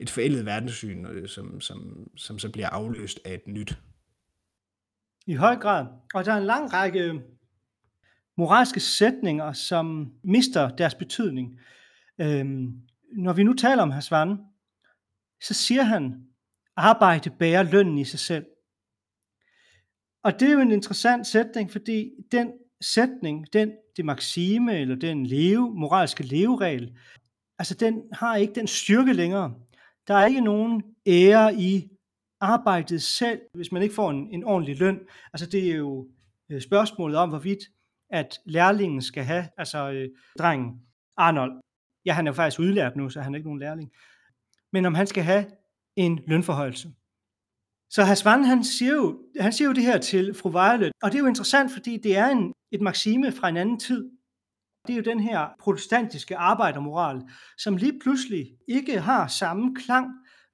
et 0.00 0.10
forældet 0.10 0.46
verdenssyn, 0.46 1.06
øh, 1.06 1.28
som, 1.28 1.60
som, 1.60 2.08
som 2.16 2.38
så 2.38 2.48
bliver 2.48 2.68
afløst 2.68 3.20
af 3.24 3.34
et 3.34 3.46
nyt. 3.46 3.76
I 5.26 5.34
høj 5.34 5.56
grad. 5.56 5.86
Og 6.14 6.24
der 6.24 6.32
er 6.32 6.36
en 6.36 6.46
lang 6.46 6.72
række 6.72 7.20
moralske 8.36 8.80
sætninger, 8.80 9.52
som 9.52 10.12
mister 10.24 10.68
deres 10.68 10.94
betydning. 10.94 11.60
Øhm, 12.20 12.72
når 13.16 13.32
vi 13.32 13.42
nu 13.42 13.52
taler 13.52 13.82
om 13.82 13.90
Hasvan, 13.90 14.38
så 15.42 15.54
siger 15.54 15.82
han, 15.82 16.26
arbejde 16.76 17.30
bærer 17.30 17.62
lønnen 17.62 17.98
i 17.98 18.04
sig 18.04 18.18
selv. 18.18 18.46
Og 20.24 20.40
det 20.40 20.48
er 20.48 20.52
jo 20.52 20.60
en 20.60 20.70
interessant 20.70 21.26
sætning, 21.26 21.70
fordi 21.70 22.10
den 22.32 22.52
sætning, 22.80 23.52
den 23.52 23.72
det 23.96 24.04
maxime, 24.04 24.78
eller 24.78 24.94
den 24.94 25.26
leve, 25.26 25.74
moralske 25.74 26.22
leveregel, 26.22 26.98
altså 27.58 27.74
den 27.74 28.02
har 28.12 28.36
ikke 28.36 28.54
den 28.54 28.66
styrke 28.66 29.12
længere. 29.12 29.54
Der 30.08 30.14
er 30.14 30.26
ikke 30.26 30.40
nogen 30.40 30.82
ære 31.06 31.54
i 31.54 31.88
arbejdet 32.40 33.02
selv, 33.02 33.40
hvis 33.54 33.72
man 33.72 33.82
ikke 33.82 33.94
får 33.94 34.10
en, 34.10 34.28
en 34.34 34.44
ordentlig 34.44 34.78
løn. 34.78 35.00
Altså 35.32 35.46
det 35.46 35.70
er 35.70 35.76
jo 35.76 36.08
øh, 36.50 36.60
spørgsmålet 36.60 37.16
om, 37.16 37.28
hvorvidt 37.28 37.64
at 38.12 38.38
lærlingen 38.44 39.02
skal 39.02 39.24
have, 39.24 39.48
altså 39.58 39.90
øh, 39.90 40.08
drengen 40.38 40.80
Arnold, 41.16 41.60
ja 42.06 42.12
han 42.12 42.26
er 42.26 42.30
jo 42.30 42.34
faktisk 42.34 42.60
udlært 42.60 42.96
nu, 42.96 43.10
så 43.10 43.20
han 43.20 43.34
er 43.34 43.36
ikke 43.36 43.48
nogen 43.48 43.60
lærling, 43.60 43.90
men 44.72 44.86
om 44.86 44.94
han 44.94 45.06
skal 45.06 45.22
have 45.22 45.46
en 45.96 46.20
lønforhøjelse. 46.26 46.88
Så 47.90 48.04
Hasvan, 48.04 48.44
han 48.44 48.64
siger, 48.64 48.92
jo, 48.92 49.18
han 49.40 49.52
siger 49.52 49.68
jo 49.68 49.74
det 49.74 49.82
her 49.82 49.98
til 49.98 50.34
fru 50.34 50.50
Violet, 50.50 50.92
og 51.02 51.12
det 51.12 51.18
er 51.18 51.22
jo 51.22 51.28
interessant, 51.28 51.72
fordi 51.72 51.96
det 51.96 52.16
er 52.16 52.26
en, 52.26 52.52
et 52.72 52.80
maxime 52.80 53.32
fra 53.32 53.48
en 53.48 53.56
anden 53.56 53.78
tid. 53.78 54.10
Det 54.86 54.92
er 54.92 54.96
jo 54.96 55.02
den 55.02 55.20
her 55.20 55.48
protestantiske 55.60 56.36
arbejdermoral, 56.36 57.22
som 57.58 57.76
lige 57.76 57.98
pludselig 57.98 58.46
ikke 58.68 59.00
har 59.00 59.26
samme 59.26 59.74
klang, 59.74 60.06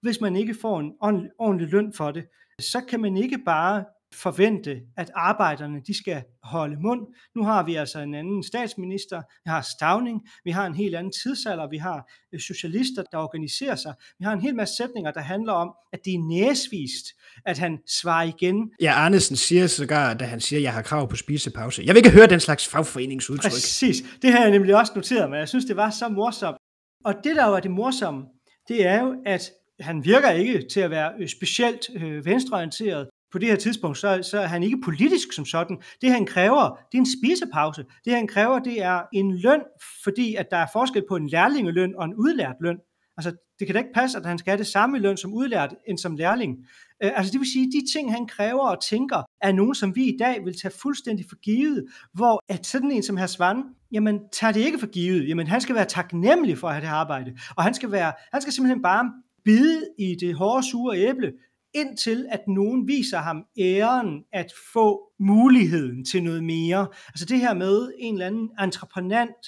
hvis 0.03 0.21
man 0.21 0.37
ikke 0.37 0.55
får 0.55 0.81
en 0.81 0.93
ordentlig 1.39 1.69
løn 1.69 1.93
for 1.93 2.11
det. 2.11 2.27
Så 2.61 2.81
kan 2.89 3.01
man 3.01 3.17
ikke 3.17 3.39
bare 3.39 3.85
forvente, 4.15 4.81
at 4.97 5.11
arbejderne 5.15 5.81
de 5.87 5.99
skal 5.99 6.23
holde 6.43 6.77
mund. 6.81 7.01
Nu 7.35 7.43
har 7.43 7.63
vi 7.63 7.75
altså 7.75 7.99
en 7.99 8.15
anden 8.15 8.43
statsminister, 8.43 9.23
vi 9.45 9.49
har 9.49 9.61
Stavning, 9.61 10.21
vi 10.45 10.51
har 10.51 10.67
en 10.67 10.75
helt 10.75 10.95
anden 10.95 11.13
tidsalder, 11.23 11.69
vi 11.69 11.77
har 11.77 12.11
øh, 12.35 12.41
socialister, 12.41 13.03
der 13.13 13.19
organiserer 13.19 13.77
sig. 13.77 13.95
Vi 14.19 14.25
har 14.25 14.33
en 14.33 14.41
hel 14.41 14.55
masse 14.55 14.75
sætninger, 14.77 15.11
der 15.11 15.21
handler 15.21 15.53
om, 15.53 15.71
at 15.93 16.01
det 16.05 16.15
er 16.15 16.19
næsvist, 16.19 17.07
at 17.47 17.59
han 17.59 17.79
svarer 18.01 18.25
igen. 18.25 18.71
Ja, 18.81 18.93
Arnesen 18.93 19.37
siger 19.37 19.67
sågar, 19.67 20.15
da 20.15 20.25
han 20.25 20.41
siger, 20.41 20.59
at 20.59 20.63
jeg 20.63 20.73
har 20.73 20.83
krav 20.83 21.09
på 21.09 21.17
spisepause. 21.17 21.83
Jeg 21.87 21.95
vil 21.95 21.99
ikke 21.99 22.11
høre 22.11 22.27
den 22.27 22.41
slags 22.41 22.69
fagforeningsudtryk. 22.69 23.51
Præcis, 23.51 24.05
det 24.23 24.33
har 24.33 24.41
jeg 24.41 24.51
nemlig 24.51 24.77
også 24.77 24.93
noteret, 24.97 25.31
men 25.31 25.39
jeg 25.39 25.49
synes, 25.49 25.65
det 25.65 25.77
var 25.77 25.91
så 25.91 26.09
morsomt. 26.09 26.57
Og 27.05 27.15
det, 27.25 27.37
der 27.37 27.49
jo 27.49 27.55
er 27.55 27.61
det 27.61 27.71
morsomme, 27.71 28.25
det 28.69 28.87
er 28.87 29.03
jo, 29.03 29.17
at 29.27 29.51
han 29.81 30.05
virker 30.05 30.31
ikke 30.31 30.69
til 30.73 30.81
at 30.81 30.91
være 30.91 31.13
øh, 31.21 31.29
specielt 31.29 31.91
øh, 31.95 32.25
venstreorienteret. 32.25 33.09
På 33.33 33.39
det 33.39 33.49
her 33.49 33.57
tidspunkt, 33.57 33.99
så, 33.99 34.21
så 34.23 34.41
er 34.41 34.47
han 34.47 34.63
ikke 34.63 34.81
politisk 34.81 35.33
som 35.33 35.45
sådan. 35.45 35.83
Det 36.01 36.13
han 36.13 36.27
kræver, 36.27 36.79
det 36.93 36.99
er 36.99 37.03
en 37.03 37.07
spisepause. 37.21 37.85
Det 38.05 38.13
han 38.13 38.27
kræver, 38.27 38.59
det 38.59 38.83
er 38.83 39.03
en 39.13 39.37
løn, 39.37 39.61
fordi 40.05 40.35
at 40.35 40.47
der 40.51 40.57
er 40.57 40.67
forskel 40.73 41.05
på 41.09 41.17
en 41.17 41.29
lærlingeløn 41.29 41.95
og 41.97 42.05
en 42.05 42.15
udlært 42.15 42.57
løn. 42.61 42.79
Altså, 43.17 43.33
det 43.59 43.67
kan 43.67 43.75
da 43.75 43.79
ikke 43.79 43.93
passe, 43.95 44.19
at 44.19 44.27
han 44.27 44.39
skal 44.39 44.51
have 44.51 44.59
det 44.59 44.67
samme 44.67 44.99
løn 44.99 45.17
som 45.17 45.33
udlært 45.33 45.75
end 45.89 45.99
som 45.99 46.17
lærling. 46.17 46.57
Øh, 47.03 47.11
altså 47.17 47.33
det 47.33 47.41
vil 47.41 47.53
sige, 47.53 47.67
at 47.67 47.73
de 47.73 47.93
ting, 47.93 48.13
han 48.13 48.27
kræver 48.27 48.69
og 48.69 48.83
tænker, 48.83 49.23
er 49.43 49.53
nogen, 49.53 49.75
som 49.75 49.97
vi 49.97 50.05
i 50.05 50.17
dag 50.19 50.45
vil 50.45 50.61
tage 50.63 50.75
fuldstændig 50.83 51.27
for 51.29 51.37
givet, 51.37 51.87
hvor 52.15 52.45
at 52.49 52.67
sådan 52.67 52.93
en 52.93 53.03
som 53.03 53.17
herr 53.17 53.27
Svand, 53.27 53.65
jamen 53.93 54.21
tager 54.33 54.53
det 54.53 54.61
ikke 54.61 54.79
for 54.79 54.87
givet. 54.87 55.29
Jamen 55.29 55.47
han 55.47 55.61
skal 55.61 55.75
være 55.75 55.85
taknemmelig 55.85 56.59
for 56.59 56.69
at 56.69 56.75
have 56.75 56.83
det 56.83 56.93
arbejde, 56.93 57.39
og 57.57 57.65
han 57.65 57.75
skal, 57.75 57.93
være, 57.93 58.13
han 58.33 58.43
skal 58.43 58.53
simpelthen 58.53 58.83
bare 58.83 59.13
bide 59.45 59.87
i 59.99 60.15
det 60.21 60.35
hårde, 60.35 60.71
sure 60.71 60.99
æble, 60.99 61.33
indtil 61.81 62.27
at 62.31 62.41
nogen 62.49 62.89
viser 62.89 63.19
ham 63.19 63.45
æren 63.59 64.25
at 64.33 64.53
få 64.73 65.13
muligheden 65.21 66.05
til 66.05 66.23
noget 66.23 66.45
mere. 66.45 66.89
Altså 67.09 67.25
det 67.25 67.39
her 67.39 67.55
med 67.55 67.93
en 67.99 68.15
eller 68.15 68.27
anden 68.27 68.51
entreprenant, 68.61 69.47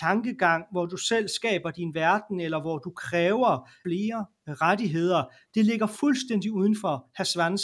tankegang, 0.00 0.64
hvor 0.72 0.86
du 0.86 0.96
selv 0.96 1.28
skaber 1.28 1.70
din 1.70 1.94
verden, 1.94 2.40
eller 2.40 2.60
hvor 2.60 2.78
du 2.78 2.90
kræver 2.90 3.70
flere 3.86 4.26
rettigheder, 4.48 5.24
det 5.54 5.66
ligger 5.66 5.86
fuldstændig 5.86 6.52
uden 6.52 6.76
for 6.80 7.10
Hasvans 7.16 7.62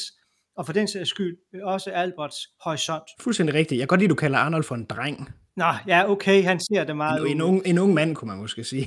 og 0.57 0.67
for 0.67 0.73
den 0.73 0.89
sags 0.89 1.11
skyld 1.11 1.37
også 1.63 1.91
Alberts 1.91 2.37
horisont. 2.61 3.05
Fuldstændig 3.21 3.55
rigtigt. 3.55 3.79
Jeg 3.79 3.83
kan 3.83 3.89
godt 3.89 4.01
lide, 4.01 4.07
at 4.07 4.11
du 4.11 4.15
kalder 4.15 4.39
Arnold 4.39 4.65
for 4.65 4.75
en 4.75 4.85
dreng. 4.85 5.31
Nå, 5.57 5.73
ja, 5.87 6.11
okay, 6.11 6.43
han 6.43 6.61
ser 6.61 6.85
det 6.85 6.97
meget. 6.97 7.21
En, 7.21 7.27
en, 7.27 7.41
ung, 7.41 7.63
en 7.65 7.79
ung 7.79 7.95
mand, 7.95 8.15
kunne 8.15 8.29
man 8.31 8.39
måske 8.39 8.65
sige. 8.65 8.87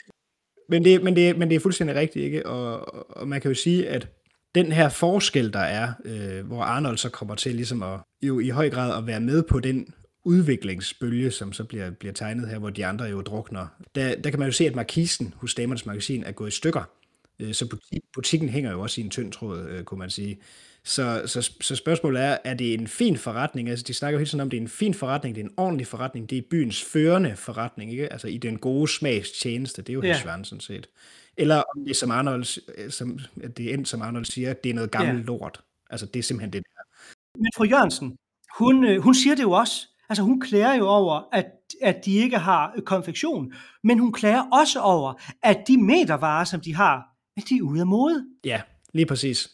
men, 0.70 0.84
det, 0.84 1.02
men, 1.04 1.16
det, 1.16 1.38
men 1.38 1.48
det 1.48 1.56
er 1.56 1.60
fuldstændig 1.60 1.96
rigtigt, 1.96 2.24
ikke? 2.24 2.46
Og, 2.46 2.94
og 3.16 3.28
man 3.28 3.40
kan 3.40 3.50
jo 3.50 3.54
sige, 3.54 3.88
at 3.88 4.08
den 4.54 4.72
her 4.72 4.88
forskel, 4.88 5.52
der 5.52 5.60
er, 5.60 5.92
øh, 6.04 6.46
hvor 6.46 6.62
Arnold 6.62 6.98
så 6.98 7.08
kommer 7.08 7.34
til 7.34 7.54
ligesom 7.54 7.82
at, 7.82 8.00
jo 8.22 8.40
i 8.40 8.48
høj 8.48 8.70
grad 8.70 8.98
at 8.98 9.06
være 9.06 9.20
med 9.20 9.42
på 9.42 9.60
den 9.60 9.94
udviklingsbølge, 10.24 11.30
som 11.30 11.52
så 11.52 11.64
bliver, 11.64 11.90
bliver 11.90 12.12
tegnet 12.12 12.48
her, 12.48 12.58
hvor 12.58 12.70
de 12.70 12.86
andre 12.86 13.04
jo 13.04 13.20
drukner. 13.20 13.66
Der, 13.94 14.14
der 14.14 14.30
kan 14.30 14.38
man 14.38 14.48
jo 14.48 14.52
se, 14.52 14.66
at 14.66 14.74
markisen 14.74 15.34
hos 15.36 15.54
Damernes 15.54 15.86
Magasin 15.86 16.24
er 16.24 16.32
gået 16.32 16.48
i 16.48 16.56
stykker. 16.56 16.90
Øh, 17.40 17.54
så 17.54 17.76
butikken 18.14 18.48
hænger 18.48 18.70
jo 18.72 18.80
også 18.80 19.00
i 19.00 19.04
en 19.04 19.10
tynd 19.10 19.32
tråd, 19.32 19.66
øh, 19.68 19.84
kunne 19.84 19.98
man 19.98 20.10
sige. 20.10 20.38
Så, 20.84 21.22
så, 21.26 21.52
så 21.60 21.76
spørgsmålet 21.76 22.22
er, 22.22 22.38
er 22.44 22.54
det 22.54 22.74
en 22.74 22.88
fin 22.88 23.16
forretning? 23.16 23.68
Altså, 23.68 23.84
de 23.88 23.94
snakker 23.94 24.12
jo 24.12 24.18
hele 24.18 24.28
tiden 24.28 24.40
om, 24.40 24.48
at 24.48 24.50
det 24.50 24.56
er 24.56 24.60
en 24.60 24.68
fin 24.68 24.94
forretning, 24.94 25.34
det 25.34 25.40
er 25.40 25.44
en 25.44 25.54
ordentlig 25.56 25.86
forretning, 25.86 26.30
det 26.30 26.38
er 26.38 26.42
byens 26.50 26.84
førende 26.84 27.36
forretning, 27.36 27.90
ikke? 27.90 28.12
Altså 28.12 28.28
i 28.28 28.38
den 28.38 28.58
gode 28.58 28.88
smags 28.88 29.30
tjeneste, 29.30 29.82
det 29.82 29.88
er 29.88 29.94
jo 29.94 30.02
ja. 30.02 30.18
Svand 30.18 30.44
sådan 30.44 30.60
set. 30.60 30.88
Eller 31.38 31.56
om 31.56 31.84
det, 31.84 31.96
som 31.96 32.10
Arnold, 32.10 32.60
øh, 32.78 32.90
som, 32.90 33.18
det 33.56 33.70
er 33.70 33.74
endt, 33.74 33.88
som 33.88 34.02
Arnold 34.02 34.24
siger, 34.24 34.52
det 34.52 34.70
er 34.70 34.74
noget 34.74 34.90
gammelt 34.90 35.20
ja. 35.20 35.24
lort. 35.24 35.60
Altså 35.90 36.06
det 36.06 36.18
er 36.18 36.22
simpelthen 36.22 36.52
det 36.52 36.62
der. 36.62 36.82
Men 37.38 37.50
fru 37.56 37.64
Jørgensen, 37.64 38.16
hun, 38.58 39.02
hun 39.02 39.14
siger 39.14 39.34
det 39.34 39.42
jo 39.42 39.50
også. 39.50 39.88
Altså 40.08 40.22
hun 40.22 40.40
klager 40.40 40.74
jo 40.74 40.88
over, 40.88 41.28
at, 41.32 41.46
at 41.82 42.04
de 42.04 42.14
ikke 42.14 42.38
har 42.38 42.80
konfektion, 42.86 43.52
men 43.84 43.98
hun 43.98 44.12
klager 44.12 44.42
også 44.52 44.80
over, 44.80 45.14
at 45.42 45.64
de 45.68 45.82
metervarer, 45.82 46.44
som 46.44 46.60
de 46.60 46.74
har, 46.74 47.02
at 47.36 47.42
de 47.48 47.56
er 47.56 47.62
ude 47.62 47.80
af 47.80 47.86
mode. 47.86 48.26
Ja, 48.44 48.62
lige 48.94 49.06
præcis. 49.06 49.50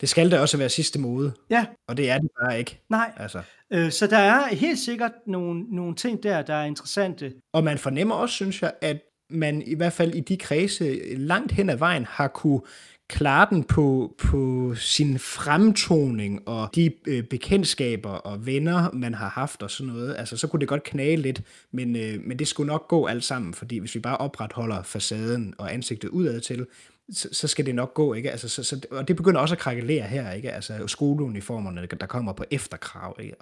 Det 0.00 0.08
skal 0.08 0.30
da 0.30 0.40
også 0.40 0.56
være 0.56 0.68
sidste 0.68 0.98
mode. 1.00 1.32
Ja. 1.50 1.66
Og 1.88 1.96
det 1.96 2.10
er 2.10 2.18
det 2.18 2.30
bare 2.40 2.58
ikke. 2.58 2.80
Nej. 2.90 3.12
Altså. 3.16 3.42
Øh, 3.72 3.90
så 3.90 4.06
der 4.06 4.18
er 4.18 4.54
helt 4.54 4.78
sikkert 4.78 5.12
nogle, 5.26 5.62
nogle 5.62 5.94
ting 5.94 6.22
der, 6.22 6.42
der 6.42 6.54
er 6.54 6.64
interessante. 6.64 7.34
Og 7.52 7.64
man 7.64 7.78
fornemmer 7.78 8.14
også, 8.14 8.34
synes 8.34 8.62
jeg, 8.62 8.72
at 8.80 9.00
man 9.30 9.62
i 9.62 9.74
hvert 9.74 9.92
fald 9.92 10.14
i 10.14 10.20
de 10.20 10.36
kredse 10.36 11.14
langt 11.16 11.52
hen 11.52 11.70
ad 11.70 11.76
vejen 11.76 12.04
har 12.04 12.28
kunne 12.28 12.60
klare 13.08 13.46
den 13.50 13.64
på, 13.64 14.14
på 14.18 14.74
sin 14.74 15.18
fremtoning 15.18 16.48
og 16.48 16.70
de 16.74 16.92
øh, 17.06 17.22
bekendtskaber 17.24 18.10
og 18.10 18.46
venner, 18.46 18.90
man 18.92 19.14
har 19.14 19.28
haft 19.28 19.62
og 19.62 19.70
sådan 19.70 19.92
noget, 19.92 20.16
altså 20.18 20.36
så 20.36 20.46
kunne 20.46 20.60
det 20.60 20.68
godt 20.68 20.82
knage 20.82 21.16
lidt, 21.16 21.42
men, 21.72 21.96
øh, 21.96 22.20
men 22.24 22.38
det 22.38 22.48
skulle 22.48 22.66
nok 22.66 22.88
gå 22.88 23.06
alt 23.06 23.24
sammen, 23.24 23.54
fordi 23.54 23.78
hvis 23.78 23.94
vi 23.94 24.00
bare 24.00 24.16
opretholder 24.16 24.82
facaden 24.82 25.54
og 25.58 25.74
ansigtet 25.74 26.08
udad 26.08 26.40
til, 26.40 26.66
så, 27.12 27.28
så 27.32 27.48
skal 27.48 27.66
det 27.66 27.74
nok 27.74 27.94
gå, 27.94 28.14
ikke? 28.14 28.30
Altså, 28.30 28.48
så, 28.48 28.64
så, 28.64 28.80
og 28.90 29.08
det 29.08 29.16
begynder 29.16 29.40
også 29.40 29.54
at 29.54 29.58
krakelere 29.58 30.06
her, 30.06 30.32
ikke? 30.32 30.52
Altså 30.52 30.86
skoleuniformerne, 30.86 31.86
der 31.86 32.06
kommer 32.06 32.32
på 32.32 32.44
efterkrav, 32.50 33.16
ikke? 33.20 33.34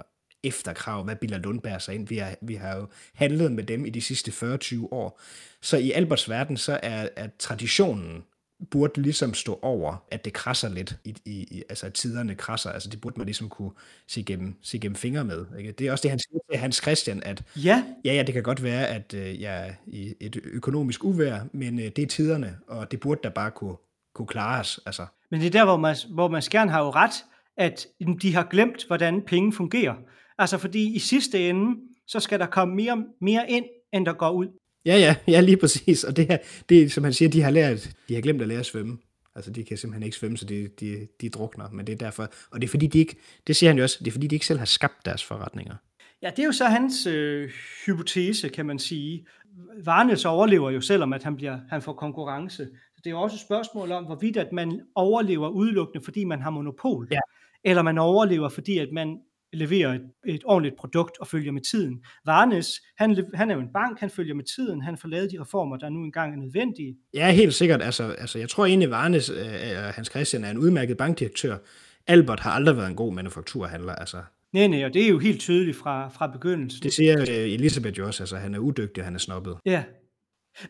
Efterkrav, 0.46 1.04
hvad 1.04 1.16
Billa 1.16 1.36
Lundberg 1.36 1.82
sig 1.82 1.94
ind. 1.94 2.08
Vi 2.08 2.16
har, 2.16 2.34
vi 2.42 2.54
har 2.54 2.76
jo 2.76 2.88
handlet 3.14 3.52
med 3.52 3.64
dem 3.64 3.84
i 3.84 3.90
de 3.90 4.00
sidste 4.00 4.30
40-20 4.30 4.88
år. 4.90 5.20
Så 5.62 5.76
i 5.76 5.90
Alberts 5.90 6.28
verden, 6.28 6.56
så 6.56 6.80
er, 6.82 7.08
er 7.16 7.28
traditionen 7.38 8.22
burde 8.70 9.02
ligesom 9.02 9.34
stå 9.34 9.58
over, 9.62 10.04
at 10.10 10.24
det 10.24 10.32
krasser 10.32 10.68
lidt, 10.68 10.96
i, 11.04 11.14
i, 11.24 11.30
i, 11.30 11.62
altså 11.68 11.86
at 11.86 11.92
tiderne 11.92 12.34
krasser, 12.34 12.70
altså 12.70 12.90
det 12.90 13.00
burde 13.00 13.14
man 13.18 13.26
ligesom 13.26 13.48
kunne 13.48 13.70
se 14.08 14.22
gennem, 14.22 14.54
se 14.62 14.78
gennem 14.78 14.96
fingre 14.96 15.24
med. 15.24 15.46
Ikke? 15.58 15.72
Det 15.72 15.86
er 15.86 15.92
også 15.92 16.02
det, 16.02 16.10
han 16.10 16.18
siger 16.18 16.38
til 16.50 16.60
Hans 16.60 16.76
Christian, 16.76 17.22
at 17.22 17.42
ja, 17.56 17.84
ja, 18.04 18.14
ja 18.14 18.22
det 18.22 18.34
kan 18.34 18.42
godt 18.42 18.62
være, 18.62 18.86
at 18.86 19.14
øh, 19.14 19.40
jeg 19.40 19.68
er 19.68 19.72
i 19.86 20.14
et 20.20 20.40
økonomisk 20.44 21.04
uvær, 21.04 21.40
men 21.52 21.78
øh, 21.78 21.84
det 21.84 21.98
er 21.98 22.06
tiderne, 22.06 22.58
og 22.68 22.90
det 22.90 23.00
burde 23.00 23.20
da 23.24 23.28
bare 23.28 23.50
kunne, 23.50 23.76
kunne 24.14 24.26
klares. 24.26 24.80
Altså. 24.86 25.06
Men 25.30 25.40
det 25.40 25.46
er 25.46 25.50
der, 25.50 25.64
hvor 25.64 25.76
man, 25.76 25.96
hvor 26.10 26.28
man 26.28 26.42
skærn 26.42 26.68
har 26.68 26.80
jo 26.84 26.90
ret, 26.90 27.24
at 27.56 27.86
de 28.22 28.34
har 28.34 28.46
glemt, 28.50 28.86
hvordan 28.86 29.22
penge 29.22 29.52
fungerer. 29.52 29.94
Altså 30.38 30.58
fordi 30.58 30.94
i 30.94 30.98
sidste 30.98 31.48
ende, 31.48 31.80
så 32.06 32.20
skal 32.20 32.38
der 32.38 32.46
komme 32.46 32.74
mere, 32.74 33.04
mere 33.20 33.50
ind, 33.50 33.64
end 33.92 34.06
der 34.06 34.12
går 34.12 34.30
ud. 34.30 34.46
Ja, 34.86 34.96
ja, 34.98 35.16
ja, 35.28 35.40
lige 35.40 35.56
præcis. 35.56 36.04
Og 36.04 36.16
det 36.16 36.26
her, 36.26 36.38
det 36.68 36.92
som 36.92 37.04
han 37.04 37.12
siger, 37.12 37.28
de 37.28 37.42
har 37.42 37.50
lært, 37.50 37.90
de 38.08 38.14
har 38.14 38.22
glemt 38.22 38.42
at 38.42 38.48
lære 38.48 38.58
at 38.58 38.66
svømme. 38.66 38.98
Altså, 39.34 39.50
de 39.50 39.64
kan 39.64 39.76
simpelthen 39.76 40.02
ikke 40.02 40.16
svømme, 40.16 40.36
så 40.36 40.44
de, 40.46 40.68
de, 40.80 41.08
de 41.20 41.28
drukner. 41.28 41.70
Men 41.70 41.86
det 41.86 41.92
er 41.92 41.96
derfor, 41.96 42.22
og 42.50 42.60
det 42.60 42.66
er 42.66 42.70
fordi, 42.70 42.86
de 42.86 42.98
ikke, 42.98 43.16
det 43.46 43.56
siger 43.56 43.70
han 43.70 43.76
jo 43.76 43.82
også, 43.82 43.96
det 44.00 44.06
er 44.06 44.12
fordi, 44.12 44.26
de 44.26 44.36
ikke 44.36 44.46
selv 44.46 44.58
har 44.58 44.66
skabt 44.66 45.04
deres 45.04 45.24
forretninger. 45.24 45.74
Ja, 46.22 46.30
det 46.30 46.38
er 46.38 46.44
jo 46.44 46.52
så 46.52 46.64
hans 46.64 47.06
øh, 47.06 47.50
hypotese, 47.86 48.48
kan 48.48 48.66
man 48.66 48.78
sige. 48.78 49.26
Varnes 49.84 50.24
overlever 50.24 50.70
jo, 50.70 50.80
selvom 50.80 51.12
at 51.12 51.22
han, 51.22 51.36
bliver, 51.36 51.58
han 51.70 51.82
får 51.82 51.92
konkurrence. 51.92 52.64
Så 52.66 53.00
det 53.04 53.06
er 53.06 53.10
jo 53.10 53.20
også 53.20 53.34
et 53.34 53.40
spørgsmål 53.40 53.92
om, 53.92 54.04
hvorvidt 54.04 54.36
at 54.36 54.52
man 54.52 54.80
overlever 54.94 55.48
udelukkende, 55.48 56.04
fordi 56.04 56.24
man 56.24 56.40
har 56.40 56.50
monopol. 56.50 57.08
Ja. 57.10 57.20
Eller 57.64 57.82
man 57.82 57.98
overlever, 57.98 58.48
fordi 58.48 58.78
at 58.78 58.88
man 58.92 59.18
leverer 59.52 59.94
et, 59.94 60.02
et 60.26 60.42
ordentligt 60.44 60.76
produkt 60.76 61.18
og 61.20 61.26
følger 61.26 61.52
med 61.52 61.62
tiden. 61.62 62.04
Varnes, 62.24 62.80
han, 62.98 63.26
han 63.34 63.50
er 63.50 63.54
jo 63.54 63.60
en 63.60 63.72
bank, 63.72 64.00
han 64.00 64.10
følger 64.10 64.34
med 64.34 64.44
tiden, 64.56 64.82
han 64.82 64.96
får 64.96 65.08
lavet 65.08 65.30
de 65.32 65.40
reformer, 65.40 65.76
der 65.76 65.88
nu 65.88 66.04
engang 66.04 66.32
er 66.32 66.36
nødvendige. 66.36 66.96
Ja, 67.14 67.30
helt 67.30 67.54
sikkert. 67.54 67.82
Altså, 67.82 68.04
altså 68.04 68.38
jeg 68.38 68.48
tror 68.48 68.66
egentlig, 68.66 68.90
Varnes, 68.90 69.30
øh, 69.30 69.36
Hans 69.94 70.08
Christian, 70.08 70.44
er 70.44 70.50
en 70.50 70.58
udmærket 70.58 70.96
bankdirektør. 70.96 71.56
Albert 72.06 72.40
har 72.40 72.50
aldrig 72.50 72.76
været 72.76 72.88
en 72.90 72.96
god 72.96 73.14
manufakturhandler. 73.14 73.92
Altså. 73.92 74.22
Nej, 74.52 74.66
nej, 74.66 74.84
og 74.84 74.94
det 74.94 75.04
er 75.04 75.08
jo 75.08 75.18
helt 75.18 75.40
tydeligt 75.40 75.76
fra, 75.76 76.08
fra 76.08 76.26
begyndelsen. 76.26 76.82
Det 76.82 76.92
siger 76.92 77.20
øh, 77.20 77.26
Elisabeth 77.28 77.98
jo 77.98 78.06
også, 78.06 78.22
altså 78.22 78.36
han 78.36 78.54
er 78.54 78.58
udygtig, 78.58 79.04
han 79.04 79.14
er 79.14 79.18
snobbet. 79.18 79.56
Ja. 79.64 79.84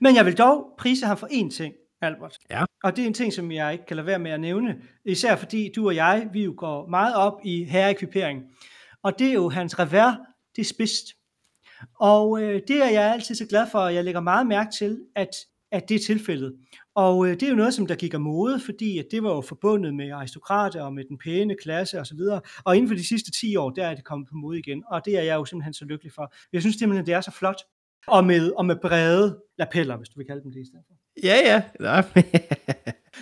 Men 0.01 0.17
jeg 0.17 0.27
vil 0.27 0.39
dog 0.39 0.67
prise 0.79 1.07
ham 1.07 1.17
for 1.17 1.27
én 1.27 1.51
ting, 1.51 1.75
Albert. 2.01 2.39
Ja. 2.51 2.65
Og 2.85 2.97
det 2.97 3.03
er 3.03 3.07
en 3.07 3.15
ting, 3.15 3.33
som 3.33 3.53
jeg 3.53 3.73
ikke 3.73 3.87
kan 3.87 3.97
lade 3.97 4.07
være 4.07 4.19
med 4.19 4.31
at 4.31 4.41
nævne, 4.41 4.77
især 5.05 5.37
fordi 5.37 5.73
du 5.77 5.87
og 5.87 5.95
jeg, 5.95 6.29
vi 6.33 6.45
jo 6.45 6.55
går 6.57 6.87
meget 6.89 7.15
op 7.15 7.41
i 7.45 7.65
herreekvipering 7.65 8.43
og 9.07 9.19
det 9.19 9.29
er 9.29 9.33
jo 9.33 9.49
hans 9.49 9.79
revers, 9.79 10.17
det 10.57 10.63
er 10.63 10.67
spidst. 10.67 11.05
Og 12.01 12.43
øh, 12.43 12.63
det 12.69 12.83
er 12.83 12.91
jeg 12.91 13.13
altid 13.13 13.35
så 13.35 13.47
glad 13.47 13.67
for, 13.73 13.79
og 13.79 13.95
jeg 13.95 14.05
lægger 14.05 14.21
meget 14.21 14.47
mærke 14.47 14.71
til, 14.79 15.01
at, 15.15 15.29
at 15.73 15.89
det 15.89 15.95
er 15.95 15.99
tilfældet. 16.07 16.57
Og 16.95 17.27
øh, 17.27 17.35
det 17.35 17.43
er 17.43 17.49
jo 17.49 17.55
noget, 17.55 17.75
som 17.75 17.87
der 17.87 17.95
gik 17.95 18.15
af 18.15 18.21
mode, 18.21 18.61
fordi 18.61 18.99
at 18.99 19.07
det 19.11 19.23
var 19.23 19.35
jo 19.35 19.41
forbundet 19.41 19.95
med 19.95 20.11
aristokrater 20.11 20.83
og 20.83 20.95
med 20.95 21.05
den 21.05 21.19
pæne 21.19 21.57
klasse 21.63 22.01
osv. 22.01 22.21
Og, 22.21 22.43
og 22.65 22.77
inden 22.77 22.89
for 22.89 22.95
de 22.95 23.09
sidste 23.09 23.31
10 23.31 23.57
år, 23.57 23.71
der 23.71 23.87
er 23.87 23.95
det 23.95 24.05
kommet 24.05 24.29
på 24.29 24.35
mode 24.35 24.59
igen. 24.59 24.85
Og 24.91 25.05
det 25.05 25.19
er 25.19 25.23
jeg 25.23 25.35
jo 25.35 25.45
simpelthen 25.45 25.75
så 25.75 25.85
lykkelig 25.85 26.13
for. 26.13 26.35
Jeg 26.53 26.61
synes 26.61 26.77
simpelthen, 26.77 27.07
det 27.07 27.15
er 27.15 27.21
så 27.21 27.31
flot. 27.31 27.63
Og 28.07 28.25
med, 28.25 28.53
og 28.53 28.67
med 28.67 28.77
brede 28.83 29.43
lapeller, 29.59 29.97
hvis 29.97 30.09
du 30.09 30.19
vil 30.19 30.27
kalde 30.27 30.43
dem 30.43 30.53
det 30.53 30.61
i 30.61 30.67
stedet 30.67 30.85
for. 30.89 30.95
Ja, 31.23 31.63
ja. 31.81 32.03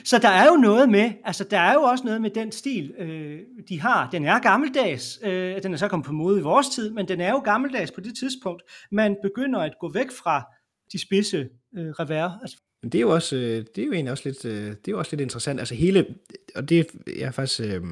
Så 0.05 0.19
der 0.19 0.29
er 0.29 0.47
jo 0.47 0.57
noget 0.57 0.89
med, 0.89 1.13
altså 1.25 1.45
der 1.51 1.59
er 1.59 1.75
jo 1.75 1.81
også 1.81 2.05
noget 2.05 2.21
med 2.21 2.31
den 2.31 2.53
stil, 2.53 2.95
øh, 2.99 3.41
de 3.69 3.81
har. 3.81 4.11
Den 4.11 4.25
er 4.25 4.39
gammeldags, 4.39 5.19
øh, 5.23 5.63
den 5.63 5.73
er 5.73 5.77
så 5.77 5.89
kommet 5.89 6.07
på 6.07 6.13
mode 6.13 6.39
i 6.39 6.43
vores 6.43 6.69
tid, 6.69 6.91
men 6.91 7.09
den 7.09 7.21
er 7.21 7.31
jo 7.31 7.39
gammeldags 7.39 7.91
på 7.91 8.01
det 8.01 8.17
tidspunkt, 8.19 8.63
man 8.93 9.17
begynder 9.23 9.61
at 9.61 9.75
gå 9.81 9.93
væk 9.93 10.11
fra 10.11 10.43
de 10.93 11.01
spidse 11.01 11.49
øh, 11.79 11.91
revers. 11.91 12.33
Altså, 12.43 12.57
det 12.83 12.95
er 12.95 13.01
jo 13.01 13.11
også, 13.11 13.37
øh, 13.37 13.65
det 13.77 13.79
er 13.83 13.87
jo 13.87 13.93
egentlig 13.93 14.13
også 14.13 14.29
lidt, 14.29 14.45
øh, 14.45 14.67
det 14.67 14.89
er 14.89 14.93
jo 14.93 14.99
også 14.99 15.13
lidt 15.13 15.21
interessant. 15.21 15.61
Altså 15.61 15.75
hele, 15.75 16.07
og 16.55 16.69
det 16.69 16.87
er 17.21 17.31
faktisk, 17.31 17.61
øh, 17.61 17.83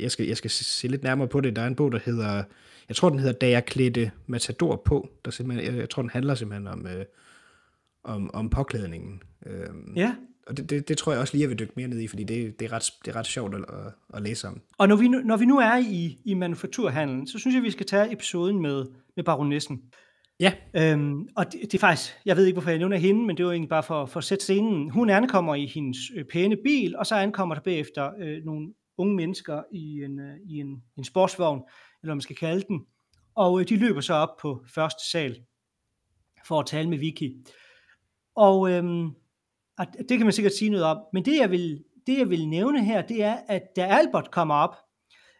jeg 0.00 0.10
skal, 0.10 0.26
jeg 0.26 0.36
skal 0.36 0.50
se 0.50 0.88
lidt 0.88 1.02
nærmere 1.02 1.28
på 1.28 1.40
det. 1.40 1.56
Der 1.56 1.62
er 1.62 1.66
en 1.66 1.76
bog, 1.76 1.92
der 1.92 1.98
hedder, 2.04 2.42
jeg 2.88 2.96
tror 2.96 3.10
den 3.10 3.18
hedder 3.18 3.38
Da 3.38 3.48
jeg 3.48 3.64
klædte 3.64 4.10
Matador 4.26 4.82
på. 4.84 5.08
Der 5.24 5.30
simpelthen, 5.30 5.72
jeg, 5.72 5.80
jeg 5.80 5.90
tror 5.90 6.02
den 6.02 6.10
handler 6.10 6.34
simpelthen 6.34 6.66
om, 6.66 6.86
om, 8.04 8.30
om 8.34 8.50
påklædningen. 8.50 9.22
ja 9.96 10.14
og 10.46 10.56
det, 10.56 10.70
det, 10.70 10.88
det 10.88 10.98
tror 10.98 11.12
jeg 11.12 11.20
også 11.20 11.34
lige, 11.34 11.42
jeg 11.42 11.48
vil 11.48 11.58
dykke 11.58 11.72
mere 11.76 11.88
ned 11.88 12.00
i, 12.00 12.08
fordi 12.08 12.24
det, 12.24 12.60
det, 12.60 12.64
er, 12.64 12.72
ret, 12.72 12.92
det 13.04 13.14
er 13.14 13.16
ret 13.16 13.26
sjovt 13.26 13.54
at, 13.54 13.64
at 14.14 14.22
læse 14.22 14.48
om. 14.48 14.60
Og 14.78 14.88
når 14.88 14.96
vi 14.96 15.08
nu, 15.08 15.18
når 15.18 15.36
vi 15.36 15.44
nu 15.44 15.58
er 15.58 15.76
i, 15.76 16.18
i 16.24 16.34
manufakturhandlen, 16.34 17.26
så 17.26 17.38
synes 17.38 17.54
jeg, 17.54 17.62
vi 17.62 17.70
skal 17.70 17.86
tage 17.86 18.12
episoden 18.12 18.62
med, 18.62 18.84
med 19.16 19.24
baronessen. 19.24 19.82
Ja. 20.40 20.52
Øhm, 20.76 21.28
og 21.36 21.52
det, 21.52 21.60
det 21.62 21.74
er 21.74 21.78
faktisk, 21.78 22.12
jeg 22.26 22.36
ved 22.36 22.46
ikke, 22.46 22.54
hvorfor 22.54 22.70
jeg 22.70 22.78
nævner 22.78 22.96
hende, 22.96 23.26
men 23.26 23.36
det 23.36 23.46
var 23.46 23.52
egentlig 23.52 23.68
bare 23.68 23.82
for, 23.82 24.06
for 24.06 24.18
at 24.18 24.24
sætte 24.24 24.44
scenen. 24.44 24.90
Hun 24.90 25.10
ankommer 25.10 25.54
i 25.54 25.66
hendes 25.66 25.98
øh, 26.16 26.24
pæne 26.24 26.56
bil, 26.64 26.96
og 26.96 27.06
så 27.06 27.14
ankommer 27.14 27.54
der 27.54 27.62
bagefter 27.62 28.10
øh, 28.20 28.44
nogle 28.44 28.74
unge 28.98 29.16
mennesker 29.16 29.62
i 29.72 30.04
en, 30.04 30.20
øh, 30.20 30.36
i 30.50 30.58
en, 30.60 30.82
en 30.98 31.04
sportsvogn, 31.04 31.58
eller 31.58 32.08
hvad 32.08 32.14
man 32.14 32.20
skal 32.20 32.36
kalde 32.36 32.64
den. 32.68 32.80
Og 33.34 33.60
øh, 33.60 33.68
de 33.68 33.76
løber 33.76 34.00
så 34.00 34.14
op 34.14 34.36
på 34.42 34.64
første 34.74 35.10
sal 35.10 35.36
for 36.48 36.60
at 36.60 36.66
tale 36.66 36.88
med 36.88 36.98
Vicky. 36.98 37.36
Og 38.34 38.70
øhm, 38.70 39.10
og 39.78 39.86
det 40.08 40.18
kan 40.18 40.26
man 40.26 40.32
sikkert 40.32 40.52
sige 40.52 40.70
noget 40.70 40.86
om, 40.86 40.98
men 41.12 41.24
det 41.24 41.36
jeg 41.36 41.50
vil, 41.50 41.84
det 42.06 42.18
jeg 42.18 42.30
vil 42.30 42.48
nævne 42.48 42.84
her, 42.84 43.02
det 43.02 43.22
er, 43.22 43.36
at 43.48 43.62
da 43.76 43.82
Albert 43.82 44.30
kommer 44.30 44.54
op, 44.54 44.76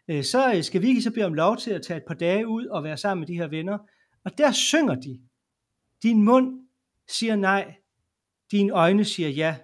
øh, 0.07 0.23
så 0.23 0.59
skal 0.61 0.81
Vicky 0.81 1.01
så 1.01 1.11
bede 1.11 1.25
om 1.25 1.33
lov 1.33 1.57
til 1.57 1.71
at 1.71 1.81
tage 1.81 1.97
et 1.97 2.03
par 2.07 2.13
dage 2.13 2.47
ud 2.47 2.65
og 2.65 2.83
være 2.83 2.97
sammen 2.97 3.19
med 3.19 3.27
de 3.27 3.37
her 3.37 3.47
venner, 3.47 3.77
og 4.25 4.37
der 4.37 4.51
synger 4.51 4.95
de. 4.95 5.19
Din 6.03 6.21
mund 6.21 6.59
siger 7.07 7.35
nej, 7.35 7.75
dine 8.51 8.73
øjne 8.73 9.05
siger 9.05 9.29
ja, 9.29 9.55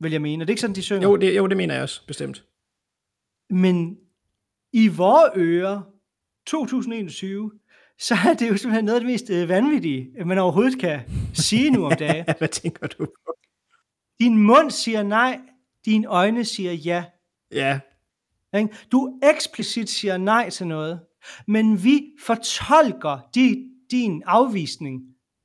vil 0.00 0.12
jeg 0.12 0.22
mene. 0.22 0.42
Er 0.42 0.46
det 0.46 0.50
ikke 0.52 0.60
sådan, 0.60 0.76
de 0.76 0.82
synger? 0.82 1.08
Jo, 1.08 1.16
det, 1.16 1.36
jo, 1.36 1.46
det 1.46 1.56
mener 1.56 1.74
jeg 1.74 1.82
også, 1.82 2.06
bestemt. 2.06 2.44
Men 3.50 3.98
i 4.72 4.88
vores 4.88 5.30
ører, 5.36 5.82
2021, 6.46 7.52
så 8.00 8.14
er 8.28 8.34
det 8.34 8.48
jo 8.48 8.56
simpelthen 8.56 8.84
noget 8.84 8.96
af 8.96 9.00
det 9.00 9.10
mest 9.10 9.30
øh, 9.30 9.48
vanvittige, 9.48 10.24
man 10.24 10.38
overhovedet 10.38 10.80
kan 10.80 11.00
sige 11.34 11.70
nu 11.70 11.86
om 11.86 11.92
dagen. 11.98 12.24
Hvad 12.38 12.48
tænker 12.48 12.86
du 12.86 13.06
på? 13.06 13.34
Din 14.20 14.38
mund 14.38 14.70
siger 14.70 15.02
nej, 15.02 15.40
dine 15.84 16.06
øjne 16.06 16.44
siger 16.44 16.72
ja. 16.72 17.04
Ja. 17.52 17.80
Du 18.92 19.20
eksplicit 19.22 19.90
siger 19.90 20.16
nej 20.16 20.50
til 20.50 20.66
noget, 20.66 21.00
men 21.46 21.84
vi 21.84 22.04
fortolker 22.26 23.28
de, 23.34 23.70
din 23.90 24.22
afvisning 24.26 25.00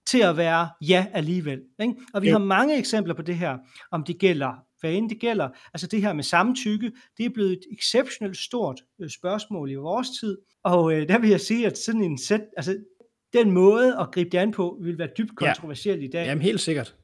til 0.07 0.19
at 0.19 0.37
være 0.37 0.69
ja 0.81 1.05
alligevel. 1.13 1.61
Ikke? 1.79 1.95
Og 2.13 2.21
vi 2.21 2.29
jo. 2.29 2.37
har 2.37 2.45
mange 2.45 2.77
eksempler 2.77 3.13
på 3.13 3.21
det 3.21 3.35
her, 3.35 3.57
om 3.91 4.03
det 4.03 4.19
gælder, 4.19 4.53
end 4.89 5.09
det 5.09 5.19
gælder. 5.19 5.49
Altså 5.73 5.87
det 5.87 6.01
her 6.01 6.13
med 6.13 6.23
samtykke, 6.23 6.91
det 7.17 7.25
er 7.25 7.29
blevet 7.29 7.51
et 7.51 7.63
exceptionelt 7.71 8.37
stort 8.37 8.81
øh, 9.01 9.09
spørgsmål 9.09 9.71
i 9.71 9.75
vores 9.75 10.07
tid. 10.19 10.37
Og 10.63 10.93
øh, 10.93 11.07
der 11.07 11.19
vil 11.19 11.29
jeg 11.29 11.41
sige, 11.41 11.67
at 11.67 11.77
sådan 11.77 12.03
en 12.03 12.17
sæt, 12.17 12.41
altså 12.57 12.77
den 13.33 13.51
måde 13.51 13.97
at 13.99 14.11
gribe 14.11 14.29
det 14.29 14.37
an 14.37 14.51
på, 14.51 14.77
vil 14.81 14.97
være 14.97 15.09
dybt 15.17 15.35
kontroversiel 15.35 15.99
ja. 15.99 16.05
i 16.05 16.07
dag. 16.07 16.25
Jamen 16.25 16.41
helt 16.41 16.61
sikkert. 16.61 16.95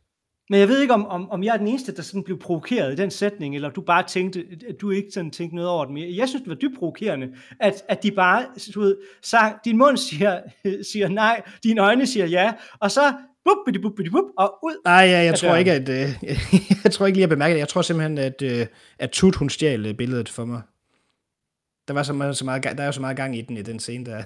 Men 0.49 0.59
jeg 0.59 0.67
ved 0.67 0.81
ikke, 0.81 0.93
om, 0.93 1.05
om, 1.05 1.29
om 1.29 1.43
jeg 1.43 1.53
er 1.53 1.57
den 1.57 1.67
eneste, 1.67 1.95
der 1.95 2.01
sådan 2.01 2.23
blev 2.23 2.39
provokeret 2.39 2.93
i 2.93 2.95
den 2.95 3.11
sætning, 3.11 3.55
eller 3.55 3.69
du 3.69 3.81
bare 3.81 4.03
tænkte, 4.07 4.45
at 4.69 4.81
du 4.81 4.91
ikke 4.91 5.11
sådan 5.11 5.31
tænkte 5.31 5.55
noget 5.55 5.69
over 5.69 5.85
det 5.85 5.93
mere. 5.93 6.15
Jeg 6.15 6.29
synes, 6.29 6.41
det 6.41 6.49
var 6.49 6.55
dybt 6.55 6.77
provokerende, 6.77 7.33
at, 7.59 7.83
at 7.89 8.03
de 8.03 8.11
bare, 8.11 8.45
du 8.75 8.79
ved, 8.81 8.97
sang, 9.23 9.55
din 9.65 9.77
mund 9.77 9.97
siger, 9.97 10.41
siger 10.91 11.07
nej, 11.07 11.41
dine 11.63 11.81
øjne 11.81 12.07
siger 12.07 12.25
ja, 12.25 12.53
og 12.79 12.91
så 12.91 13.13
bup, 13.45 13.57
bup, 13.65 13.81
bup, 13.81 14.11
bup, 14.11 14.25
og 14.37 14.59
ud. 14.63 14.81
Nej, 14.85 14.93
ja, 14.93 15.23
jeg 15.23 15.35
tror 15.35 15.55
ikke, 15.55 15.71
at, 15.71 15.89
øh, 15.89 16.23
jeg 16.83 16.91
tror 16.91 17.05
ikke 17.05 17.17
lige, 17.17 17.23
at 17.23 17.29
bemærke 17.29 17.53
det. 17.53 17.59
Jeg 17.59 17.67
tror 17.67 17.81
simpelthen, 17.81 18.17
at, 18.17 18.41
øh, 18.41 18.65
at 18.99 19.09
Tut, 19.11 19.35
hun 19.35 19.49
stjal 19.49 19.85
øh, 19.85 19.93
billedet 19.93 20.29
for 20.29 20.45
mig. 20.45 20.61
Der, 21.87 21.93
var 21.93 22.03
så 22.03 22.13
meget, 22.13 22.37
så 22.37 22.45
meget, 22.45 22.63
der 22.63 22.81
er 22.81 22.85
jo 22.85 22.91
så 22.91 23.01
meget 23.01 23.17
gang 23.17 23.37
i 23.37 23.41
den 23.41 23.57
i 23.57 23.61
den 23.61 23.79
scene, 23.79 24.05
der 24.05 24.23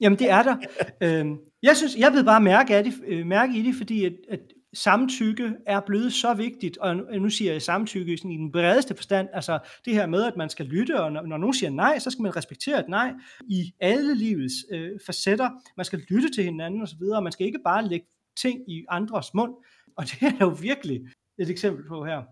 Jamen, 0.00 0.18
det 0.18 0.30
er 0.30 0.42
der. 0.42 0.56
øhm, 1.02 1.38
jeg 1.62 1.76
synes, 1.76 1.96
jeg 1.96 2.12
ved 2.12 2.24
bare 2.24 2.40
mærke, 2.40 2.76
af 2.76 2.84
det, 2.84 2.94
øh, 3.06 3.26
mærke 3.26 3.58
i 3.58 3.62
det, 3.62 3.74
fordi 3.74 4.04
at, 4.04 4.12
at 4.28 4.40
samtykke 4.74 5.52
er 5.66 5.80
blevet 5.86 6.12
så 6.12 6.34
vigtigt, 6.34 6.78
og 6.78 6.96
nu 6.96 7.30
siger 7.30 7.52
jeg 7.52 7.62
samtykke 7.62 8.16
sådan 8.16 8.30
i 8.30 8.36
den 8.36 8.52
bredeste 8.52 8.94
forstand, 8.94 9.28
altså 9.32 9.58
det 9.84 9.94
her 9.94 10.06
med, 10.06 10.24
at 10.24 10.36
man 10.36 10.48
skal 10.48 10.66
lytte, 10.66 11.02
og 11.02 11.12
når, 11.12 11.22
når 11.22 11.36
nogen 11.36 11.54
siger 11.54 11.70
nej, 11.70 11.98
så 11.98 12.10
skal 12.10 12.22
man 12.22 12.36
respektere 12.36 12.80
et 12.80 12.88
nej 12.88 13.12
i 13.48 13.72
alle 13.80 14.14
livets 14.14 14.54
øh, 14.72 14.90
facetter. 15.06 15.50
Man 15.76 15.84
skal 15.84 15.98
lytte 16.08 16.30
til 16.30 16.44
hinanden 16.44 16.82
osv., 16.82 17.02
og 17.02 17.22
man 17.22 17.32
skal 17.32 17.46
ikke 17.46 17.60
bare 17.64 17.88
lægge 17.88 18.06
ting 18.42 18.70
i 18.70 18.84
andres 18.88 19.34
mund, 19.34 19.54
og 19.96 20.04
det 20.04 20.22
er 20.22 20.36
jo 20.40 20.48
virkelig 20.48 21.00
et 21.38 21.50
eksempel 21.50 21.88
på 21.88 22.04
her. 22.04 22.22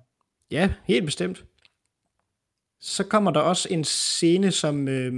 Ja, 0.50 0.72
helt 0.84 1.04
bestemt. 1.04 1.44
Så 2.80 3.04
kommer 3.04 3.30
der 3.30 3.40
også 3.40 3.68
en 3.70 3.84
scene, 3.84 4.50
som 4.50 4.88
øh, 4.88 5.12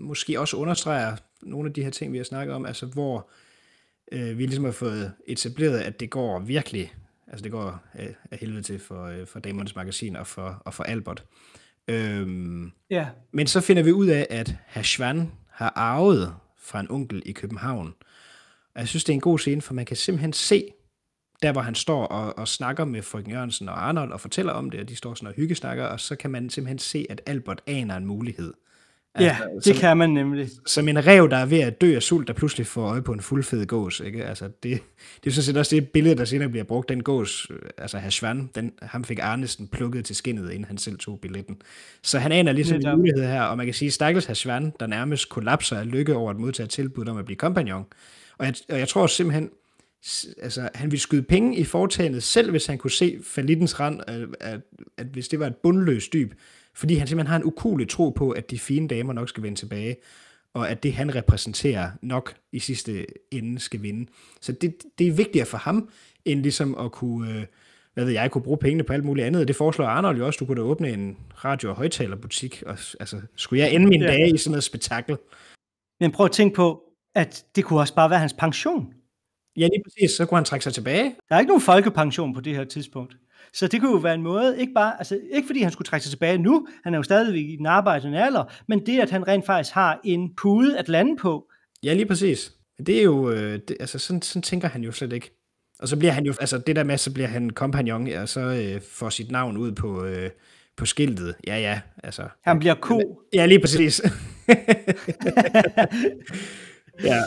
måske 0.00 0.40
også 0.40 0.56
understreger 0.56 1.16
nogle 1.42 1.68
af 1.68 1.74
de 1.74 1.82
her 1.82 1.90
ting, 1.90 2.12
vi 2.12 2.16
har 2.16 2.24
snakket 2.24 2.54
om, 2.54 2.66
altså 2.66 2.86
hvor 2.86 3.30
øh, 4.12 4.38
vi 4.38 4.46
ligesom 4.46 4.64
har 4.64 4.72
fået 4.72 5.12
etableret, 5.26 5.78
at 5.78 6.00
det 6.00 6.10
går 6.10 6.38
virkelig, 6.38 6.94
altså 7.26 7.42
det 7.42 7.52
går 7.52 7.82
af, 7.92 8.16
af 8.30 8.38
helvede 8.38 8.62
til 8.62 8.78
for, 8.78 9.04
øh, 9.04 9.26
for 9.26 9.38
Damernes 9.38 9.76
Magasin 9.76 10.16
og 10.16 10.26
for, 10.26 10.62
og 10.64 10.74
for 10.74 10.84
Albert. 10.84 11.24
Øhm, 11.88 12.72
ja. 12.90 13.08
Men 13.32 13.46
så 13.46 13.60
finder 13.60 13.82
vi 13.82 13.92
ud 13.92 14.06
af, 14.06 14.26
at 14.30 14.56
herr 14.66 14.82
Schwan 14.82 15.32
har 15.48 15.72
arvet 15.76 16.34
fra 16.58 16.80
en 16.80 16.90
onkel 16.90 17.22
i 17.26 17.32
København. 17.32 17.94
Og 18.74 18.80
jeg 18.80 18.88
synes, 18.88 19.04
det 19.04 19.12
er 19.12 19.14
en 19.14 19.20
god 19.20 19.38
scene, 19.38 19.62
for 19.62 19.74
man 19.74 19.84
kan 19.84 19.96
simpelthen 19.96 20.32
se, 20.32 20.64
der 21.42 21.52
hvor 21.52 21.60
han 21.60 21.74
står 21.74 22.06
og, 22.06 22.38
og 22.38 22.48
snakker 22.48 22.84
med 22.84 23.02
frøken 23.02 23.30
Jørgensen 23.30 23.68
og 23.68 23.88
Arnold 23.88 24.12
og 24.12 24.20
fortæller 24.20 24.52
om 24.52 24.70
det, 24.70 24.80
og 24.80 24.88
de 24.88 24.96
står 24.96 25.14
sådan 25.14 25.28
og 25.28 25.34
hyggesnakker, 25.34 25.84
og 25.84 26.00
så 26.00 26.16
kan 26.16 26.30
man 26.30 26.50
simpelthen 26.50 26.78
se, 26.78 27.06
at 27.10 27.20
Albert 27.26 27.62
aner 27.66 27.96
en 27.96 28.06
mulighed. 28.06 28.52
Altså, 29.14 29.44
ja, 29.44 29.54
det 29.54 29.64
som, 29.64 29.76
kan 29.76 29.96
man 29.96 30.10
nemlig. 30.10 30.48
Som 30.66 30.88
en 30.88 31.06
rev, 31.06 31.30
der 31.30 31.36
er 31.36 31.46
ved 31.46 31.60
at 31.60 31.80
dø 31.80 31.96
af 31.96 32.02
sult, 32.02 32.28
der 32.28 32.34
pludselig 32.34 32.66
får 32.66 32.82
øje 32.82 33.02
på 33.02 33.12
en 33.12 33.20
fuldfed 33.20 33.66
gås. 33.66 34.00
Ikke? 34.00 34.24
Altså, 34.24 34.44
det, 34.62 34.82
det 35.24 35.30
er 35.30 35.34
sådan 35.34 35.42
set 35.44 35.56
også 35.56 35.76
det 35.76 35.88
billede, 35.88 36.16
der 36.16 36.24
senere 36.24 36.48
bliver 36.48 36.64
brugt. 36.64 36.88
Den 36.88 37.02
gås, 37.02 37.50
altså 37.78 37.98
herr 37.98 38.10
Schwan, 38.10 38.50
den, 38.54 38.72
ham 38.82 39.04
fik 39.04 39.18
Arnesen 39.22 39.68
plukket 39.68 40.04
til 40.04 40.16
skinnet, 40.16 40.50
inden 40.50 40.64
han 40.64 40.78
selv 40.78 40.98
tog 40.98 41.20
billetten. 41.20 41.62
Så 42.02 42.18
han 42.18 42.32
aner 42.32 42.52
ligesom 42.52 42.76
en 42.76 42.96
mulighed 42.96 43.26
her, 43.26 43.42
og 43.42 43.56
man 43.56 43.66
kan 43.66 43.74
sige, 43.74 43.90
Stakkels 43.90 44.26
herr 44.26 44.34
Schwan, 44.34 44.72
der 44.80 44.86
nærmest 44.86 45.28
kollapser 45.28 45.78
af 45.78 45.90
lykke 45.90 46.16
over 46.16 46.30
at 46.30 46.36
modtage 46.36 46.66
tilbud 46.66 47.08
om 47.08 47.16
at 47.16 47.24
blive 47.24 47.36
kompagnon. 47.36 47.84
Og 48.38 48.46
jeg, 48.46 48.54
og 48.68 48.78
jeg 48.78 48.88
tror 48.88 49.06
simpelthen, 49.06 49.50
altså, 50.42 50.68
han 50.74 50.90
ville 50.90 51.00
skyde 51.00 51.22
penge 51.22 51.56
i 51.56 51.64
foretagendet, 51.64 52.22
selv 52.22 52.50
hvis 52.50 52.66
han 52.66 52.78
kunne 52.78 52.90
se 52.90 53.18
falittens 53.24 53.80
rand, 53.80 54.00
at, 54.06 54.28
at, 54.40 54.60
at 54.96 55.06
hvis 55.06 55.28
det 55.28 55.40
var 55.40 55.46
et 55.46 55.56
bundløst 55.56 56.12
dyb, 56.12 56.32
fordi 56.74 56.94
han 56.94 57.06
simpelthen 57.06 57.30
har 57.30 57.36
en 57.36 57.44
ukulig 57.44 57.88
tro 57.88 58.10
på, 58.10 58.30
at 58.30 58.50
de 58.50 58.58
fine 58.58 58.88
damer 58.88 59.12
nok 59.12 59.28
skal 59.28 59.42
vende 59.42 59.58
tilbage, 59.58 59.96
og 60.54 60.70
at 60.70 60.82
det, 60.82 60.92
han 60.92 61.14
repræsenterer, 61.14 61.90
nok 62.02 62.34
i 62.52 62.58
sidste 62.58 63.06
ende 63.30 63.60
skal 63.60 63.82
vinde. 63.82 64.10
Så 64.40 64.52
det, 64.52 64.74
det 64.98 65.06
er 65.06 65.12
vigtigere 65.12 65.46
for 65.46 65.58
ham, 65.58 65.88
end 66.24 66.42
ligesom 66.42 66.78
at 66.78 66.92
kunne, 66.92 67.30
øh, 67.30 67.44
hvad 67.94 68.04
ved 68.04 68.12
jeg, 68.12 68.30
kunne 68.30 68.42
bruge 68.42 68.58
pengene 68.58 68.84
på 68.84 68.92
alt 68.92 69.04
muligt 69.04 69.26
andet. 69.26 69.48
Det 69.48 69.56
foreslår 69.56 69.86
Arnold 69.86 70.18
jo 70.18 70.26
også, 70.26 70.38
du 70.38 70.46
kunne 70.46 70.56
da 70.56 70.62
åbne 70.62 70.90
en 70.90 71.16
radio- 71.44 71.70
og 71.70 71.76
højtalerbutik. 71.76 72.62
Og, 72.66 72.78
altså, 73.00 73.20
skulle 73.36 73.62
jeg 73.62 73.74
ende 73.74 73.86
mine 73.86 74.04
ja. 74.04 74.10
dage 74.10 74.34
i 74.34 74.38
sådan 74.38 74.50
noget 74.50 74.64
spektakel? 74.64 75.16
Men 76.00 76.12
prøv 76.12 76.26
at 76.26 76.32
tænke 76.32 76.54
på, 76.54 76.82
at 77.14 77.44
det 77.56 77.64
kunne 77.64 77.80
også 77.80 77.94
bare 77.94 78.10
være 78.10 78.18
hans 78.18 78.32
pension. 78.32 78.86
Ja, 79.56 79.62
lige 79.62 79.82
præcis. 79.84 80.16
Så 80.16 80.26
kunne 80.26 80.38
han 80.38 80.44
trække 80.44 80.64
sig 80.64 80.74
tilbage. 80.74 81.14
Der 81.28 81.34
er 81.34 81.38
ikke 81.40 81.48
nogen 81.48 81.60
folkepension 81.60 82.34
på 82.34 82.40
det 82.40 82.56
her 82.56 82.64
tidspunkt. 82.64 83.16
Så 83.52 83.66
det 83.66 83.80
kunne 83.80 83.92
jo 83.92 83.98
være 83.98 84.14
en 84.14 84.22
måde, 84.22 84.60
ikke 84.60 84.72
bare, 84.74 84.98
altså 84.98 85.20
ikke 85.32 85.46
fordi 85.46 85.62
han 85.62 85.72
skulle 85.72 85.86
trække 85.86 86.04
sig 86.04 86.10
tilbage 86.10 86.38
nu, 86.38 86.66
han 86.84 86.94
er 86.94 86.98
jo 86.98 87.02
stadig 87.02 87.52
i 87.52 87.56
den 87.56 87.66
arbejdende 87.66 88.24
alder, 88.24 88.44
men 88.68 88.86
det, 88.86 89.00
at 89.00 89.10
han 89.10 89.28
rent 89.28 89.46
faktisk 89.46 89.74
har 89.74 90.00
en 90.04 90.34
pude 90.36 90.78
at 90.78 90.88
lande 90.88 91.16
på. 91.16 91.44
Ja, 91.84 91.94
lige 91.94 92.06
præcis. 92.06 92.52
Det 92.86 92.98
er 92.98 93.02
jo, 93.02 93.30
øh, 93.30 93.60
det, 93.68 93.76
altså 93.80 93.98
sådan, 93.98 94.22
sådan 94.22 94.42
tænker 94.42 94.68
han 94.68 94.82
jo 94.82 94.92
slet 94.92 95.12
ikke. 95.12 95.30
Og 95.78 95.88
så 95.88 95.96
bliver 95.96 96.12
han 96.12 96.24
jo, 96.24 96.34
altså 96.40 96.58
det 96.58 96.76
der 96.76 96.84
med, 96.84 96.98
så 96.98 97.12
bliver 97.12 97.28
han 97.28 97.50
kompagnon, 97.50 98.08
og 98.12 98.28
så 98.28 98.40
øh, 98.40 98.80
får 98.90 99.08
sit 99.08 99.30
navn 99.30 99.56
ud 99.56 99.72
på, 99.72 100.04
øh, 100.04 100.30
på 100.76 100.86
skiltet. 100.86 101.34
Ja, 101.46 101.56
ja, 101.58 101.80
altså. 102.04 102.22
Han 102.44 102.58
bliver 102.58 102.74
ko. 102.74 103.22
Ja, 103.32 103.46
lige 103.46 103.60
præcis. 103.60 104.02
ja. 107.00 107.22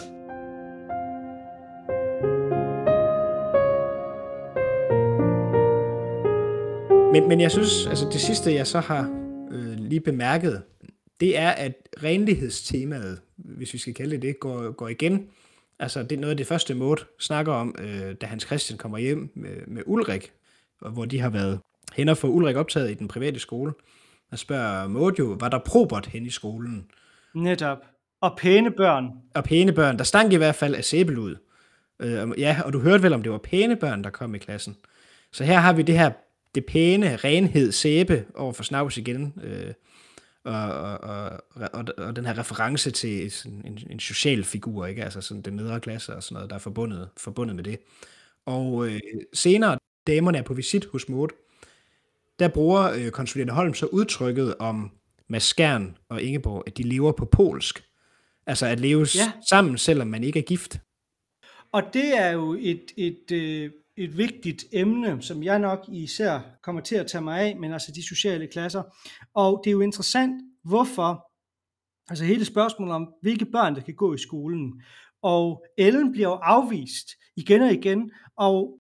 Men, 7.12 7.28
men 7.28 7.42
jeg 7.42 7.52
synes, 7.52 7.88
altså 7.88 8.10
det 8.12 8.22
sidste, 8.22 8.54
jeg 8.54 8.68
så 8.68 8.80
har 8.80 9.10
øh, 9.52 9.74
lige 9.78 10.00
bemærket, 10.02 10.64
det 11.20 11.38
er, 11.38 11.50
at 11.50 11.74
renlighedstemaet, 12.04 13.20
hvis 13.36 13.74
vi 13.74 13.78
skal 13.78 13.94
kalde 13.94 14.12
det 14.12 14.22
det, 14.22 14.40
går, 14.40 14.72
går 14.72 14.88
igen. 14.88 15.28
Altså 15.80 16.04
det 16.04 16.12
er 16.12 16.20
noget 16.20 16.32
af 16.32 16.38
det 16.38 16.48
første 16.48 16.76
måde 16.76 17.02
snakker 17.20 17.54
om, 17.54 17.76
øh, 17.80 18.16
da 18.22 18.26
Hans 18.26 18.44
Christian 18.44 18.78
kommer 18.78 18.98
hjem 18.98 19.32
med, 19.36 19.58
med 19.68 19.84
Ulrik, 19.86 20.32
og 20.82 20.92
hvor 20.92 21.06
de 21.06 21.20
har 21.20 21.30
været 21.30 21.60
hen 21.94 22.10
og 22.10 22.18
få 22.18 22.28
Ulrik 22.28 22.56
optaget 22.56 22.92
i 22.92 22.94
den 22.94 23.08
private 23.08 23.40
skole. 23.40 23.74
Og 24.32 24.40
spørger 24.40 24.88
Maud 24.88 25.12
jo, 25.20 25.38
var 25.40 25.50
der 25.50 25.60
probert 25.60 26.06
hen 26.06 26.26
i 26.26 26.30
skolen? 26.30 26.86
Netop. 27.36 27.95
Og 28.26 28.38
pæne 28.38 28.72
børn. 28.72 29.12
Og 29.34 29.44
pæne 29.44 29.74
børn. 29.74 29.98
Der 29.98 30.04
stank 30.04 30.34
i 30.34 30.36
hvert 30.36 30.56
fald 30.56 30.76
af 30.76 30.84
sæbelud. 30.84 31.36
Øh, 32.00 32.28
ja, 32.38 32.62
og 32.66 32.74
du 32.74 32.80
hørte 32.80 33.04
vel, 33.04 33.14
om 33.14 33.24
det 33.24 33.32
var 33.32 33.38
pæne 33.38 33.76
børn, 33.76 34.04
der 34.04 34.10
kom 34.10 34.36
i 34.36 34.38
klassen. 34.38 34.76
Så 35.32 35.44
her 35.44 35.60
har 35.60 35.74
vi 35.74 35.82
det 35.82 35.98
her 35.98 36.12
det 36.56 36.66
pæne, 36.66 37.16
renhed, 37.16 37.72
sæbe 37.72 38.26
over 38.36 38.54
for 38.54 38.64
snavs 38.64 38.98
igen, 38.98 39.34
øh, 39.44 39.74
og, 40.44 40.70
og, 40.70 41.00
og, 41.00 41.70
og, 41.74 41.86
og 41.98 42.16
den 42.16 42.26
her 42.26 42.38
reference 42.38 42.92
til 42.92 43.32
sådan 43.32 43.62
en, 43.66 43.80
en 43.90 44.00
social 44.00 44.44
figur, 44.44 44.86
ikke? 44.86 45.04
altså 45.04 45.22
sådan 45.22 45.42
den 45.42 45.54
nedre 45.54 45.80
klasse 45.80 46.16
og 46.16 46.24
sådan 46.24 46.34
noget, 46.34 46.50
der 46.50 46.56
er 46.56 46.60
forbundet, 46.60 47.10
forbundet 47.18 47.56
med 47.56 47.64
det. 47.64 47.80
Og 48.46 48.88
øh, 48.88 49.00
senere, 49.34 49.78
damerne 50.08 50.38
er 50.38 50.42
på 50.42 50.54
visit 50.54 50.86
hos 50.92 51.10
Maud, 51.10 51.28
der 52.40 52.48
bruger 52.48 52.92
øh, 52.92 53.12
konsulent 53.12 53.52
Holm 53.52 53.74
så 53.74 53.86
udtrykket 53.86 54.56
om 54.60 54.92
Maskern 55.28 55.98
og 56.10 56.22
Ingeborg, 56.22 56.64
at 56.68 56.78
de 56.78 56.84
lever 56.84 57.12
på 57.12 57.26
polsk. 57.26 57.85
Altså 58.48 58.66
at 58.66 58.80
leve 58.80 59.08
ja. 59.16 59.32
sammen, 59.50 59.78
selvom 59.78 60.08
man 60.08 60.24
ikke 60.24 60.40
er 60.40 60.44
gift. 60.44 60.80
Og 61.72 61.84
det 61.94 62.18
er 62.18 62.32
jo 62.32 62.54
et, 62.54 62.92
et, 62.98 63.32
et, 63.32 63.74
et 63.98 64.18
vigtigt 64.18 64.66
emne, 64.72 65.22
som 65.22 65.44
jeg 65.44 65.60
nok 65.60 65.86
især 65.92 66.40
kommer 66.64 66.82
til 66.82 66.96
at 66.96 67.08
tage 67.08 67.24
mig 67.24 67.42
af, 67.42 67.56
men 67.56 67.74
altså 67.74 67.92
de 67.92 68.08
sociale 68.08 68.48
klasser. 68.48 68.84
Og 69.36 69.62
det 69.64 69.70
er 69.70 69.72
jo 69.72 69.82
interessant, 69.82 70.42
hvorfor, 70.64 71.28
altså 72.10 72.26
hele 72.26 72.46
spørgsmålet 72.46 72.96
om, 72.96 73.14
hvilke 73.22 73.46
børn, 73.46 73.76
der 73.76 73.82
kan 73.82 73.96
gå 73.96 74.14
i 74.14 74.18
skolen. 74.18 74.82
Og 75.24 75.66
Ellen 75.78 76.12
bliver 76.12 76.28
jo 76.28 76.36
afvist 76.36 77.08
igen 77.38 77.62
og 77.62 77.74
igen, 77.74 78.12
og 78.38 78.80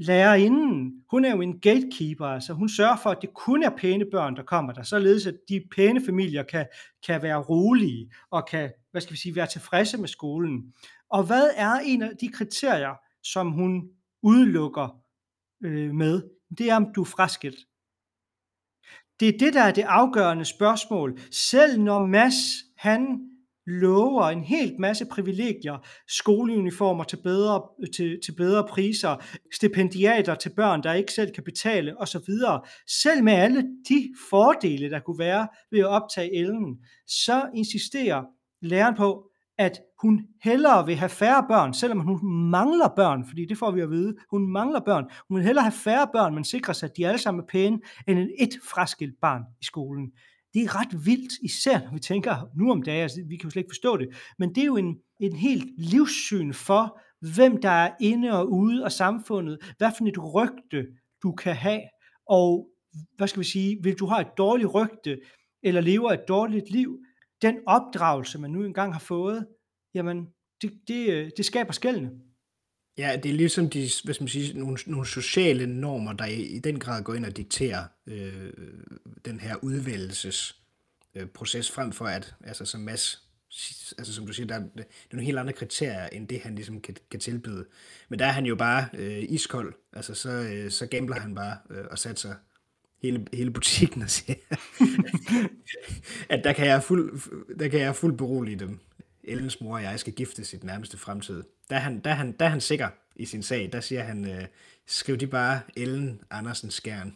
lærerinden, 0.00 1.04
hun 1.10 1.24
er 1.24 1.30
jo 1.30 1.40
en 1.40 1.60
gatekeeper, 1.60 2.26
altså 2.26 2.52
hun 2.52 2.68
sørger 2.68 2.96
for, 2.96 3.10
at 3.10 3.18
det 3.22 3.34
kun 3.34 3.62
er 3.62 3.70
pæne 3.76 4.04
børn, 4.10 4.36
der 4.36 4.42
kommer 4.42 4.72
der, 4.72 4.82
således 4.82 5.26
at 5.26 5.34
de 5.48 5.62
pæne 5.76 6.04
familier 6.04 6.42
kan, 6.42 6.66
kan 7.06 7.22
være 7.22 7.36
rolige 7.36 8.10
og 8.30 8.46
kan, 8.46 8.72
hvad 8.90 9.00
skal 9.00 9.12
vi 9.12 9.18
sige, 9.18 9.36
være 9.36 9.46
tilfredse 9.46 9.98
med 9.98 10.08
skolen. 10.08 10.74
Og 11.10 11.24
hvad 11.24 11.50
er 11.56 11.72
en 11.72 12.02
af 12.02 12.10
de 12.20 12.28
kriterier, 12.28 12.94
som 13.22 13.50
hun 13.50 13.88
udelukker 14.22 15.00
øh, 15.64 15.94
med? 15.94 16.22
Det 16.58 16.70
er, 16.70 16.76
om 16.76 16.92
du 16.94 17.00
er 17.00 17.06
fraskilt. 17.06 17.58
Det 19.20 19.28
er 19.28 19.38
det, 19.38 19.54
der 19.54 19.62
er 19.62 19.72
det 19.72 19.82
afgørende 19.82 20.44
spørgsmål. 20.44 21.18
Selv 21.32 21.80
når 21.80 22.06
Mads, 22.06 22.34
han 22.76 23.29
lover 23.70 24.24
en 24.24 24.44
helt 24.44 24.78
masse 24.78 25.06
privilegier, 25.06 25.86
skoleuniformer 26.08 27.04
til 27.04 27.18
bedre, 27.22 27.62
til, 27.96 28.18
til 28.24 28.32
bedre 28.32 28.66
priser, 28.68 29.16
stipendiater 29.54 30.34
til 30.34 30.50
børn, 30.56 30.82
der 30.82 30.92
ikke 30.92 31.12
selv 31.12 31.34
kan 31.34 31.44
betale 31.44 32.00
osv. 32.00 32.20
Selv 33.02 33.24
med 33.24 33.32
alle 33.32 33.62
de 33.88 34.14
fordele, 34.30 34.90
der 34.90 35.00
kunne 35.00 35.18
være 35.18 35.48
ved 35.70 35.80
at 35.80 35.86
optage 35.86 36.36
Ellen, 36.36 36.78
så 37.06 37.48
insisterer 37.54 38.22
læreren 38.62 38.96
på, 38.96 39.30
at 39.58 39.80
hun 40.02 40.20
hellere 40.42 40.86
vil 40.86 40.96
have 40.96 41.08
færre 41.08 41.44
børn, 41.48 41.74
selvom 41.74 42.00
hun 42.00 42.50
mangler 42.50 42.88
børn, 42.96 43.24
fordi 43.28 43.44
det 43.44 43.58
får 43.58 43.70
vi 43.70 43.80
at 43.80 43.90
vide, 43.90 44.16
hun 44.30 44.52
mangler 44.52 44.80
børn. 44.80 45.04
Hun 45.28 45.36
vil 45.36 45.46
hellere 45.46 45.64
have 45.64 45.72
færre 45.72 46.08
børn, 46.12 46.34
men 46.34 46.44
sikrer 46.44 46.74
sig, 46.74 46.88
at 46.90 46.96
de 46.96 47.06
alle 47.06 47.18
sammen 47.18 47.42
er 47.42 47.46
pæne, 47.46 47.80
end 48.08 48.18
et 48.18 48.50
fraskilt 48.70 49.14
barn 49.20 49.42
i 49.60 49.64
skolen. 49.64 50.12
Det 50.54 50.62
er 50.62 50.80
ret 50.80 51.06
vildt, 51.06 51.32
især 51.42 51.80
når 51.80 51.92
vi 51.92 52.00
tænker 52.00 52.50
nu 52.56 52.70
om 52.70 52.82
dagen, 52.82 53.02
altså, 53.02 53.20
vi 53.28 53.36
kan 53.36 53.44
jo 53.44 53.50
slet 53.50 53.60
ikke 53.60 53.70
forstå 53.70 53.96
det, 53.96 54.08
men 54.38 54.54
det 54.54 54.60
er 54.60 54.66
jo 54.66 54.76
en, 54.76 54.96
en 55.20 55.36
helt 55.36 55.64
livssyn 55.78 56.52
for, 56.52 57.00
hvem 57.34 57.60
der 57.60 57.70
er 57.70 57.90
inde 58.00 58.32
og 58.32 58.52
ude 58.52 58.84
af 58.84 58.92
samfundet, 58.92 59.74
hvad 59.78 59.90
for 59.98 60.04
et 60.04 60.34
rygte 60.34 60.86
du 61.22 61.32
kan 61.32 61.54
have, 61.54 61.82
og 62.26 62.68
hvad 63.16 63.28
skal 63.28 63.40
vi 63.40 63.44
sige, 63.44 63.78
vil 63.82 63.94
du 63.94 64.06
have 64.06 64.20
et 64.20 64.32
dårligt 64.38 64.74
rygte, 64.74 65.20
eller 65.62 65.80
lever 65.80 66.12
et 66.12 66.28
dårligt 66.28 66.70
liv, 66.70 66.98
den 67.42 67.58
opdragelse, 67.66 68.38
man 68.38 68.50
nu 68.50 68.64
engang 68.64 68.92
har 68.92 69.00
fået, 69.00 69.46
jamen, 69.94 70.26
det, 70.62 70.72
det, 70.88 71.10
øh, 71.10 71.30
det 71.36 71.44
skaber 71.44 71.72
skældene. 71.72 72.10
Ja, 72.98 73.16
det 73.22 73.30
er 73.30 73.34
ligesom 73.34 73.70
de, 73.70 73.90
hvad 74.04 74.14
skal 74.14 74.24
man 74.24 74.28
sige, 74.28 74.58
nogle, 74.58 74.78
nogle 74.86 75.06
sociale 75.06 75.66
normer, 75.66 76.12
der 76.12 76.24
i, 76.24 76.42
i 76.42 76.58
den 76.58 76.78
grad 76.78 77.02
går 77.02 77.14
ind 77.14 77.24
og 77.24 77.36
dikterer 77.36 77.84
øh, 78.06 78.52
den 79.24 79.40
her 79.40 79.56
udvælgelsesproces, 79.56 81.70
øh, 81.70 81.74
frem 81.74 81.92
for 81.92 82.04
at, 82.04 82.34
altså 82.44 82.64
som 82.64 82.80
Mads, 82.80 83.24
altså 83.98 84.14
som 84.14 84.26
du 84.26 84.32
siger, 84.32 84.46
der 84.46 84.54
er, 84.54 84.60
der 84.60 84.82
er 84.82 85.12
nogle 85.12 85.26
helt 85.26 85.38
andre 85.38 85.52
kriterier, 85.52 86.06
end 86.06 86.28
det 86.28 86.40
han 86.40 86.54
ligesom 86.54 86.80
kan, 86.80 86.96
kan 87.10 87.20
tilbyde. 87.20 87.66
Men 88.08 88.18
der 88.18 88.26
er 88.26 88.32
han 88.32 88.46
jo 88.46 88.56
bare 88.56 88.88
øh, 88.92 89.22
iskold, 89.28 89.74
altså 89.92 90.14
så, 90.14 90.30
øh, 90.30 90.70
så 90.70 90.86
gambler 90.86 91.20
han 91.20 91.34
bare 91.34 91.56
øh, 91.70 91.84
og 91.90 91.98
satser 91.98 92.34
hele, 93.02 93.26
hele 93.32 93.50
butikken 93.50 94.02
og 94.02 94.10
siger, 94.10 94.34
at 96.34 96.44
der 96.44 96.52
kan 96.52 96.66
jeg 96.66 96.82
fuld, 96.82 97.20
der 97.58 97.68
kan 97.68 97.80
jeg 97.80 97.96
fuld 97.96 98.18
berolige 98.18 98.58
dem. 98.58 98.78
Ellens 99.24 99.60
mor 99.60 99.74
og 99.74 99.82
jeg 99.82 100.00
skal 100.00 100.12
gifte 100.12 100.58
den 100.58 100.66
nærmeste 100.66 100.96
fremtid. 100.96 101.42
Der 101.70 101.76
er 101.76 101.80
han, 101.80 102.00
der 102.00 102.10
er 102.10 102.14
han, 102.14 102.34
der 102.38 102.44
er 102.44 102.48
han 102.48 102.60
sikker 102.60 102.88
i 103.16 103.26
sin 103.26 103.42
sag. 103.42 103.68
Der 103.72 103.80
siger 103.80 104.02
han, 104.02 104.24
øh, 104.24 104.44
skriv 104.86 105.16
de 105.16 105.26
bare 105.26 105.60
Ellen 105.76 106.20
Andersen 106.30 106.70
Skjern. 106.70 107.14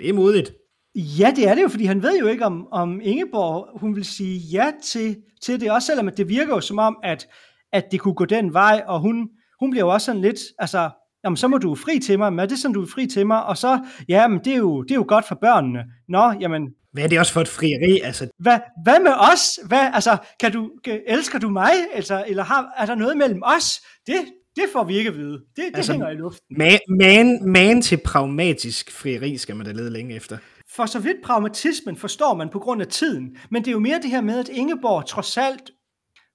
Det 0.00 0.08
er 0.08 0.12
modigt. 0.12 0.52
Ja, 0.94 1.32
det 1.36 1.48
er 1.48 1.54
det 1.54 1.62
jo, 1.62 1.68
fordi 1.68 1.84
han 1.84 2.02
ved 2.02 2.18
jo 2.18 2.26
ikke, 2.26 2.44
om, 2.44 2.68
om 2.72 3.00
Ingeborg 3.02 3.80
hun 3.80 3.96
vil 3.96 4.04
sige 4.04 4.38
ja 4.38 4.72
til, 4.82 5.16
til 5.42 5.60
det, 5.60 5.70
også 5.70 5.86
selvom 5.86 6.10
det 6.16 6.28
virker 6.28 6.54
jo 6.54 6.60
som 6.60 6.78
om, 6.78 6.98
at, 7.02 7.28
at 7.72 7.84
det 7.92 8.00
kunne 8.00 8.14
gå 8.14 8.24
den 8.24 8.52
vej, 8.52 8.82
og 8.86 9.00
hun, 9.00 9.28
hun 9.60 9.70
bliver 9.70 9.84
jo 9.84 9.92
også 9.92 10.04
sådan 10.04 10.20
lidt, 10.20 10.38
altså, 10.58 10.90
jamen 11.24 11.36
så 11.36 11.48
må 11.48 11.58
du 11.58 11.74
fri 11.74 11.98
til 11.98 12.18
mig, 12.18 12.32
men 12.32 12.40
er 12.40 12.46
det 12.46 12.58
sådan, 12.58 12.74
du 12.74 12.82
er 12.82 12.86
fri 12.86 13.06
til 13.06 13.26
mig? 13.26 13.44
Og 13.44 13.56
så, 13.56 13.84
ja, 14.08 14.28
men 14.28 14.38
det 14.44 14.52
er 14.52 14.56
jo, 14.56 14.82
det 14.82 14.90
er 14.90 14.94
jo 14.94 15.04
godt 15.08 15.28
for 15.28 15.34
børnene. 15.34 15.84
Nå, 16.08 16.32
jamen... 16.40 16.68
Hvad 16.96 17.04
er 17.04 17.08
det 17.08 17.18
også 17.18 17.32
for 17.32 17.40
et 17.40 17.48
frieri? 17.48 18.00
Altså... 18.00 18.28
Hvad, 18.38 18.58
hvad 18.84 19.00
med 19.00 19.12
os? 19.32 19.58
Hvad, 19.66 19.90
altså, 19.94 20.16
kan 20.40 20.52
du, 20.52 20.70
elsker 21.06 21.38
du 21.38 21.48
mig? 21.48 21.72
Altså, 21.94 22.24
eller 22.26 22.44
har, 22.44 22.72
er 22.76 22.86
der 22.86 22.94
noget 22.94 23.16
mellem 23.16 23.42
os? 23.44 23.80
Det, 24.06 24.16
det 24.56 24.64
får 24.72 24.84
vi 24.84 24.96
ikke 24.98 25.10
at 25.10 25.16
vide. 25.16 25.32
Det, 25.32 25.40
det 25.56 25.72
altså, 25.74 25.92
hænger 25.92 26.10
i 26.10 26.14
luften. 26.14 26.56
Man, 26.58 26.78
man, 26.88 27.38
man 27.44 27.82
til 27.82 28.00
pragmatisk 28.04 28.92
frieri 28.92 29.38
skal 29.38 29.56
man 29.56 29.66
da 29.66 29.72
lede 29.72 29.90
længe 29.90 30.14
efter. 30.14 30.38
For 30.76 30.86
så 30.86 30.98
vidt 30.98 31.16
pragmatismen 31.24 31.96
forstår 31.96 32.34
man 32.34 32.48
på 32.48 32.58
grund 32.58 32.82
af 32.82 32.88
tiden, 32.88 33.36
men 33.50 33.62
det 33.62 33.68
er 33.68 33.72
jo 33.72 33.78
mere 33.78 34.00
det 34.02 34.10
her 34.10 34.20
med, 34.20 34.38
at 34.38 34.48
Ingeborg 34.48 35.06
trods 35.06 35.36
alt 35.36 35.70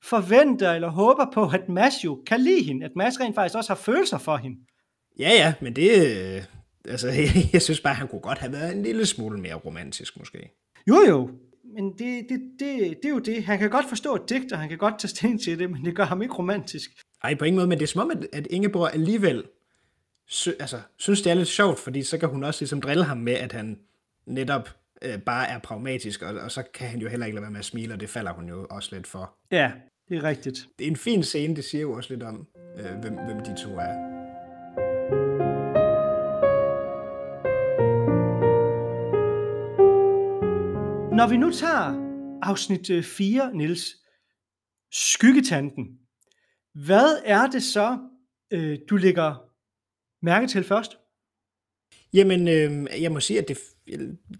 forventer 0.03 0.71
eller 0.71 0.89
håber 0.89 1.25
på, 1.33 1.49
at 1.53 1.69
Mads 1.69 2.03
jo 2.03 2.23
kan 2.27 2.41
lide 2.41 2.63
hende, 2.63 2.85
at 2.85 2.91
Mads 2.95 3.19
rent 3.19 3.35
faktisk 3.35 3.55
også 3.55 3.69
har 3.69 3.81
følelser 3.81 4.17
for 4.17 4.37
hende. 4.37 4.57
Ja, 5.19 5.29
ja, 5.29 5.53
men 5.61 5.75
det, 5.75 6.17
øh, 6.17 6.43
altså, 6.87 7.07
jeg 7.53 7.61
synes 7.61 7.81
bare, 7.81 7.93
han 7.93 8.07
kunne 8.07 8.21
godt 8.21 8.37
have 8.37 8.53
været 8.53 8.75
en 8.75 8.83
lille 8.83 9.05
smule 9.05 9.39
mere 9.39 9.53
romantisk, 9.53 10.19
måske. 10.19 10.51
Jo, 10.87 10.95
jo, 11.09 11.29
men 11.75 11.91
det, 11.91 12.25
det, 12.29 12.41
det, 12.59 12.97
det 12.97 13.05
er 13.05 13.09
jo 13.09 13.19
det. 13.19 13.43
Han 13.43 13.59
kan 13.59 13.69
godt 13.69 13.89
forstå 13.89 14.15
et 14.15 14.29
digt, 14.29 14.53
og 14.53 14.59
han 14.59 14.69
kan 14.69 14.77
godt 14.77 14.99
tage 14.99 15.09
sten 15.09 15.39
til 15.39 15.59
det, 15.59 15.71
men 15.71 15.85
det 15.85 15.95
gør 15.95 16.03
ham 16.03 16.21
ikke 16.21 16.33
romantisk. 16.33 16.91
Ej, 17.23 17.35
på 17.35 17.45
ingen 17.45 17.57
måde, 17.57 17.67
men 17.67 17.77
det 17.77 17.83
er 17.83 17.87
som 17.87 18.01
om, 18.01 18.11
at, 18.11 18.27
at 18.33 18.47
Ingeborg 18.49 18.93
alligevel 18.93 19.43
sy, 20.27 20.49
altså, 20.59 20.81
synes, 20.97 21.21
det 21.21 21.29
er 21.29 21.33
lidt 21.33 21.47
sjovt, 21.47 21.79
fordi 21.79 22.03
så 22.03 22.17
kan 22.17 22.29
hun 22.29 22.43
også 22.43 22.61
ligesom 22.61 22.81
drille 22.81 23.03
ham 23.03 23.17
med, 23.17 23.33
at 23.33 23.51
han 23.51 23.79
netop 24.25 24.69
øh, 25.01 25.19
bare 25.19 25.49
er 25.49 25.59
pragmatisk, 25.59 26.21
og, 26.21 26.35
og 26.35 26.51
så 26.51 26.63
kan 26.73 26.87
han 26.87 26.99
jo 26.99 27.09
heller 27.09 27.25
ikke 27.25 27.35
lade 27.35 27.41
være 27.41 27.51
med 27.51 27.59
at 27.59 27.65
smile, 27.65 27.93
og 27.93 27.99
det 27.99 28.09
falder 28.09 28.33
hun 28.33 28.49
jo 28.49 28.67
også 28.69 28.95
lidt 28.95 29.07
for. 29.07 29.33
Ja, 29.51 29.71
det 30.09 30.17
er 30.17 30.23
rigtigt. 30.23 30.67
Det 30.79 30.87
er 30.87 30.91
en 30.91 30.95
fin 30.95 31.23
scene, 31.23 31.55
det 31.55 31.63
siger 31.63 31.81
jo 31.81 31.91
også 31.91 32.13
lidt 32.13 32.23
om, 32.23 32.47
øh, 32.77 32.99
hvem, 33.01 33.13
hvem 33.13 33.39
de 33.39 33.63
to 33.63 33.69
er. 33.69 34.10
Når 41.21 41.27
vi 41.27 41.37
nu 41.37 41.51
tager 41.51 41.95
afsnit 42.41 42.89
øh, 42.89 43.03
4, 43.03 43.51
Niels, 43.53 43.69
Nils, 43.69 43.97
skyggetanten, 44.91 45.99
hvad 46.73 47.21
er 47.25 47.47
det 47.47 47.63
så, 47.63 47.99
øh, 48.51 48.79
du 48.89 48.95
lægger 48.95 49.49
mærke 50.21 50.47
til 50.47 50.63
først? 50.63 50.97
Jamen, 52.13 52.47
øh, 52.47 53.01
jeg 53.01 53.11
må 53.11 53.19
sige, 53.19 53.39
at 53.39 53.47
det, 53.47 53.57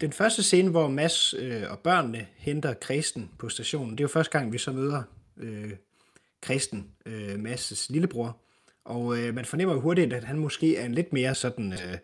den 0.00 0.12
første 0.12 0.42
scene, 0.42 0.70
hvor 0.70 0.88
Mads 0.88 1.34
øh, 1.34 1.70
og 1.70 1.78
børnene 1.78 2.26
henter 2.36 2.74
Kristen 2.74 3.30
på 3.38 3.48
stationen, 3.48 3.90
det 3.90 4.00
er 4.00 4.04
jo 4.04 4.08
første 4.08 4.38
gang, 4.38 4.52
vi 4.52 4.58
så 4.58 4.72
møder 4.72 5.02
øh, 5.36 5.72
Kristen, 6.40 6.90
øh, 7.06 7.34
Mads' 7.34 7.86
lillebror. 7.90 8.40
Og 8.84 9.18
øh, 9.18 9.34
man 9.34 9.44
fornemmer 9.44 9.74
jo 9.74 9.80
hurtigt, 9.80 10.12
at 10.12 10.24
han 10.24 10.38
måske 10.38 10.76
er 10.76 10.84
en 10.84 10.94
lidt 10.94 11.12
mere 11.12 11.34
sådan, 11.34 11.72
øh, 11.72 11.98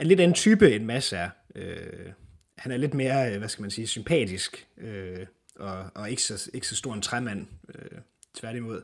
en 0.00 0.06
lidt 0.06 0.20
anden 0.20 0.34
type, 0.34 0.74
end 0.74 0.84
Mads 0.84 1.12
er. 1.12 1.30
Øh, 1.54 2.12
han 2.58 2.72
er 2.72 2.76
lidt 2.76 2.94
mere, 2.94 3.32
øh, 3.32 3.38
hvad 3.38 3.48
skal 3.48 3.62
man 3.62 3.70
sige, 3.70 3.86
sympatisk, 3.86 4.68
øh, 4.78 5.26
og, 5.56 5.90
og 5.94 6.10
ikke, 6.10 6.22
så, 6.22 6.50
ikke 6.54 6.68
så 6.68 6.76
stor 6.76 6.94
en 6.94 7.02
træmand, 7.02 7.46
øh, 7.74 7.98
tværtimod. 8.34 8.82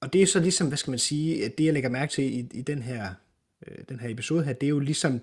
Og 0.00 0.12
det 0.12 0.22
er 0.22 0.26
så 0.26 0.40
ligesom, 0.40 0.68
hvad 0.68 0.78
skal 0.78 0.90
man 0.90 0.98
sige, 0.98 1.48
det 1.48 1.64
jeg 1.64 1.72
lægger 1.72 1.90
mærke 1.90 2.12
til 2.12 2.24
i, 2.24 2.48
i 2.54 2.62
den, 2.62 2.82
her, 2.82 3.14
øh, 3.66 3.78
den 3.88 4.00
her 4.00 4.08
episode 4.08 4.44
her, 4.44 4.52
det 4.52 4.66
er 4.66 4.70
jo 4.70 4.78
ligesom 4.78 5.20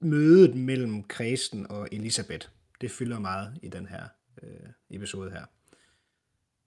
mødet 0.00 0.54
mellem 0.54 1.02
Kristen 1.02 1.66
og 1.70 1.88
Elisabeth. 1.92 2.48
Det 2.80 2.90
fylder 2.90 3.18
meget 3.18 3.58
i 3.62 3.68
den 3.68 3.86
her 3.86 4.02
øh, 4.42 4.70
episode 4.90 5.30
her. 5.30 5.44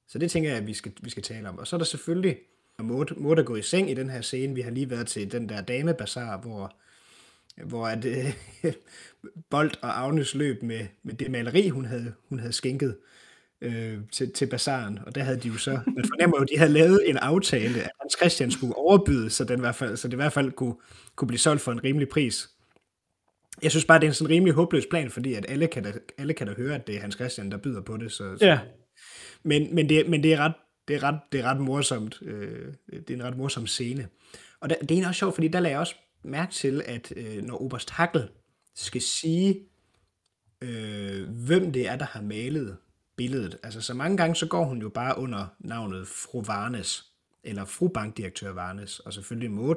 Så 0.08 0.20
det 0.20 0.32
tænker 0.32 0.50
jeg, 0.50 0.58
at 0.58 0.68
vi 0.68 0.74
skal, 0.74 0.92
vi 1.02 1.10
skal 1.10 1.24
tale 1.24 1.50
om. 1.50 1.58
Og 1.58 1.68
så 1.68 1.76
er 1.76 1.78
der 1.78 1.86
selvfølgelig 1.86 2.38
Maud, 2.80 3.36
der 3.36 3.44
går 3.44 3.56
i 3.56 3.62
seng 3.62 3.92
i 3.92 3.94
den 3.94 4.10
her 4.10 4.22
scene. 4.22 4.56
Vi 4.56 4.62
har 4.62 4.72
lige 4.72 4.90
været 4.90 5.08
til 5.08 5.32
den 5.32 5.50
der 5.50 5.62
damebazar, 5.62 6.38
hvor 6.38 6.76
hvor 7.66 7.88
at, 7.88 8.06
øh, 8.06 8.34
Bolt 9.50 9.80
og 9.82 10.00
Agnes 10.00 10.36
løb 10.36 10.64
med, 10.64 10.88
med 11.04 11.14
det 11.14 11.32
maleri, 11.32 11.70
hun 11.70 11.86
havde, 11.86 12.14
hun 12.30 12.40
havde 12.40 12.54
skænket 12.54 12.98
øh, 13.62 13.98
til, 14.12 14.34
til 14.34 14.46
bazaren, 14.46 15.00
og 15.06 15.16
der 15.16 15.24
havde 15.24 15.40
de 15.40 15.48
jo 15.48 15.58
så, 15.58 15.72
man 15.96 16.06
fornemmer 16.08 16.38
jo, 16.38 16.44
at 16.44 16.50
de 16.54 16.58
havde 16.58 16.72
lavet 16.72 17.10
en 17.10 17.18
aftale, 17.18 17.82
at 17.82 17.92
Hans 18.02 18.14
Christian 18.18 18.52
skulle 18.52 18.76
overbyde, 18.76 19.30
så, 19.30 19.44
den 19.44 19.60
i 19.60 19.62
hvert 19.62 19.76
fald, 19.76 19.98
så 19.98 20.08
det 20.08 20.14
i 20.14 20.16
hvert 20.16 20.34
fald 20.34 20.52
kunne, 20.52 20.76
kunne 21.16 21.28
blive 21.28 21.40
solgt 21.40 21.62
for 21.62 21.72
en 21.72 21.84
rimelig 21.84 22.10
pris. 22.10 22.50
Jeg 23.64 23.72
synes 23.72 23.86
bare, 23.86 24.00
det 24.00 24.06
er 24.06 24.10
en 24.10 24.14
sådan 24.14 24.30
rimelig 24.30 24.54
håbløs 24.54 24.86
plan, 24.90 25.10
fordi 25.10 25.34
at 25.34 25.46
alle 25.50 25.68
kan 25.68 25.84
da, 25.84 25.94
alle 26.18 26.34
kan 26.34 26.48
da 26.48 26.54
høre, 26.54 26.76
at 26.76 26.88
det 26.88 26.96
er 26.96 27.00
Hans 27.00 27.16
Christian, 27.16 27.52
der 27.52 27.58
byder 27.58 27.82
på 27.82 27.98
det. 27.98 28.12
Så, 28.12 28.38
så. 28.38 28.46
Ja. 28.46 28.60
Men, 29.44 29.76
men, 29.76 29.90
det, 29.90 30.10
men 30.10 30.24
det, 30.24 30.34
er 30.34 30.38
ret, 30.38 30.54
det, 30.88 30.96
er 30.96 31.04
ret, 31.04 31.20
det 31.32 31.40
er 31.40 31.44
ret 31.44 31.60
morsomt. 31.60 32.20
Øh, 32.22 32.74
det 32.92 33.10
er 33.10 33.14
en 33.14 33.24
ret 33.24 33.38
morsom 33.38 33.68
scene. 33.68 34.08
Og 34.60 34.70
der, 34.70 34.76
det 34.76 35.00
er 35.00 35.08
også 35.08 35.20
sjovt, 35.20 35.36
fordi 35.36 35.48
der 35.48 35.60
lagde 35.60 35.72
jeg 35.72 35.80
også 35.80 35.96
mærke 36.24 36.54
til, 36.54 36.82
at 36.86 37.14
øh, 37.16 37.44
når 37.44 37.62
Oberst 37.62 37.90
Hackel 37.90 38.30
skal 38.76 39.02
sige, 39.02 39.60
øh, 40.62 41.30
hvem 41.30 41.72
det 41.72 41.88
er, 41.88 41.96
der 41.96 42.06
har 42.06 42.22
malet 42.22 42.78
billedet. 43.16 43.58
Altså 43.64 43.82
så 43.82 43.94
mange 43.94 44.18
gange, 44.18 44.36
så 44.36 44.48
går 44.48 44.66
hun 44.66 44.82
jo 44.82 44.90
bare 44.90 45.18
under 45.18 45.48
navnet 45.60 46.08
Fru 46.08 46.42
Varnes. 46.42 47.12
eller 47.44 47.66
fru 47.66 47.88
bankdirektør 47.88 48.52
Varnes, 48.52 49.00
og 49.00 49.14
selvfølgelig 49.14 49.52
Maud. 49.52 49.76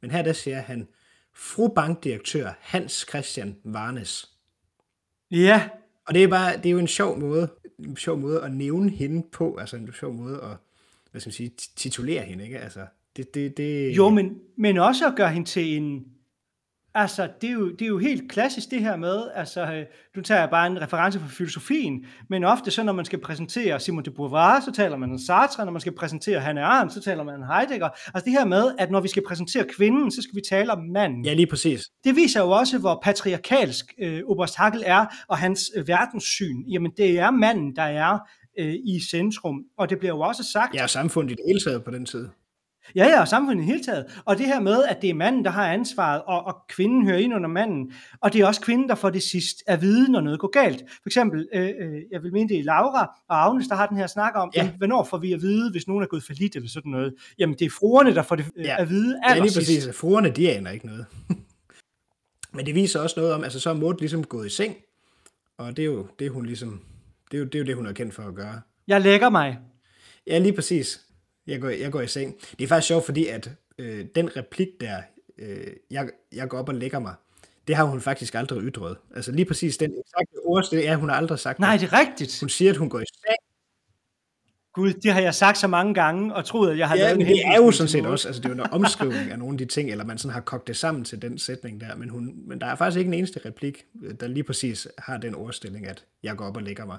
Men 0.00 0.10
her 0.10 0.22
der 0.22 0.32
siger 0.32 0.60
han, 0.60 0.88
fru 1.34 1.68
bankdirektør 1.68 2.52
Hans 2.60 3.06
Christian 3.08 3.56
Varnes. 3.64 4.30
Ja. 5.30 5.68
Og 6.06 6.14
det 6.14 6.24
er, 6.24 6.28
bare, 6.28 6.56
det 6.56 6.66
er 6.66 6.70
jo 6.70 6.78
en 6.78 6.88
sjov 6.88 7.18
måde, 7.18 7.48
en 7.78 7.96
sjov 7.96 8.18
måde 8.18 8.42
at 8.42 8.52
nævne 8.52 8.90
hende 8.90 9.26
på, 9.32 9.56
altså 9.56 9.76
en 9.76 9.92
sjov 9.92 10.12
måde 10.12 10.40
at 10.42 10.56
hvad 11.10 11.20
skal 11.20 11.28
man 11.28 11.34
sige, 11.34 11.50
titulere 11.76 12.22
hende, 12.22 12.44
ikke? 12.44 12.58
Altså, 12.58 12.86
det, 13.16 13.34
det, 13.34 13.56
det... 13.56 13.96
Jo, 13.96 14.08
men, 14.08 14.38
men 14.58 14.78
også 14.78 15.06
at 15.06 15.16
gøre 15.16 15.30
hende 15.30 15.48
til 15.48 15.76
en, 15.76 16.04
Altså, 16.94 17.28
det 17.40 17.50
er, 17.50 17.54
jo, 17.54 17.70
det 17.70 17.82
er 17.82 17.86
jo 17.86 17.98
helt 17.98 18.30
klassisk 18.30 18.70
det 18.70 18.80
her 18.80 18.96
med, 18.96 19.22
altså, 19.34 19.72
øh, 19.72 19.84
nu 20.16 20.22
tager 20.22 20.46
bare 20.46 20.66
en 20.66 20.82
reference 20.82 21.20
fra 21.20 21.28
filosofien, 21.28 22.04
men 22.30 22.44
ofte 22.44 22.70
så, 22.70 22.82
når 22.82 22.92
man 22.92 23.04
skal 23.04 23.20
præsentere 23.20 23.80
Simon 23.80 24.04
de 24.04 24.10
Beauvoir, 24.10 24.60
så 24.60 24.72
taler 24.72 24.96
man 24.96 25.10
om 25.10 25.18
Sartre, 25.18 25.64
når 25.64 25.72
man 25.72 25.80
skal 25.80 25.92
præsentere 25.92 26.40
Hannah 26.40 26.64
Arendt, 26.64 26.92
så 26.92 27.00
taler 27.00 27.24
man 27.24 27.34
om 27.34 27.42
Heidegger. 27.42 27.88
Altså 28.14 28.24
det 28.24 28.32
her 28.32 28.44
med, 28.44 28.74
at 28.78 28.90
når 28.90 29.00
vi 29.00 29.08
skal 29.08 29.22
præsentere 29.26 29.64
kvinden, 29.76 30.10
så 30.10 30.22
skal 30.22 30.36
vi 30.36 30.40
tale 30.48 30.72
om 30.72 30.78
manden. 30.78 31.24
Ja, 31.24 31.32
lige 31.32 31.46
præcis. 31.46 31.82
Det 32.04 32.16
viser 32.16 32.40
jo 32.40 32.50
også, 32.50 32.78
hvor 32.78 33.00
patriarkalsk 33.02 33.94
øh, 33.98 34.22
Oberst 34.26 34.56
Hackel 34.56 34.82
er, 34.86 35.06
og 35.28 35.38
hans 35.38 35.70
øh, 35.76 35.88
verdenssyn. 35.88 36.62
Jamen, 36.68 36.92
det 36.96 37.18
er 37.18 37.30
manden, 37.30 37.76
der 37.76 37.82
er 37.82 38.18
øh, 38.58 38.74
i 38.74 39.00
centrum, 39.10 39.64
og 39.78 39.90
det 39.90 39.98
bliver 39.98 40.14
jo 40.14 40.20
også 40.20 40.42
sagt... 40.52 40.74
Ja, 40.74 40.86
samfundet 40.86 41.32
i 41.32 41.34
det 41.34 41.44
hele 41.46 41.60
taget 41.60 41.84
på 41.84 41.90
den 41.90 42.06
tid. 42.06 42.28
Ja, 42.96 43.06
ja, 43.06 43.20
og 43.20 43.28
samfundet 43.28 43.62
i 43.62 43.66
hele 43.66 43.84
taget. 43.84 44.04
Og 44.24 44.38
det 44.38 44.46
her 44.46 44.60
med, 44.60 44.84
at 44.84 45.02
det 45.02 45.10
er 45.10 45.14
manden, 45.14 45.44
der 45.44 45.50
har 45.50 45.72
ansvaret, 45.72 46.22
og, 46.26 46.44
og 46.44 46.56
kvinden 46.68 47.06
hører 47.06 47.18
ind 47.18 47.34
under 47.34 47.48
manden. 47.48 47.92
Og 48.20 48.32
det 48.32 48.40
er 48.40 48.46
også 48.46 48.60
kvinden, 48.60 48.88
der 48.88 48.94
får 48.94 49.10
det 49.10 49.22
sidst 49.22 49.62
at 49.66 49.80
vide, 49.82 50.12
når 50.12 50.20
noget 50.20 50.40
går 50.40 50.50
galt. 50.50 50.84
For 50.88 51.08
eksempel, 51.08 51.48
øh, 51.54 51.62
øh, 51.62 52.02
jeg 52.12 52.22
vil 52.22 52.32
mene 52.32 52.48
det 52.48 52.58
er 52.58 52.64
Laura 52.64 53.10
og 53.28 53.46
Agnes, 53.46 53.68
der 53.68 53.74
har 53.74 53.86
den 53.86 53.96
her 53.96 54.06
snak 54.06 54.32
om, 54.34 54.50
ja. 54.56 54.70
hvornår 54.78 55.04
får 55.04 55.18
vi 55.18 55.32
at 55.32 55.42
vide, 55.42 55.70
hvis 55.70 55.88
nogen 55.88 56.02
er 56.02 56.06
gået 56.06 56.22
for 56.22 56.32
lidt 56.32 56.56
eller 56.56 56.68
sådan 56.68 56.90
noget. 56.90 57.14
Jamen, 57.38 57.56
det 57.58 57.64
er 57.64 57.70
fruerne, 57.70 58.14
der 58.14 58.22
får 58.22 58.36
det 58.36 58.46
øh, 58.56 58.64
ja. 58.64 58.76
at 58.78 58.88
vide 58.88 59.20
Ja, 59.28 59.34
lige 59.34 59.52
præcis. 59.54 59.88
Fruerne, 59.94 60.30
de 60.30 60.50
aner 60.50 60.70
ikke 60.70 60.86
noget. 60.86 61.06
Men 62.54 62.66
det 62.66 62.74
viser 62.74 63.00
også 63.00 63.20
noget 63.20 63.34
om, 63.34 63.44
altså 63.44 63.60
så 63.60 63.70
er 63.70 63.74
Maud 63.74 63.94
ligesom 63.98 64.24
gået 64.24 64.46
i 64.46 64.50
seng, 64.50 64.76
og 65.58 65.76
det 65.76 65.82
er 65.82 65.86
jo 65.86 66.06
det, 66.18 66.30
hun 66.30 66.46
ligesom, 66.46 66.80
det 67.30 67.36
er 67.36 67.38
jo 67.38 67.44
det, 67.44 67.54
er 67.54 67.58
jo 67.58 67.64
det 67.64 67.76
hun 67.76 67.86
er 67.86 67.92
kendt 67.92 68.14
for 68.14 68.22
at 68.22 68.34
gøre. 68.34 68.60
Jeg 68.88 69.00
lægger 69.00 69.30
mig. 69.30 69.58
Ja, 70.26 70.38
lige 70.38 70.52
præcis. 70.52 71.00
Jeg 71.50 71.60
går, 71.60 71.68
jeg 71.68 71.92
går 71.92 72.00
i 72.00 72.06
seng. 72.06 72.36
Det 72.58 72.64
er 72.64 72.68
faktisk 72.68 72.88
sjovt, 72.88 73.04
fordi 73.04 73.26
at 73.26 73.50
øh, 73.78 74.06
den 74.14 74.36
replik 74.36 74.68
der, 74.80 75.02
øh, 75.38 75.66
jeg, 75.90 76.08
jeg 76.32 76.48
går 76.48 76.58
op 76.58 76.68
og 76.68 76.74
lægger 76.74 76.98
mig, 76.98 77.14
det 77.68 77.76
har 77.76 77.84
hun 77.84 78.00
faktisk 78.00 78.34
aldrig 78.34 78.62
ytret. 78.62 78.96
Altså 79.16 79.32
lige 79.32 79.44
præcis 79.44 79.76
den 79.76 79.90
eksakte 79.90 80.36
ordstil, 80.44 80.78
ja, 80.78 80.94
hun 80.94 81.08
har 81.08 81.16
aldrig 81.16 81.38
sagt 81.38 81.58
Nej, 81.58 81.76
det 81.76 81.92
er 81.92 81.98
rigtigt. 81.98 82.40
Hun 82.40 82.48
siger, 82.48 82.70
at 82.70 82.76
hun 82.76 82.88
går 82.88 83.00
i 83.00 83.04
seng. 83.06 83.36
Gud, 84.72 84.92
det 84.92 85.12
har 85.12 85.20
jeg 85.20 85.34
sagt 85.34 85.58
så 85.58 85.66
mange 85.66 85.94
gange, 85.94 86.34
og 86.34 86.44
troet, 86.44 86.70
at 86.70 86.78
jeg 86.78 86.88
har 86.88 86.96
ja, 86.96 87.02
lavet 87.02 87.20
en 87.20 87.26
det 87.26 87.46
er 87.46 87.56
jo 87.56 87.70
sådan 87.70 87.88
set 87.88 88.06
også, 88.06 88.28
altså 88.28 88.42
det 88.42 88.50
er 88.50 88.54
jo 88.54 88.62
en 88.62 88.70
omskrivning 88.80 89.30
af 89.30 89.38
nogle 89.38 89.54
af 89.54 89.58
de 89.58 89.64
ting, 89.64 89.90
eller 89.90 90.04
man 90.04 90.18
sådan 90.18 90.32
har 90.32 90.40
kogt 90.40 90.66
det 90.66 90.76
sammen 90.76 91.04
til 91.04 91.22
den 91.22 91.38
sætning 91.38 91.80
der, 91.80 91.96
men, 91.96 92.08
hun, 92.08 92.34
men 92.46 92.60
der 92.60 92.66
er 92.66 92.76
faktisk 92.76 92.98
ikke 92.98 93.08
en 93.08 93.14
eneste 93.14 93.40
replik, 93.44 93.84
der 94.20 94.26
lige 94.26 94.44
præcis 94.44 94.88
har 94.98 95.16
den 95.16 95.34
ordstilling, 95.34 95.86
at 95.86 96.04
jeg 96.22 96.36
går 96.36 96.44
op 96.44 96.56
og 96.56 96.62
lægger 96.62 96.86
mig. 96.86 96.98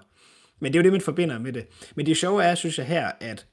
Men 0.60 0.74
det 0.74 0.80
er 0.80 0.82
jo 0.82 0.84
det, 0.84 0.92
man 0.92 1.02
forbinder 1.02 1.40
med 1.40 1.54
det. 1.54 1.68
Men 1.96 2.06
det 2.06 2.18
sjove 2.18 2.44
er, 2.44 2.56
synes 2.56 2.78
jeg 2.78 2.86
her, 2.86 3.12
at 3.20 3.46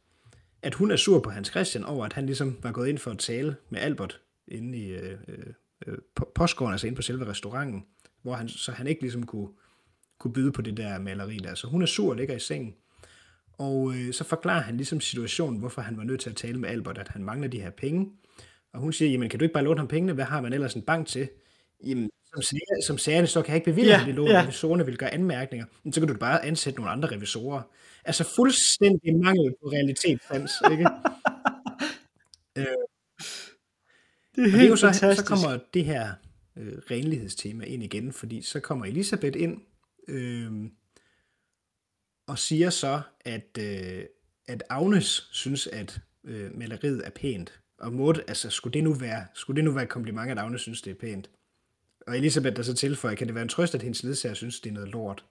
at 0.62 0.74
hun 0.74 0.90
er 0.90 0.96
sur 0.96 1.20
på 1.20 1.30
Hans 1.30 1.48
Christian 1.48 1.84
over, 1.84 2.06
at 2.06 2.12
han 2.12 2.26
ligesom 2.26 2.58
var 2.62 2.72
gået 2.72 2.88
ind 2.88 2.98
for 2.98 3.10
at 3.10 3.18
tale 3.18 3.56
med 3.70 3.80
Albert 3.80 4.20
inde 4.48 4.78
i 4.78 4.90
øh, 4.90 5.18
øh, 5.86 5.98
postgården, 6.34 6.72
altså 6.72 6.86
inde 6.86 6.96
på 6.96 7.02
selve 7.02 7.26
restauranten, 7.26 7.84
hvor 8.22 8.34
han, 8.34 8.48
så 8.48 8.72
han 8.72 8.86
ikke 8.86 9.00
ligesom 9.00 9.26
kunne, 9.26 9.48
kunne 10.18 10.32
byde 10.32 10.52
på 10.52 10.62
det 10.62 10.76
der 10.76 10.98
maleri 10.98 11.36
der. 11.36 11.54
Så 11.54 11.66
hun 11.66 11.82
er 11.82 11.86
sur 11.86 12.10
og 12.10 12.16
ligger 12.16 12.36
i 12.36 12.38
sengen. 12.38 12.74
Og 13.52 13.94
øh, 13.94 14.12
så 14.12 14.24
forklarer 14.24 14.62
han 14.62 14.76
ligesom 14.76 15.00
situationen, 15.00 15.60
hvorfor 15.60 15.82
han 15.82 15.96
var 15.96 16.04
nødt 16.04 16.20
til 16.20 16.30
at 16.30 16.36
tale 16.36 16.58
med 16.58 16.68
Albert, 16.68 16.98
at 16.98 17.08
han 17.08 17.24
mangler 17.24 17.48
de 17.48 17.60
her 17.60 17.70
penge. 17.70 18.10
Og 18.72 18.80
hun 18.80 18.92
siger, 18.92 19.10
jamen 19.10 19.28
kan 19.28 19.38
du 19.38 19.44
ikke 19.44 19.52
bare 19.52 19.64
låne 19.64 19.78
ham 19.78 19.88
pengene? 19.88 20.12
Hvad 20.12 20.24
har 20.24 20.40
man 20.40 20.52
ellers 20.52 20.74
en 20.74 20.82
bank 20.82 21.06
til? 21.06 21.28
Jamen, 21.84 22.10
som, 22.34 22.42
sager, 22.42 22.82
som 22.86 22.98
sagerne 22.98 23.26
står, 23.26 23.42
kan 23.42 23.52
jeg 23.52 23.56
ikke 23.56 23.70
bevilge 23.70 23.98
ja, 23.98 24.04
det 24.06 24.14
lån, 24.14 24.28
ja. 24.28 24.42
revisorerne 24.42 24.86
vil 24.86 24.98
gøre 24.98 25.14
anmærkninger. 25.14 25.66
Men 25.82 25.92
så 25.92 26.00
kan 26.00 26.08
du 26.08 26.14
bare 26.14 26.44
ansætte 26.44 26.78
nogle 26.78 26.92
andre 26.92 27.10
revisorer. 27.10 27.62
Altså 28.08 28.24
fuldstændig 28.36 29.16
mangel 29.16 29.54
på 29.62 29.68
realitetssans, 29.68 30.52
ikke? 30.70 30.84
øh, 32.58 32.64
det 34.36 34.44
er 34.44 34.48
helt 34.48 34.52
det 34.52 34.64
er 34.64 34.68
jo 34.68 34.76
så, 34.76 35.14
så 35.16 35.24
kommer 35.26 35.58
det 35.74 35.84
her 35.84 36.12
øh, 36.56 36.78
renlighedstema 36.90 37.64
ind 37.64 37.82
igen, 37.82 38.12
fordi 38.12 38.42
så 38.42 38.60
kommer 38.60 38.86
Elisabeth 38.86 39.42
ind 39.42 39.60
øh, 40.08 40.52
og 42.26 42.38
siger 42.38 42.70
så, 42.70 43.00
at, 43.20 43.58
øh, 43.60 44.04
at 44.46 44.62
Agnes 44.68 45.28
synes, 45.32 45.66
at 45.66 46.00
øh, 46.24 46.58
maleriet 46.58 47.06
er 47.06 47.10
pænt. 47.10 47.60
Og 47.78 47.92
måtte, 47.92 48.24
altså, 48.28 48.50
skulle 48.50 48.74
det 48.74 48.84
nu 48.84 48.92
være, 48.92 49.26
skulle 49.34 49.56
det 49.56 49.64
nu 49.64 49.72
være 49.72 49.84
et 49.84 49.90
kompliment, 49.90 50.30
at 50.30 50.38
Agnes 50.38 50.60
synes, 50.60 50.82
det 50.82 50.90
er 50.90 50.94
pænt? 50.94 51.30
Og 52.06 52.16
Elisabeth 52.18 52.56
der 52.56 52.62
så 52.62 52.74
tilføjer, 52.74 53.14
kan 53.14 53.26
det 53.26 53.34
være 53.34 53.42
en 53.42 53.48
trøst, 53.48 53.74
at 53.74 53.82
hendes 53.82 54.02
ledsager 54.02 54.34
synes, 54.34 54.60
det 54.60 54.70
er 54.70 54.74
noget 54.74 54.88
lort? 54.88 55.24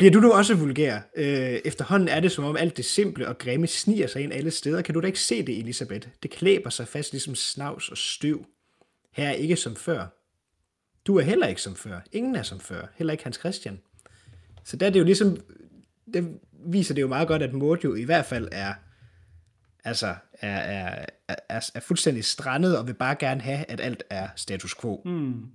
Bliver 0.00 0.12
du 0.12 0.20
nu 0.20 0.32
også 0.32 0.54
vulgær? 0.54 1.00
Øh, 1.16 1.60
efterhånden 1.64 2.08
er 2.08 2.20
det 2.20 2.32
som 2.32 2.44
om 2.44 2.56
alt 2.56 2.76
det 2.76 2.84
simple 2.84 3.28
og 3.28 3.38
grimme 3.38 3.66
sniger 3.66 4.06
sig 4.06 4.22
ind 4.22 4.32
alle 4.32 4.50
steder. 4.50 4.82
Kan 4.82 4.94
du 4.94 5.00
da 5.00 5.06
ikke 5.06 5.20
se 5.20 5.46
det, 5.46 5.58
Elisabeth? 5.58 6.08
Det 6.22 6.30
klæber 6.30 6.70
sig 6.70 6.88
fast 6.88 7.12
ligesom 7.12 7.34
snavs 7.34 7.88
og 7.88 7.98
støv. 7.98 8.46
Her 9.12 9.28
er 9.28 9.32
ikke 9.32 9.56
som 9.56 9.76
før. 9.76 10.06
Du 11.06 11.16
er 11.16 11.22
heller 11.22 11.46
ikke 11.46 11.62
som 11.62 11.76
før. 11.76 12.00
Ingen 12.12 12.36
er 12.36 12.42
som 12.42 12.60
før. 12.60 12.86
Heller 12.96 13.12
ikke 13.12 13.24
Hans 13.24 13.36
Christian. 13.36 13.80
Så 14.64 14.76
der 14.76 14.86
er 14.86 14.90
det 14.90 14.98
jo 15.00 15.04
ligesom, 15.04 15.40
det 16.14 16.38
viser 16.66 16.94
det 16.94 17.02
jo 17.02 17.08
meget 17.08 17.28
godt, 17.28 17.42
at 17.42 17.52
Maud 17.52 17.78
jo 17.84 17.94
i 17.94 18.04
hvert 18.04 18.26
fald 18.26 18.48
er, 18.52 18.74
altså, 19.84 20.14
er, 20.32 20.58
er, 20.58 21.04
er, 21.48 21.70
er 21.74 21.80
fuldstændig 21.80 22.24
strandet 22.24 22.78
og 22.78 22.86
vil 22.86 22.94
bare 22.94 23.16
gerne 23.16 23.40
have, 23.40 23.64
at 23.68 23.80
alt 23.80 24.04
er 24.10 24.28
status 24.36 24.74
quo. 24.74 25.02
Mm. 25.04 25.46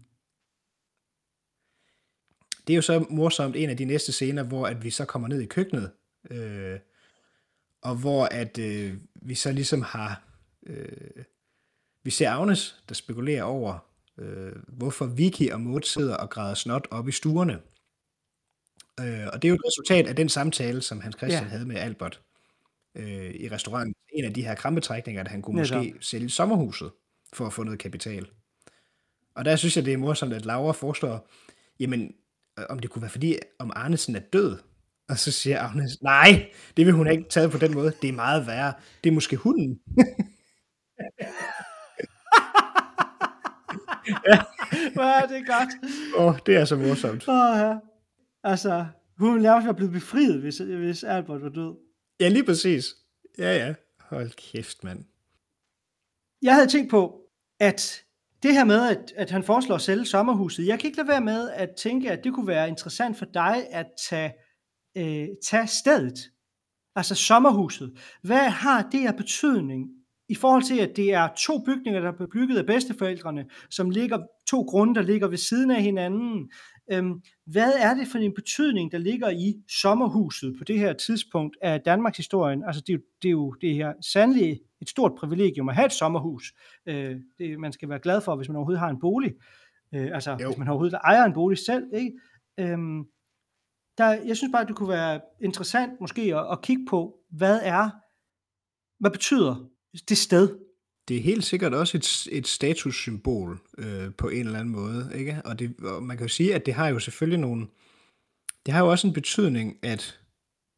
Det 2.67 2.73
er 2.73 2.75
jo 2.75 2.81
så 2.81 3.05
morsomt 3.09 3.55
en 3.55 3.69
af 3.69 3.77
de 3.77 3.85
næste 3.85 4.11
scener, 4.11 4.43
hvor 4.43 4.67
at 4.67 4.83
vi 4.83 4.89
så 4.89 5.05
kommer 5.05 5.27
ned 5.27 5.41
i 5.41 5.45
køkkenet, 5.45 5.91
øh, 6.31 6.79
og 7.81 7.95
hvor 7.95 8.25
at 8.25 8.57
øh, 8.57 8.93
vi 9.15 9.35
så 9.35 9.51
ligesom 9.51 9.81
har, 9.81 10.23
øh, 10.65 11.23
vi 12.03 12.11
ser 12.11 12.31
Agnes, 12.31 12.83
der 12.89 12.95
spekulerer 12.95 13.43
over, 13.43 13.79
øh, 14.17 14.55
hvorfor 14.67 15.05
Vicky 15.05 15.51
og 15.51 15.61
Maud 15.61 15.81
sidder 15.81 16.15
og 16.15 16.29
græder 16.29 16.53
snot 16.53 16.87
op 16.91 17.07
i 17.07 17.11
stuerne. 17.11 17.59
Øh, 18.99 19.27
og 19.33 19.41
det 19.41 19.47
er 19.47 19.49
jo 19.49 19.55
et 19.55 19.65
resultat 19.65 20.07
af 20.07 20.15
den 20.15 20.29
samtale, 20.29 20.81
som 20.81 21.01
Hans 21.01 21.15
Christian 21.17 21.43
ja. 21.43 21.49
havde 21.49 21.65
med 21.65 21.75
Albert 21.75 22.21
øh, 22.95 23.31
i 23.35 23.49
restauranten. 23.49 23.95
En 24.13 24.25
af 24.25 24.33
de 24.33 24.43
her 24.43 24.55
krampetrækninger, 24.55 25.21
at 25.21 25.27
han 25.27 25.41
kunne 25.41 25.61
Netop. 25.61 25.77
måske 25.77 25.95
sælge 26.01 26.29
sommerhuset 26.29 26.91
for 27.33 27.45
at 27.45 27.53
få 27.53 27.63
noget 27.63 27.79
kapital. 27.79 28.27
Og 29.35 29.45
der 29.45 29.55
synes 29.55 29.77
jeg, 29.77 29.85
det 29.85 29.93
er 29.93 29.97
morsomt, 29.97 30.33
at 30.33 30.45
Laura 30.45 30.71
forestår, 30.71 31.29
jamen 31.79 32.15
om 32.69 32.79
det 32.79 32.89
kunne 32.89 33.01
være 33.01 33.11
fordi, 33.11 33.35
om 33.59 33.71
Arnesen 33.75 34.15
er 34.15 34.19
død. 34.19 34.57
Og 35.09 35.17
så 35.17 35.31
siger 35.31 35.59
Agnes, 35.59 36.01
nej, 36.01 36.51
det 36.77 36.85
vil 36.85 36.93
hun 36.93 37.07
ikke 37.07 37.29
tage 37.29 37.49
på 37.49 37.57
den 37.57 37.73
måde. 37.73 37.93
Det 38.01 38.09
er 38.09 38.13
meget 38.13 38.47
værre. 38.47 38.73
Det 39.03 39.09
er 39.09 39.13
måske 39.13 39.35
hunden. 39.35 39.79
ja. 44.27 44.39
Er 45.01 45.27
det 45.27 45.47
godt. 45.47 45.69
Åh, 46.15 46.25
oh, 46.25 46.39
det 46.45 46.55
er 46.55 46.65
så 46.65 46.75
morsomt. 46.75 47.27
Oh, 47.27 47.57
ja. 47.59 47.75
Altså, 48.43 48.85
hun 49.17 49.33
ville 49.33 49.43
nærmest 49.43 49.65
være 49.65 49.75
blevet 49.75 49.93
befriet, 49.93 50.41
hvis, 50.41 50.57
hvis 50.57 51.03
Albert 51.03 51.41
var 51.41 51.49
død. 51.49 51.75
Ja, 52.19 52.27
lige 52.27 52.45
præcis. 52.45 52.95
Ja, 53.37 53.55
ja. 53.57 53.73
Hold 53.99 54.31
kæft, 54.31 54.83
mand. 54.83 55.05
Jeg 56.41 56.53
havde 56.53 56.67
tænkt 56.67 56.89
på, 56.91 57.21
at 57.59 58.04
det 58.45 58.53
her 58.53 58.63
med, 58.63 58.89
at, 58.89 59.13
at 59.15 59.31
han 59.31 59.43
foreslår 59.43 59.75
at 59.75 59.81
sælge 59.81 60.05
sommerhuset, 60.05 60.67
jeg 60.67 60.79
kan 60.79 60.87
ikke 60.87 60.97
lade 60.97 61.07
være 61.07 61.21
med 61.21 61.49
at 61.49 61.69
tænke, 61.77 62.11
at 62.11 62.23
det 62.23 62.33
kunne 62.33 62.47
være 62.47 62.67
interessant 62.67 63.17
for 63.17 63.25
dig 63.25 63.67
at 63.71 63.85
tage, 64.09 64.33
øh, 64.97 65.27
tage 65.49 65.67
stedet, 65.67 66.19
altså 66.95 67.15
sommerhuset. 67.15 67.97
Hvad 68.21 68.49
har 68.49 68.89
det 68.91 69.07
af 69.07 69.15
betydning 69.15 69.89
i 70.29 70.35
forhold 70.35 70.63
til, 70.63 70.79
at 70.79 70.95
det 70.95 71.13
er 71.13 71.27
to 71.37 71.59
bygninger, 71.65 72.01
der 72.01 72.07
er 72.07 72.27
bygget 72.33 72.57
af 72.57 72.65
bedsteforældrene, 72.65 73.45
som 73.69 73.89
ligger 73.89 74.19
to 74.47 74.61
grunde, 74.61 74.95
der 74.95 75.01
ligger 75.01 75.27
ved 75.27 75.37
siden 75.37 75.71
af 75.71 75.81
hinanden. 75.81 76.51
Øhm, 76.91 77.21
hvad 77.45 77.73
er 77.79 77.93
det 77.93 78.07
for 78.07 78.17
en 78.17 78.33
betydning, 78.33 78.91
der 78.91 78.97
ligger 78.97 79.29
i 79.29 79.53
sommerhuset 79.81 80.55
på 80.57 80.63
det 80.63 80.79
her 80.79 80.93
tidspunkt 80.93 81.57
af 81.61 81.81
Danmarks 81.81 82.17
historien? 82.17 82.63
Altså 82.63 82.81
det 82.81 82.93
er 82.93 82.97
jo, 82.97 83.01
det 83.21 83.27
er 83.27 83.31
jo 83.31 83.51
det 83.61 83.75
her 83.75 83.93
sandelig 84.11 84.59
et 84.81 84.89
stort 84.89 85.11
privilegium 85.19 85.69
at 85.69 85.75
have 85.75 85.85
et 85.85 85.91
sommerhus. 85.91 86.53
Øh, 86.85 87.15
det, 87.39 87.59
man 87.59 87.71
skal 87.71 87.89
være 87.89 87.99
glad 87.99 88.21
for, 88.21 88.35
hvis 88.35 88.49
man 88.49 88.55
overhovedet 88.55 88.79
har 88.79 88.89
en 88.89 88.99
bolig. 88.99 89.33
Øh, 89.95 90.09
altså 90.13 90.37
jo. 90.41 90.47
hvis 90.47 90.57
man 90.57 90.67
overhovedet 90.67 90.99
ejer 91.03 91.23
en 91.23 91.33
bolig 91.33 91.57
selv. 91.57 91.83
Ikke? 91.93 92.11
Øhm, 92.59 93.03
der, 93.97 94.07
jeg 94.07 94.37
synes 94.37 94.51
bare, 94.51 94.61
at 94.61 94.67
det 94.67 94.75
kunne 94.75 94.89
være 94.89 95.21
interessant 95.41 96.01
måske 96.01 96.21
at, 96.21 96.51
at 96.51 96.61
kigge 96.61 96.85
på, 96.89 97.15
hvad 97.31 97.59
er, 97.63 97.89
hvad 98.99 99.11
betyder 99.11 99.69
det 100.09 100.17
sted? 100.17 100.57
Det 101.07 101.17
er 101.17 101.21
helt 101.21 101.43
sikkert 101.43 101.73
også 101.73 101.97
et, 101.97 102.27
et 102.31 102.47
statussymbol 102.47 103.59
øh, 103.77 104.13
på 104.17 104.29
en 104.29 104.45
eller 104.45 104.59
anden 104.59 104.73
måde, 104.73 105.11
ikke? 105.15 105.41
Og, 105.45 105.59
det, 105.59 105.75
og 105.83 106.03
man 106.03 106.17
kan 106.17 106.25
jo 106.25 106.33
sige, 106.33 106.55
at 106.55 106.65
det 106.65 106.73
har 106.73 106.87
jo 106.87 106.99
selvfølgelig 106.99 107.39
nogle, 107.39 107.67
det 108.65 108.73
har 108.73 108.81
jo 108.81 108.91
også 108.91 109.07
en 109.07 109.13
betydning, 109.13 109.77
at 109.81 110.19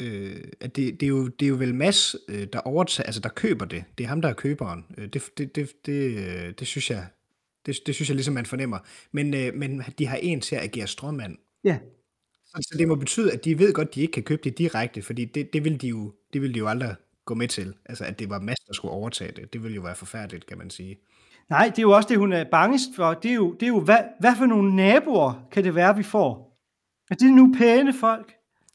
øh, 0.02 0.44
at 0.62 0.76
det, 0.76 1.00
det, 1.00 1.06
er 1.06 1.08
jo, 1.08 1.28
det 1.28 1.46
er 1.46 1.50
jo 1.50 1.56
vel 1.56 1.76
Mads, 1.76 2.16
øh, 2.28 2.48
der 2.54 2.60
overtager, 2.60 3.06
altså 3.06 3.22
der 3.22 3.30
køber 3.30 3.66
det. 3.66 3.84
Det 3.98 4.04
er 4.04 4.08
ham, 4.08 4.22
der 4.22 4.30
er 4.30 4.34
køberen. 4.34 4.86
Øh, 4.98 5.08
det, 5.14 5.24
det, 5.38 5.56
det, 5.56 5.86
det, 5.86 6.18
øh, 6.18 6.54
det 6.60 6.68
synes 6.68 6.90
jeg, 6.90 7.08
det, 7.66 7.78
det 7.86 7.96
synes 7.96 8.10
jeg 8.10 8.16
ligesom, 8.16 8.34
man 8.34 8.46
fornemmer. 8.46 8.80
Men, 9.12 9.34
øh, 9.34 9.54
men 9.54 9.82
de 9.98 10.06
har 10.06 10.18
en 10.18 10.42
til 10.42 10.56
at 10.56 10.64
agere 10.64 10.88
stråmand. 10.88 11.38
Ja. 11.64 11.80
Så, 12.46 12.68
så 12.72 12.78
det 12.78 12.88
må 12.88 12.96
betyde, 12.96 13.34
at 13.34 13.46
de 13.46 13.60
ved 13.60 13.74
godt, 13.74 13.88
at 13.88 13.96
de 13.96 14.02
ikke 14.02 14.12
kan 14.12 14.24
købe 14.24 14.42
det 14.44 14.58
direkte, 14.58 15.02
fordi 15.02 15.26
det, 15.26 15.54
det, 15.54 15.64
vil 15.64 15.82
de 15.82 15.88
jo, 15.88 16.14
det 16.34 16.42
vil 16.42 16.54
de 16.54 16.60
jo 16.60 16.68
aldrig 16.68 16.96
gå 17.28 17.34
med 17.34 17.48
til. 17.48 17.74
Altså, 17.86 18.04
at 18.04 18.20
det 18.20 18.30
var 18.30 18.40
Mads, 18.40 18.60
der 18.60 18.74
skulle 18.74 18.92
overtage 18.92 19.32
det. 19.32 19.54
Det 19.54 19.64
ville 19.64 19.76
jo 19.76 19.82
være 19.82 19.96
forfærdeligt, 19.96 20.46
kan 20.46 20.58
man 20.58 20.70
sige. 20.70 20.98
Nej, 21.50 21.66
det 21.70 21.80
er 21.80 21.82
jo 21.82 21.92
også 21.92 22.10
det, 22.10 22.18
hun 22.18 22.34
er 22.34 22.44
bangest 22.52 22.90
for. 22.96 23.14
Det 23.14 23.32
er 23.32 23.36
jo, 23.36 23.54
det 23.54 23.64
er 23.64 23.68
jo 23.68 23.80
hvad, 23.80 24.00
hvad 24.20 24.36
for 24.38 24.46
nogle 24.46 24.76
naboer 24.76 25.48
kan 25.52 25.64
det 25.64 25.76
være, 25.76 25.98
vi 25.98 26.04
får? 26.04 26.58
Er 27.12 27.16
det 27.16 27.34
nu 27.34 27.56
pæne 27.58 27.94
folk? 27.94 28.34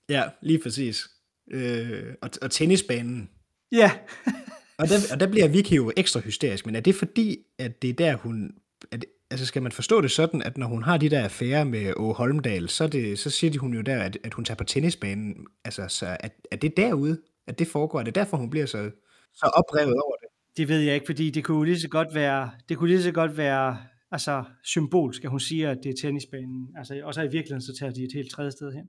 Ja, 0.08 0.22
lige 0.42 0.58
præcis. 0.62 1.08
Øh, 1.50 2.14
og, 2.22 2.30
og 2.42 2.50
tennisbanen. 2.50 3.30
Ja. 3.72 3.90
og, 4.78 4.88
der, 4.88 4.96
og 5.12 5.20
der 5.20 5.26
bliver 5.26 5.48
Vicky 5.48 5.72
jo 5.72 5.92
ekstra 5.96 6.20
hysterisk, 6.20 6.66
men 6.66 6.76
er 6.76 6.80
det 6.80 6.94
fordi, 6.94 7.38
at 7.58 7.82
det 7.82 7.90
er 7.90 7.94
der, 7.94 8.16
hun... 8.16 8.50
Er 8.92 8.96
det, 8.96 9.08
altså 9.30 9.46
skal 9.46 9.62
man 9.62 9.72
forstå 9.72 10.00
det 10.00 10.10
sådan, 10.10 10.42
at 10.42 10.58
når 10.58 10.66
hun 10.66 10.82
har 10.82 10.96
de 10.96 11.08
der 11.08 11.24
affære 11.24 11.64
med 11.64 11.92
Åge 11.96 12.14
Holmdal, 12.14 12.68
så, 12.68 12.86
det, 12.86 13.18
så 13.18 13.30
siger 13.30 13.50
de 13.50 13.58
hun 13.58 13.74
jo 13.74 13.80
der, 13.80 14.02
at, 14.02 14.18
at 14.24 14.34
hun 14.34 14.44
tager 14.44 14.56
på 14.56 14.64
tennisbanen. 14.64 15.46
Altså, 15.64 15.88
så 15.88 16.06
er, 16.06 16.28
er 16.50 16.56
det 16.56 16.76
derude, 16.76 17.18
at 17.46 17.58
det 17.58 17.66
foregår? 17.66 18.00
Er 18.00 18.04
det 18.04 18.14
derfor, 18.14 18.36
hun 18.36 18.50
bliver 18.50 18.66
så, 18.66 18.90
så 19.34 19.50
oprevet 19.54 19.94
over 19.94 20.16
det? 20.16 20.28
Det 20.56 20.68
ved 20.68 20.80
jeg 20.80 20.94
ikke, 20.94 21.06
fordi 21.06 21.30
det 21.30 21.44
kunne 21.44 21.66
lige 21.66 21.80
så 21.80 21.88
godt 21.88 22.14
være, 22.14 22.50
det 22.68 22.78
kunne 22.78 22.90
lige 22.90 23.02
så 23.02 23.12
godt 23.12 23.36
være 23.36 23.78
altså 24.10 24.44
symbolsk, 24.64 25.24
at 25.24 25.30
hun 25.30 25.40
siger, 25.40 25.70
at 25.70 25.78
det 25.82 25.90
er 25.90 25.94
tennisbanen. 26.02 26.68
Altså, 26.78 27.00
og 27.04 27.14
så 27.14 27.20
i 27.22 27.28
virkeligheden, 27.28 27.62
så 27.62 27.76
tager 27.78 27.92
de 27.92 28.02
et 28.02 28.12
helt 28.14 28.30
tredje 28.30 28.50
sted 28.50 28.72
hen. 28.72 28.88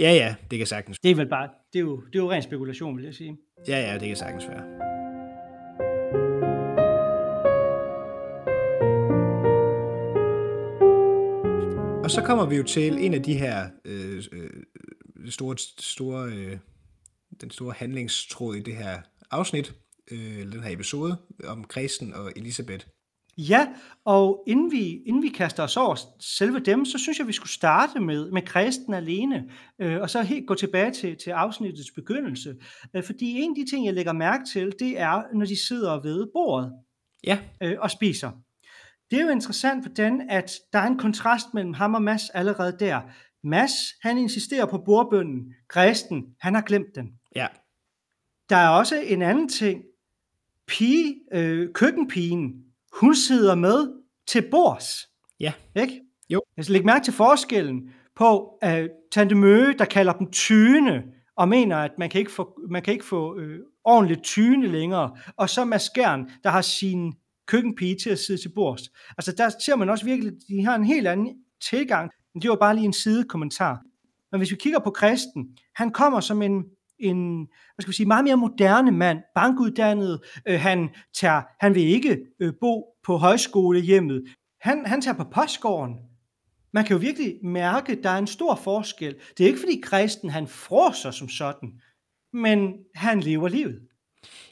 Ja, 0.00 0.12
ja, 0.12 0.34
det 0.50 0.58
kan 0.58 0.66
sagtens. 0.66 0.98
Det 0.98 1.10
er 1.10 1.14
vel 1.14 1.28
bare, 1.28 1.48
det 1.72 1.78
er 1.78 1.82
jo, 1.82 1.96
det 1.96 2.18
er 2.18 2.22
jo 2.22 2.30
ren 2.30 2.42
spekulation, 2.42 2.96
vil 2.96 3.04
jeg 3.04 3.14
sige. 3.14 3.36
Ja, 3.68 3.92
ja, 3.92 3.98
det 3.98 4.08
kan 4.08 4.16
sagtens 4.16 4.48
være. 4.48 4.86
Og 12.04 12.10
så 12.10 12.22
kommer 12.22 12.46
vi 12.46 12.56
jo 12.56 12.62
til 12.62 13.04
en 13.04 13.14
af 13.14 13.22
de 13.22 13.34
her 13.34 13.68
øh, 13.84 14.22
øh, 14.32 14.50
store, 15.30 15.56
store, 15.78 16.32
øh, 16.32 16.58
den 17.40 17.50
store 17.50 17.74
handlingstråd 17.76 18.56
i 18.56 18.62
det 18.62 18.76
her 18.76 18.98
afsnit, 19.30 19.74
øh, 20.10 20.52
den 20.52 20.62
her 20.62 20.70
episode 20.70 21.16
om 21.44 21.64
Kristen 21.64 22.14
og 22.14 22.32
Elisabeth. 22.36 22.86
Ja, 23.38 23.68
og 24.04 24.44
inden 24.46 24.72
vi, 24.72 25.02
inden 25.06 25.22
vi 25.22 25.28
kaster 25.28 25.62
os 25.62 25.76
over 25.76 25.96
selve 26.20 26.58
dem, 26.58 26.84
så 26.84 26.98
synes 26.98 27.18
jeg, 27.18 27.26
vi 27.26 27.32
skulle 27.32 27.52
starte 27.52 28.00
med, 28.00 28.30
med 28.30 28.42
Kristen 28.42 28.94
alene, 28.94 29.50
øh, 29.80 30.00
og 30.00 30.10
så 30.10 30.22
helt 30.22 30.46
gå 30.46 30.54
tilbage 30.54 30.90
til, 30.90 31.16
til 31.16 31.30
afsnittets 31.30 31.90
begyndelse. 31.90 32.54
Øh, 32.96 33.04
fordi 33.04 33.30
en 33.30 33.50
af 33.50 33.56
de 33.56 33.70
ting, 33.70 33.86
jeg 33.86 33.94
lægger 33.94 34.12
mærke 34.12 34.44
til, 34.52 34.74
det 34.78 35.00
er, 35.00 35.22
når 35.34 35.46
de 35.46 35.66
sidder 35.66 36.02
ved 36.02 36.26
bordet 36.34 36.72
ja. 37.24 37.38
øh, 37.62 37.76
og 37.80 37.90
spiser. 37.90 38.30
Det 39.10 39.18
er 39.18 39.22
jo 39.22 39.30
interessant, 39.30 39.84
hvordan 39.84 40.26
at 40.30 40.52
der 40.72 40.78
er 40.78 40.86
en 40.86 40.98
kontrast 40.98 41.54
mellem 41.54 41.72
ham 41.74 41.94
og 41.94 42.02
Mads 42.02 42.30
allerede 42.30 42.76
der. 42.80 43.00
Mads, 43.44 43.72
han 44.02 44.18
insisterer 44.18 44.66
på 44.66 44.78
bordbønden. 44.78 45.54
Kristen, 45.68 46.24
han 46.40 46.54
har 46.54 46.62
glemt 46.62 46.94
den. 46.94 47.06
Ja. 47.36 47.46
Der 48.50 48.56
er 48.56 48.68
også 48.68 48.96
en 48.96 49.22
anden 49.22 49.48
ting. 49.48 49.82
Pige, 50.66 51.20
øh, 51.32 51.72
køkkenpigen, 51.72 52.52
hun 53.00 53.14
sidder 53.14 53.54
med 53.54 53.92
til 54.26 54.50
bords. 54.50 55.08
Ja. 55.40 55.52
Ikke? 55.76 56.00
Jo. 56.30 56.42
Skal 56.62 56.72
lægge 56.72 56.86
mærke 56.86 57.04
til 57.04 57.12
forskellen 57.12 57.90
på 58.14 58.58
uh, 58.64 58.70
Tante 59.12 59.34
Møge, 59.34 59.74
der 59.78 59.84
kalder 59.84 60.12
dem 60.12 60.30
tyne, 60.30 61.04
og 61.36 61.48
mener, 61.48 61.76
at 61.76 61.90
man 61.98 62.10
kan 62.10 62.18
ikke 62.18 62.32
få, 62.32 62.60
man 62.70 62.82
kan 62.82 62.92
ikke 62.92 63.04
få 63.04 63.38
øh, 63.38 63.60
ordentligt 63.84 64.24
tyne 64.24 64.66
længere, 64.66 65.16
og 65.36 65.50
så 65.50 65.64
Mads 65.64 65.90
Gern, 65.90 66.30
der 66.42 66.50
har 66.50 66.60
sin 66.60 67.14
køkkenpige 67.46 67.96
til 68.02 68.10
at 68.10 68.18
sidde 68.18 68.42
til 68.42 68.52
bords. 68.54 68.82
Altså 69.18 69.32
der 69.32 69.48
ser 69.48 69.76
man 69.76 69.90
også 69.90 70.04
virkelig, 70.04 70.32
at 70.32 70.38
de 70.48 70.64
har 70.64 70.74
en 70.74 70.84
helt 70.84 71.06
anden 71.06 71.34
tilgang, 71.70 72.10
men 72.34 72.42
det 72.42 72.50
var 72.50 72.56
bare 72.56 72.74
lige 72.74 72.84
en 72.84 72.92
sidekommentar. 72.92 73.82
Men 74.32 74.40
hvis 74.40 74.50
vi 74.50 74.56
kigger 74.56 74.78
på 74.78 74.90
Kristen, 74.90 75.58
han 75.74 75.90
kommer 75.90 76.20
som 76.20 76.42
en 76.42 76.64
en 76.98 77.38
hvad 77.74 77.82
skal 77.82 77.90
vi 77.90 77.96
sige, 77.96 78.06
meget 78.06 78.24
mere 78.24 78.36
moderne 78.36 78.90
mand, 78.90 79.18
bankuddannet, 79.34 80.20
øh, 80.48 80.60
han, 80.60 80.88
tager, 81.20 81.42
han 81.60 81.74
vil 81.74 81.82
ikke 81.82 82.18
øh, 82.40 82.52
bo 82.60 82.84
på 83.04 83.16
højskolehjemmet, 83.16 84.24
han, 84.60 84.86
han 84.86 85.00
tager 85.00 85.16
på 85.16 85.24
postgården. 85.24 85.94
Man 86.72 86.84
kan 86.84 86.96
jo 86.96 87.00
virkelig 87.00 87.34
mærke, 87.42 87.92
at 87.92 87.98
der 88.02 88.10
er 88.10 88.18
en 88.18 88.26
stor 88.26 88.54
forskel. 88.54 89.14
Det 89.38 89.44
er 89.44 89.48
ikke 89.48 89.60
fordi 89.60 89.80
kristen 89.82 90.30
han 90.30 90.46
froser 90.46 91.10
som 91.10 91.28
sådan, 91.28 91.72
men 92.32 92.72
han 92.94 93.20
lever 93.20 93.48
livet. 93.48 93.80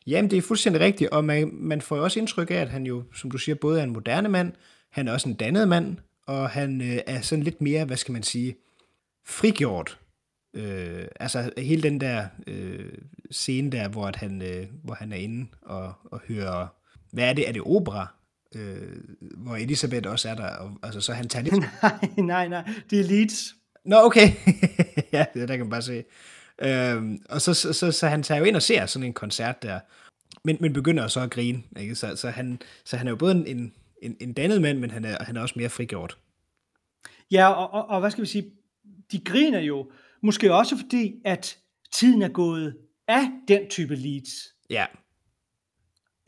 Jamen, 0.07 0.31
det 0.31 0.39
er 0.39 0.43
fuldstændig 0.43 0.81
rigtigt, 0.81 1.11
og 1.11 1.25
man, 1.25 1.51
man 1.53 1.81
får 1.81 1.97
jo 1.97 2.05
også 2.05 2.21
indtryk 2.21 2.51
af, 2.51 2.55
at 2.55 2.69
han 2.69 2.87
jo, 2.87 3.05
som 3.15 3.31
du 3.31 3.39
siger, 3.39 3.55
både 3.55 3.81
er 3.81 3.85
en 3.85 3.93
moderne 3.93 4.29
mand, 4.29 4.53
han 4.91 5.09
er 5.09 5.13
også 5.13 5.29
en 5.29 5.35
dannet 5.35 5.69
mand, 5.69 5.97
og 6.27 6.51
han 6.51 6.81
øh, 6.81 6.99
er 7.07 7.21
sådan 7.21 7.45
lidt 7.45 7.61
mere, 7.61 7.85
hvad 7.85 7.97
skal 7.97 8.13
man 8.13 8.23
sige, 8.23 8.57
frigjort 9.27 9.99
Øh, 10.55 11.05
altså 11.21 11.51
hele 11.59 11.83
den 11.83 12.01
der 12.01 12.27
øh, 12.47 12.93
scene 13.31 13.73
der, 13.73 13.89
hvor, 13.89 14.07
at 14.07 14.17
han, 14.17 14.43
øh, 14.43 14.67
hvor 14.85 14.95
han 14.95 15.13
er 15.13 15.17
inde 15.17 15.47
og, 15.63 15.93
og 16.05 16.21
hører, 16.29 16.67
hvad 17.13 17.29
er 17.29 17.33
det? 17.33 17.49
Er 17.49 17.53
det 17.53 17.63
opera? 17.63 18.15
Øh, 18.55 18.99
hvor 19.37 19.57
Elisabeth 19.57 20.11
også 20.11 20.29
er 20.29 20.35
der. 20.35 20.49
Og, 20.49 20.73
altså, 20.83 21.01
så 21.01 21.13
han 21.13 21.29
tager 21.29 21.43
lidt... 21.43 21.55
nej, 21.83 22.09
nej, 22.17 22.49
nej. 22.49 22.71
Det 22.91 23.01
er 23.01 23.05
Leeds. 23.05 23.55
Nå, 23.85 23.97
okay. 23.97 24.29
ja, 25.13 25.25
det 25.35 25.49
der 25.49 25.57
kan 25.57 25.67
man 25.67 25.71
bare 25.71 25.83
se. 25.83 26.05
Øh, 26.59 27.03
og 27.29 27.41
så, 27.41 27.55
så, 27.55 27.73
så, 27.73 27.93
så 27.93 28.07
han 28.07 28.23
tager 28.23 28.39
jo 28.39 28.45
ind 28.45 28.57
og 28.57 28.63
ser 28.63 28.87
sådan 28.87 29.07
en 29.07 29.13
koncert 29.13 29.63
der, 29.63 29.81
men, 30.45 30.57
men 30.61 30.73
begynder 30.73 31.09
så 31.09 31.21
at 31.21 31.31
grine. 31.31 31.63
Ikke? 31.81 31.95
Så, 31.95 32.17
så, 32.17 32.31
han, 32.31 32.61
så 32.85 32.97
han 32.97 33.07
er 33.07 33.11
jo 33.11 33.17
både 33.17 33.45
en, 33.47 33.73
en, 34.03 34.17
en 34.21 34.33
dannet 34.33 34.63
mand, 34.63 34.79
men 34.79 34.91
han 34.91 35.05
er, 35.05 35.25
han 35.25 35.37
er 35.37 35.41
også 35.41 35.55
mere 35.57 35.69
frigjort. 35.69 36.19
Ja, 37.31 37.49
og, 37.49 37.73
og, 37.73 37.89
og 37.89 38.01
hvad 38.01 38.11
skal 38.11 38.23
vi 38.23 38.29
sige, 38.29 38.51
de 39.13 39.21
griner 39.25 39.61
jo, 39.61 39.91
Måske 40.25 40.55
også 40.55 40.77
fordi, 40.77 41.15
at 41.25 41.59
tiden 41.93 42.23
er 42.23 42.29
gået 42.29 42.77
af 43.09 43.31
den 43.49 43.71
type 43.71 43.97
leads. 43.97 44.55
Ja. 44.71 44.87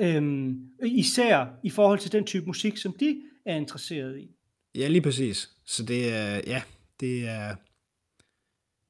Øhm, 0.00 0.70
især 0.84 1.46
i 1.64 1.70
forhold 1.70 1.98
til 1.98 2.12
den 2.12 2.24
type 2.24 2.46
musik, 2.46 2.76
som 2.76 2.96
de 3.00 3.22
er 3.46 3.56
interesseret 3.56 4.18
i. 4.18 4.30
Ja, 4.74 4.88
lige 4.88 5.02
præcis. 5.02 5.50
Så 5.64 5.82
det 5.82 6.12
er, 6.12 6.40
ja, 6.46 6.62
det 7.00 7.28
er, 7.28 7.56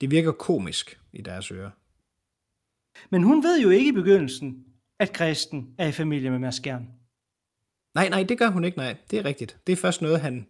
det 0.00 0.11
virker 0.11 0.32
komisk 0.32 1.00
i 1.12 1.22
deres 1.22 1.50
ører. 1.50 1.70
Men 3.11 3.22
hun 3.22 3.42
ved 3.42 3.61
jo 3.61 3.70
ikke 3.70 3.88
i 3.88 3.92
begyndelsen, 3.92 4.64
at 4.98 5.12
Kristen 5.12 5.74
er 5.78 5.88
i 5.88 5.92
familie 5.92 6.30
med 6.30 6.38
Mads 6.38 6.61
Gern. 6.61 6.88
Nej, 7.94 8.09
nej, 8.09 8.22
det 8.22 8.38
gør 8.38 8.48
hun 8.48 8.64
ikke, 8.64 8.78
nej. 8.78 8.96
Det 9.11 9.18
er 9.18 9.24
rigtigt. 9.24 9.59
Det 9.66 9.72
er 9.72 9.76
først 9.76 10.02
noget, 10.02 10.20
han, 10.20 10.46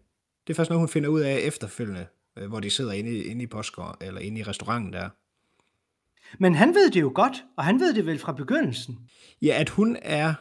det 0.47 0.53
er 0.53 0.55
først 0.55 0.71
noget, 0.71 0.81
hun 0.81 0.89
finder 0.89 1.09
ud 1.09 1.21
af 1.21 1.39
efterfølgende, 1.39 2.07
øh, 2.37 2.49
hvor 2.49 2.61
de 2.61 2.71
sidder 2.71 2.93
inde, 2.93 3.25
inde 3.25 3.43
i 3.43 3.47
Postgård, 3.47 3.97
eller 4.01 4.21
inde 4.21 4.41
i 4.41 4.43
restauranten 4.43 4.93
der. 4.93 5.09
Men 6.39 6.55
han 6.55 6.75
ved 6.75 6.91
det 6.91 7.01
jo 7.01 7.13
godt, 7.15 7.45
og 7.57 7.65
han 7.65 7.81
ved 7.81 7.95
det 7.95 8.07
vel 8.07 8.19
fra 8.19 8.33
begyndelsen. 8.33 8.99
Ja, 9.43 9.57
at 9.61 9.69
hun 9.69 9.97
er 10.03 10.35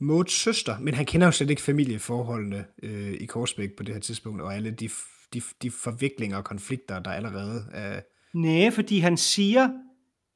Mauds 0.00 0.32
søster, 0.32 0.78
men 0.78 0.94
han 0.94 1.06
kender 1.06 1.26
jo 1.26 1.30
slet 1.30 1.50
ikke 1.50 1.62
familieforholdene 1.62 2.64
øh, 2.82 3.12
i 3.12 3.26
Korsbæk 3.26 3.70
på 3.76 3.82
det 3.82 3.94
her 3.94 4.00
tidspunkt, 4.00 4.42
og 4.42 4.54
alle 4.54 4.70
de, 4.70 4.88
de, 5.34 5.42
de 5.62 5.70
forviklinger 5.70 6.36
og 6.36 6.44
konflikter, 6.44 6.98
der 6.98 7.10
allerede 7.10 7.66
er... 7.72 8.00
Nej, 8.34 8.70
fordi 8.70 8.98
han 8.98 9.16
siger, 9.16 9.68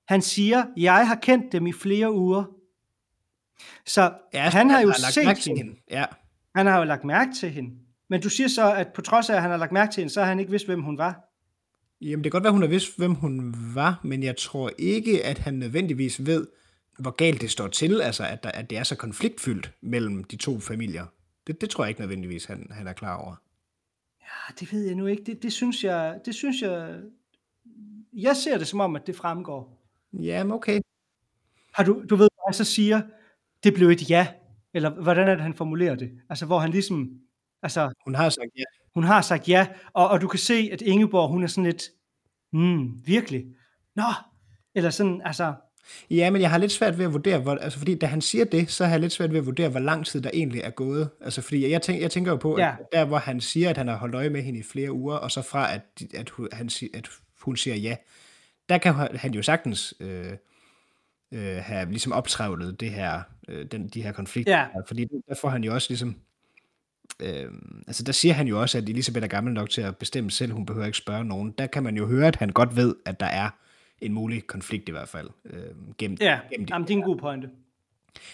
han 0.09 0.23
siger, 0.23 0.65
jeg 0.77 1.09
har 1.09 1.15
kendt 1.15 1.53
dem 1.53 1.67
i 1.67 1.73
flere 1.73 2.13
uger. 2.13 2.45
Så 3.87 4.13
ja, 4.35 4.51
han 4.51 4.71
har 4.71 4.81
jo 4.81 4.89
har 4.89 5.11
set 5.13 5.45
hende. 5.45 5.63
hende. 5.63 5.81
Ja. 5.91 6.05
Han 6.55 6.67
har 6.67 6.79
jo 6.79 6.85
lagt 6.85 7.05
mærke 7.05 7.31
til 7.41 7.51
hende. 7.51 7.71
Men 8.11 8.21
du 8.21 8.29
siger 8.29 8.49
så, 8.49 8.75
at 8.75 8.89
på 8.95 9.03
trods 9.03 9.31
af, 9.31 9.35
at 9.35 9.43
han 9.43 9.51
har 9.51 9.59
lagt 9.59 9.73
mærke 9.73 9.93
til 9.93 10.01
hende, 10.01 10.13
så 10.13 10.21
har 10.21 10.29
han 10.29 10.41
ikke 10.41 10.51
vidst, 10.51 10.67
hvem 10.67 10.83
hun 10.83 10.99
var. 10.99 11.33
Jamen, 12.01 12.25
det 12.25 12.33
kan 12.33 12.37
godt 12.37 12.45
være, 12.45 12.53
hun 12.53 12.63
har 12.63 12.69
vidst, 12.69 12.99
hvem 12.99 13.15
hun 13.15 13.55
var, 13.75 14.01
men 14.05 14.23
jeg 14.23 14.37
tror 14.37 14.71
ikke, 14.79 15.25
at 15.25 15.39
han 15.39 15.55
nødvendigvis 15.55 16.27
ved, 16.27 16.47
hvor 16.99 17.11
galt 17.11 17.41
det 17.41 17.51
står 17.51 17.69
til, 17.69 18.01
altså 18.01 18.25
at, 18.25 18.43
der, 18.43 18.51
at 18.51 18.71
det 18.71 18.79
er 18.79 18.83
så 18.83 18.97
konfliktfyldt 18.97 19.73
mellem 19.81 20.25
de 20.25 20.37
to 20.37 20.61
familier. 20.61 21.07
Det, 21.47 21.61
det 21.61 21.71
tror 21.71 21.85
jeg 21.85 21.89
ikke 21.89 22.01
nødvendigvis, 22.01 22.45
han, 22.45 22.67
han 22.71 22.87
er 22.87 22.93
klar 22.93 23.17
over. 23.17 23.35
Ja, 24.21 24.55
det 24.61 24.73
ved 24.73 24.87
jeg 24.87 24.95
nu 24.95 25.07
ikke. 25.07 25.25
Det, 25.25 25.43
det, 25.43 25.53
synes 25.53 25.85
jeg, 25.85 26.21
det 26.25 26.35
synes 26.35 26.63
jeg... 26.63 27.01
Jeg 28.13 28.37
ser 28.37 28.59
det 28.59 28.67
som 28.67 28.81
om, 28.81 28.97
at 28.97 29.07
det 29.07 29.17
fremgår. 29.17 29.83
Jamen, 30.13 30.53
okay. 30.53 30.81
Har 31.75 31.85
du, 31.85 32.05
du 32.11 32.17
ved, 32.17 32.29
hvad 32.35 32.49
jeg 32.49 32.55
så 32.55 32.65
siger, 32.65 33.03
det 33.65 33.75
blev 33.75 33.89
et 33.89 34.11
ja, 34.11 34.27
eller 34.75 34.91
hvordan 34.91 35.29
er 35.29 35.35
det, 35.35 35.43
han 35.43 35.55
formulerer 35.55 35.95
det? 35.95 36.11
Altså, 36.29 36.47
hvor 36.47 36.59
han 36.59 36.71
ligesom 36.71 37.21
Altså, 37.67 37.93
hun 38.05 38.15
har 38.15 38.29
sagt 38.29 38.51
ja. 38.59 38.65
Hun 38.95 39.05
har 39.05 39.23
sagt 39.23 39.49
ja, 39.49 39.67
og, 39.93 40.09
og 40.09 40.21
du 40.21 40.29
kan 40.29 40.39
se, 40.39 40.69
at 40.73 40.81
Ingeborg, 40.81 41.29
hun 41.29 41.43
er 41.43 41.47
sådan 41.47 41.65
lidt, 41.65 41.83
hmm, 42.53 43.07
virkelig? 43.07 43.45
Nå, 43.97 44.03
eller 44.75 44.91
sådan, 44.91 45.23
altså... 45.25 45.55
Ja, 46.11 46.31
men 46.31 46.43
jeg 46.43 46.51
har 46.51 46.59
lidt 46.59 46.73
svært 46.73 46.99
ved 46.99 47.05
at 47.05 47.13
vurdere, 47.13 47.39
hvor, 47.39 47.55
altså 47.55 47.79
fordi 47.79 47.95
da 47.95 48.07
han 48.07 48.21
siger 48.21 48.45
det, 48.45 48.71
så 48.71 48.85
har 48.85 48.93
jeg 48.93 49.01
lidt 49.01 49.13
svært 49.13 49.33
ved 49.33 49.39
at 49.39 49.47
vurdere, 49.47 49.69
hvor 49.69 49.81
lang 49.81 50.07
tid 50.07 50.21
der 50.21 50.31
egentlig 50.35 50.61
er 50.61 50.71
gået. 50.71 51.11
Altså 51.21 51.43
fordi 51.43 51.71
jeg, 51.71 51.83
tænker, 51.83 52.03
jeg 52.03 52.11
tænker 52.11 52.31
jo 52.31 52.37
på, 52.37 52.59
ja. 52.59 52.77
at 52.81 52.87
der 52.93 53.05
hvor 53.05 53.19
han 53.19 53.41
siger, 53.41 53.71
at 53.71 53.77
han 53.77 53.89
har 53.89 53.97
holdt 53.97 54.15
øje 54.15 54.31
med 54.31 54.43
hende 54.43 54.59
i 54.59 54.63
flere 54.63 54.93
uger, 54.93 55.17
og 55.17 55.31
så 55.31 55.43
fra 55.43 55.75
at, 55.75 56.03
at, 56.15 56.31
hun, 56.31 56.49
han, 56.53 56.71
at 56.95 57.09
hun 57.41 57.57
siger 57.57 57.77
ja, 57.77 57.97
der 58.69 58.79
kan 58.79 58.95
han 58.95 59.35
jo 59.35 59.43
sagtens 59.43 59.95
øh, 60.01 60.33
øh, 61.33 61.57
have 61.57 61.89
ligesom 61.89 62.13
optrævlet 62.13 62.81
det 62.81 62.91
her, 62.91 63.23
øh, 63.49 63.67
den, 63.67 63.89
de 63.89 64.03
her 64.03 64.13
konflikter. 64.13 64.59
Ja. 64.59 64.67
Fordi 64.87 65.07
der 65.29 65.35
får 65.35 65.49
han 65.49 65.65
jo 65.65 65.75
også 65.75 65.91
ligesom, 65.91 66.17
øh, 67.21 67.45
altså 67.87 68.03
der 68.03 68.13
siger 68.13 68.35
han 68.35 68.49
jo 68.49 68.61
også, 68.61 68.79
at 68.79 68.89
Elisabeth 68.89 69.25
er 69.25 69.29
gammel 69.29 69.53
nok 69.53 69.71
til 69.71 69.81
at 69.81 69.97
bestemme 69.97 70.31
selv, 70.31 70.53
hun 70.53 70.67
behøver 70.67 70.87
ikke 70.87 70.99
spørge 70.99 71.25
nogen. 71.25 71.55
Der 71.59 71.67
kan 71.67 71.83
man 71.83 71.97
jo 71.97 72.07
høre, 72.07 72.27
at 72.27 72.37
han 72.37 72.49
godt 72.49 72.77
ved, 72.77 72.95
at 73.05 73.21
der 73.21 73.27
er 73.27 73.51
en 74.01 74.13
mulig 74.13 74.47
konflikt 74.47 74.89
i 74.89 74.93
hvert 74.93 75.09
fald. 75.09 75.31
Øh, 75.45 75.61
gennem, 75.99 76.19
Ja, 76.21 76.39
gennem 76.51 76.67
de 76.67 76.75
Jamen, 76.75 76.89
det 76.89 76.95
er 76.95 76.99
en 76.99 77.05
god 77.05 77.17
pointe. 77.17 77.49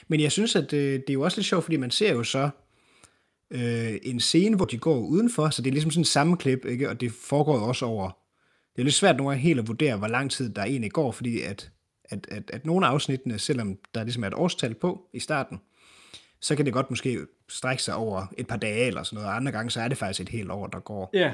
men 0.08 0.20
jeg 0.20 0.32
synes, 0.32 0.56
at 0.56 0.72
øh, 0.72 0.92
det 0.92 1.10
er 1.10 1.14
jo 1.14 1.22
også 1.22 1.38
lidt 1.38 1.46
sjovt, 1.46 1.64
fordi 1.64 1.76
man 1.76 1.90
ser 1.90 2.12
jo 2.12 2.24
så 2.24 2.50
øh, 3.50 3.94
en 4.02 4.20
scene, 4.20 4.56
hvor 4.56 4.64
de 4.64 4.78
går 4.78 4.98
udenfor, 4.98 5.50
så 5.50 5.62
det 5.62 5.70
er 5.70 5.72
ligesom 5.72 5.90
sådan 5.90 6.00
en 6.00 6.04
sammenklip, 6.04 6.64
ikke? 6.64 6.88
og 6.90 7.00
det 7.00 7.12
foregår 7.12 7.56
jo 7.56 7.68
også 7.68 7.86
over. 7.86 8.10
Det 8.76 8.82
er 8.82 8.84
lidt 8.84 8.94
svært 8.94 9.16
nogle 9.16 9.30
gange 9.30 9.42
helt 9.42 9.58
at 9.60 9.68
vurdere, 9.68 9.96
hvor 9.96 10.08
lang 10.08 10.30
tid 10.30 10.50
der 10.54 10.64
egentlig 10.64 10.92
går, 10.92 11.12
fordi 11.12 11.40
at, 11.40 11.70
at, 12.04 12.26
at, 12.30 12.50
at 12.52 12.66
nogle 12.66 12.86
af 12.86 12.90
afsnittene, 12.90 13.38
selvom 13.38 13.78
der 13.94 14.04
ligesom 14.04 14.22
er 14.22 14.26
et 14.26 14.34
årstal 14.34 14.74
på 14.74 15.08
i 15.12 15.18
starten, 15.20 15.60
så 16.43 16.57
kan 16.57 16.64
det 16.64 16.72
godt 16.72 16.90
måske 16.90 17.18
strække 17.49 17.82
sig 17.82 17.95
over 17.95 18.26
et 18.38 18.47
par 18.47 18.57
dage 18.57 18.86
eller 18.86 19.03
sådan 19.03 19.14
noget, 19.16 19.28
og 19.28 19.36
andre 19.36 19.53
gange 19.53 19.70
så 19.70 19.80
er 19.80 19.88
det 19.88 19.99
faktisk 19.99 20.20
et 20.20 20.28
helt 20.28 20.51
år, 20.51 20.66
der 20.66 20.80
går. 20.80 21.11
Ja, 21.14 21.32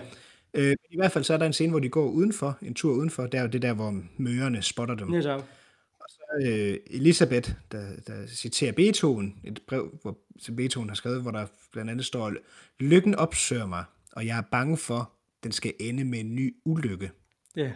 Øh, 0.54 0.68
men 0.68 0.76
I 0.90 0.96
hvert 0.96 1.12
fald 1.12 1.24
så 1.24 1.34
er 1.34 1.38
der 1.38 1.46
en 1.46 1.52
scene, 1.52 1.70
hvor 1.70 1.78
de 1.80 1.88
går 1.88 2.08
udenfor, 2.08 2.58
en 2.62 2.74
tur 2.74 2.92
udenfor, 2.92 3.26
der 3.26 3.38
er 3.38 3.42
jo 3.42 3.48
det 3.48 3.62
der, 3.62 3.72
hvor 3.72 4.00
møerne 4.16 4.62
spotter 4.62 4.94
dem. 4.94 5.08
netop. 5.08 5.44
øh, 6.42 6.76
Elisabeth, 6.86 7.50
der, 7.72 7.86
der 8.06 8.26
citerer 8.26 8.72
Beethoven, 8.72 9.36
et 9.44 9.60
brev, 9.68 9.98
hvor, 10.02 10.18
som 10.38 10.56
Beethoven 10.56 10.88
har 10.88 10.94
skrevet, 10.96 11.22
hvor 11.22 11.30
der 11.30 11.46
blandt 11.72 11.90
andet 11.90 12.06
står, 12.06 12.32
Lykken 12.80 13.14
opsøger 13.14 13.66
mig, 13.66 13.84
og 14.12 14.26
jeg 14.26 14.38
er 14.38 14.42
bange 14.42 14.76
for, 14.76 15.12
den 15.44 15.52
skal 15.52 15.72
ende 15.80 16.04
med 16.04 16.20
en 16.20 16.34
ny 16.34 16.56
ulykke. 16.64 17.10
Ja, 17.56 17.72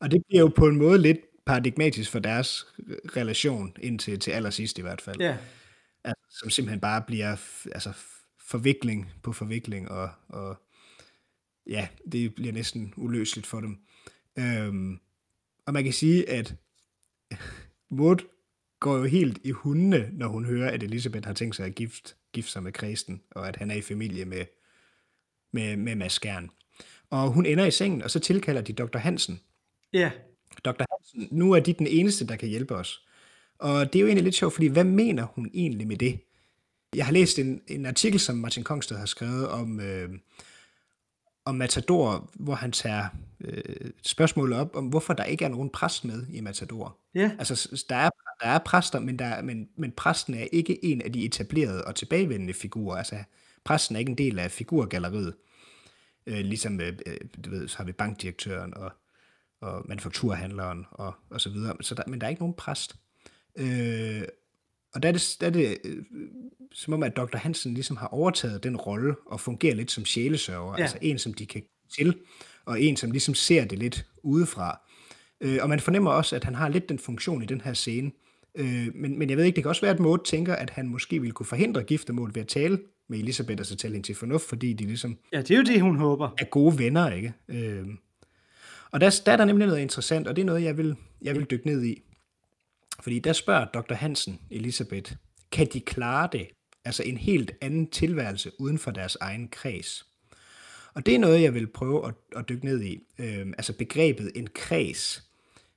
Og 0.00 0.10
det 0.10 0.22
bliver 0.28 0.40
jo 0.40 0.48
på 0.48 0.66
en 0.66 0.76
måde 0.76 0.98
lidt 0.98 1.18
paradigmatisk 1.46 2.10
for 2.10 2.18
deres 2.18 2.66
relation, 3.16 3.76
indtil 3.80 4.18
til 4.18 4.30
allersidst 4.30 4.78
i 4.78 4.82
hvert 4.82 5.00
fald. 5.00 5.20
ja, 5.20 5.36
Altså, 6.04 6.38
som 6.40 6.50
simpelthen 6.50 6.80
bare 6.80 7.02
bliver 7.02 7.36
altså, 7.72 7.92
forvikling 8.38 9.12
på 9.22 9.32
forvikling, 9.32 9.90
og, 9.90 10.10
og 10.28 10.56
ja, 11.66 11.88
det 12.12 12.34
bliver 12.34 12.52
næsten 12.52 12.94
uløseligt 12.96 13.46
for 13.46 13.60
dem. 13.60 13.78
Øhm, 14.38 15.00
og 15.66 15.72
man 15.72 15.84
kan 15.84 15.92
sige, 15.92 16.30
at 16.30 16.54
Maud 17.90 18.16
går 18.80 18.96
jo 18.96 19.04
helt 19.04 19.38
i 19.44 19.50
hundene, 19.50 20.10
når 20.12 20.28
hun 20.28 20.44
hører, 20.44 20.70
at 20.70 20.82
Elisabeth 20.82 21.26
har 21.26 21.34
tænkt 21.34 21.56
sig 21.56 21.66
at 21.66 21.74
gift, 21.74 22.16
gifte 22.32 22.52
sig 22.52 22.62
med 22.62 22.72
Kristen, 22.72 23.22
og 23.30 23.48
at 23.48 23.56
han 23.56 23.70
er 23.70 23.74
i 23.74 23.82
familie 23.82 24.24
med, 24.24 24.44
med, 25.52 25.76
med 25.76 25.94
Mads 25.94 26.12
Skjern. 26.12 26.50
Og 27.10 27.30
hun 27.30 27.46
ender 27.46 27.64
i 27.64 27.70
sengen, 27.70 28.02
og 28.02 28.10
så 28.10 28.20
tilkalder 28.20 28.60
de 28.62 28.72
Dr. 28.72 28.98
Hansen. 28.98 29.40
ja, 29.92 30.10
Dr. 30.64 30.84
Hansen, 30.90 31.38
nu 31.38 31.52
er 31.52 31.60
de 31.60 31.72
den 31.72 31.86
eneste, 31.86 32.26
der 32.26 32.36
kan 32.36 32.48
hjælpe 32.48 32.74
os. 32.74 33.06
Og 33.58 33.92
det 33.92 33.98
er 33.98 34.00
jo 34.00 34.06
egentlig 34.06 34.24
lidt 34.24 34.34
sjovt, 34.34 34.54
fordi 34.54 34.66
hvad 34.66 34.84
mener 34.84 35.24
hun 35.24 35.50
egentlig 35.54 35.86
med 35.86 35.96
det? 35.96 36.20
Jeg 36.96 37.06
har 37.06 37.12
læst 37.12 37.38
en, 37.38 37.60
en 37.68 37.86
artikel, 37.86 38.20
som 38.20 38.36
Martin 38.36 38.64
Kongsted 38.64 38.96
har 38.96 39.06
skrevet 39.06 39.48
om, 39.48 39.80
øh, 39.80 40.10
om 41.44 41.54
Matador, 41.54 42.30
hvor 42.34 42.54
han 42.54 42.72
tager 42.72 43.06
øh, 43.40 43.90
spørgsmålet 44.02 44.58
op 44.58 44.76
om, 44.76 44.86
hvorfor 44.86 45.12
der 45.14 45.24
ikke 45.24 45.44
er 45.44 45.48
nogen 45.48 45.70
præst 45.70 46.04
med 46.04 46.26
i 46.28 46.40
Matador. 46.40 46.98
ja, 47.14 47.30
Altså, 47.38 47.84
der 47.88 47.96
er, 47.96 48.10
der 48.42 48.46
er 48.48 48.58
præster, 48.58 49.00
men, 49.00 49.18
der, 49.18 49.24
er- 49.24 49.42
men, 49.42 49.68
men 49.78 49.92
præsten 49.92 50.34
er 50.34 50.46
ikke 50.52 50.84
en 50.84 51.02
af 51.02 51.12
de 51.12 51.24
etablerede 51.24 51.84
og 51.84 51.94
tilbagevendende 51.94 52.54
figurer. 52.54 52.96
Altså, 52.96 53.16
præsten 53.64 53.96
er 53.96 54.00
ikke 54.00 54.10
en 54.10 54.18
del 54.18 54.38
af 54.38 54.50
figurgalleriet. 54.50 55.34
Øh, 56.26 56.38
ligesom, 56.38 56.80
øh, 56.80 56.92
øh, 57.06 57.16
du 57.44 57.50
ved, 57.50 57.68
så 57.68 57.76
har 57.76 57.84
vi 57.84 57.92
bankdirektøren 57.92 58.76
og, 58.76 58.92
og 59.60 59.82
manufakturhandleren 59.88 60.86
og, 60.90 61.14
og 61.30 61.40
så 61.40 61.50
videre. 61.50 61.74
Så 61.80 61.94
der, 61.94 62.02
men 62.06 62.20
der 62.20 62.26
er 62.26 62.30
ikke 62.30 62.42
nogen 62.42 62.54
præst. 62.54 62.96
Øh, 63.56 64.22
og 64.94 65.02
der 65.02 65.08
er 65.08 65.12
det, 65.12 65.36
der 65.40 65.46
er 65.46 65.50
det 65.50 65.78
øh, 65.84 66.04
som 66.72 66.94
om, 66.94 67.02
at 67.02 67.16
Dr. 67.16 67.36
Hansen 67.36 67.74
ligesom 67.74 67.96
har 67.96 68.06
overtaget 68.06 68.64
den 68.64 68.76
rolle 68.76 69.14
og 69.26 69.40
fungerer 69.40 69.74
lidt 69.74 69.90
som 69.90 70.04
sjælesørger. 70.04 70.74
Ja. 70.76 70.82
Altså 70.82 70.98
en, 71.02 71.18
som 71.18 71.34
de 71.34 71.46
kan 71.46 71.62
til, 71.96 72.14
og 72.64 72.80
en, 72.80 72.96
som 72.96 73.10
ligesom 73.10 73.34
ser 73.34 73.64
det 73.64 73.78
lidt 73.78 74.06
udefra. 74.22 74.80
Øh, 75.40 75.58
og 75.62 75.68
man 75.68 75.80
fornemmer 75.80 76.10
også, 76.10 76.36
at 76.36 76.44
han 76.44 76.54
har 76.54 76.68
lidt 76.68 76.88
den 76.88 76.98
funktion 76.98 77.42
i 77.42 77.46
den 77.46 77.60
her 77.60 77.72
scene. 77.72 78.10
Øh, 78.54 78.88
men, 78.94 79.18
men 79.18 79.30
jeg 79.30 79.36
ved 79.36 79.44
ikke, 79.44 79.56
det 79.56 79.64
kan 79.64 79.68
også 79.68 79.80
være, 79.80 79.94
at 79.94 80.00
Maud 80.00 80.18
tænker, 80.24 80.54
at 80.54 80.70
han 80.70 80.88
måske 80.88 81.20
ville 81.20 81.32
kunne 81.32 81.46
forhindre 81.46 81.82
giftermålet 81.82 82.34
ved 82.34 82.42
at 82.42 82.48
tale 82.48 82.78
med 83.08 83.18
Elisabeth 83.18 83.60
og 83.60 83.66
så 83.66 83.76
tale 83.76 83.92
hende 83.94 84.06
til 84.06 84.14
fornuft, 84.14 84.48
fordi 84.48 84.72
de 84.72 84.84
ligesom 84.84 85.18
ja, 85.32 85.38
det 85.38 85.50
er 85.50 85.56
jo 85.56 85.62
det, 85.62 85.80
hun 85.80 85.96
håber. 85.96 86.30
er 86.38 86.44
gode 86.44 86.78
venner, 86.78 87.10
ikke? 87.10 87.32
Øh, 87.48 87.86
og 88.90 89.00
der, 89.00 89.20
der 89.26 89.32
er 89.32 89.36
der 89.36 89.44
nemlig 89.44 89.66
noget 89.66 89.80
interessant, 89.80 90.28
og 90.28 90.36
det 90.36 90.42
er 90.42 90.46
noget, 90.46 90.62
jeg 90.62 90.78
vil, 90.78 90.96
jeg 91.22 91.34
vil 91.34 91.44
dykke 91.44 91.66
ned 91.66 91.84
i. 91.84 92.02
Fordi 93.04 93.18
der 93.18 93.32
spørger 93.32 93.64
Dr. 93.64 93.94
Hansen 93.94 94.40
Elisabeth, 94.50 95.12
kan 95.52 95.66
de 95.72 95.80
klare 95.80 96.28
det? 96.32 96.48
Altså 96.84 97.02
en 97.02 97.16
helt 97.16 97.52
anden 97.60 97.90
tilværelse 97.90 98.50
uden 98.58 98.78
for 98.78 98.90
deres 98.90 99.16
egen 99.20 99.48
kreds. 99.48 100.06
Og 100.94 101.06
det 101.06 101.14
er 101.14 101.18
noget, 101.18 101.42
jeg 101.42 101.54
vil 101.54 101.66
prøve 101.66 102.08
at, 102.08 102.14
at 102.36 102.48
dykke 102.48 102.64
ned 102.64 102.82
i. 102.82 102.98
Øhm, 103.18 103.54
altså 103.58 103.72
begrebet 103.72 104.32
en 104.34 104.48
kreds. 104.54 105.22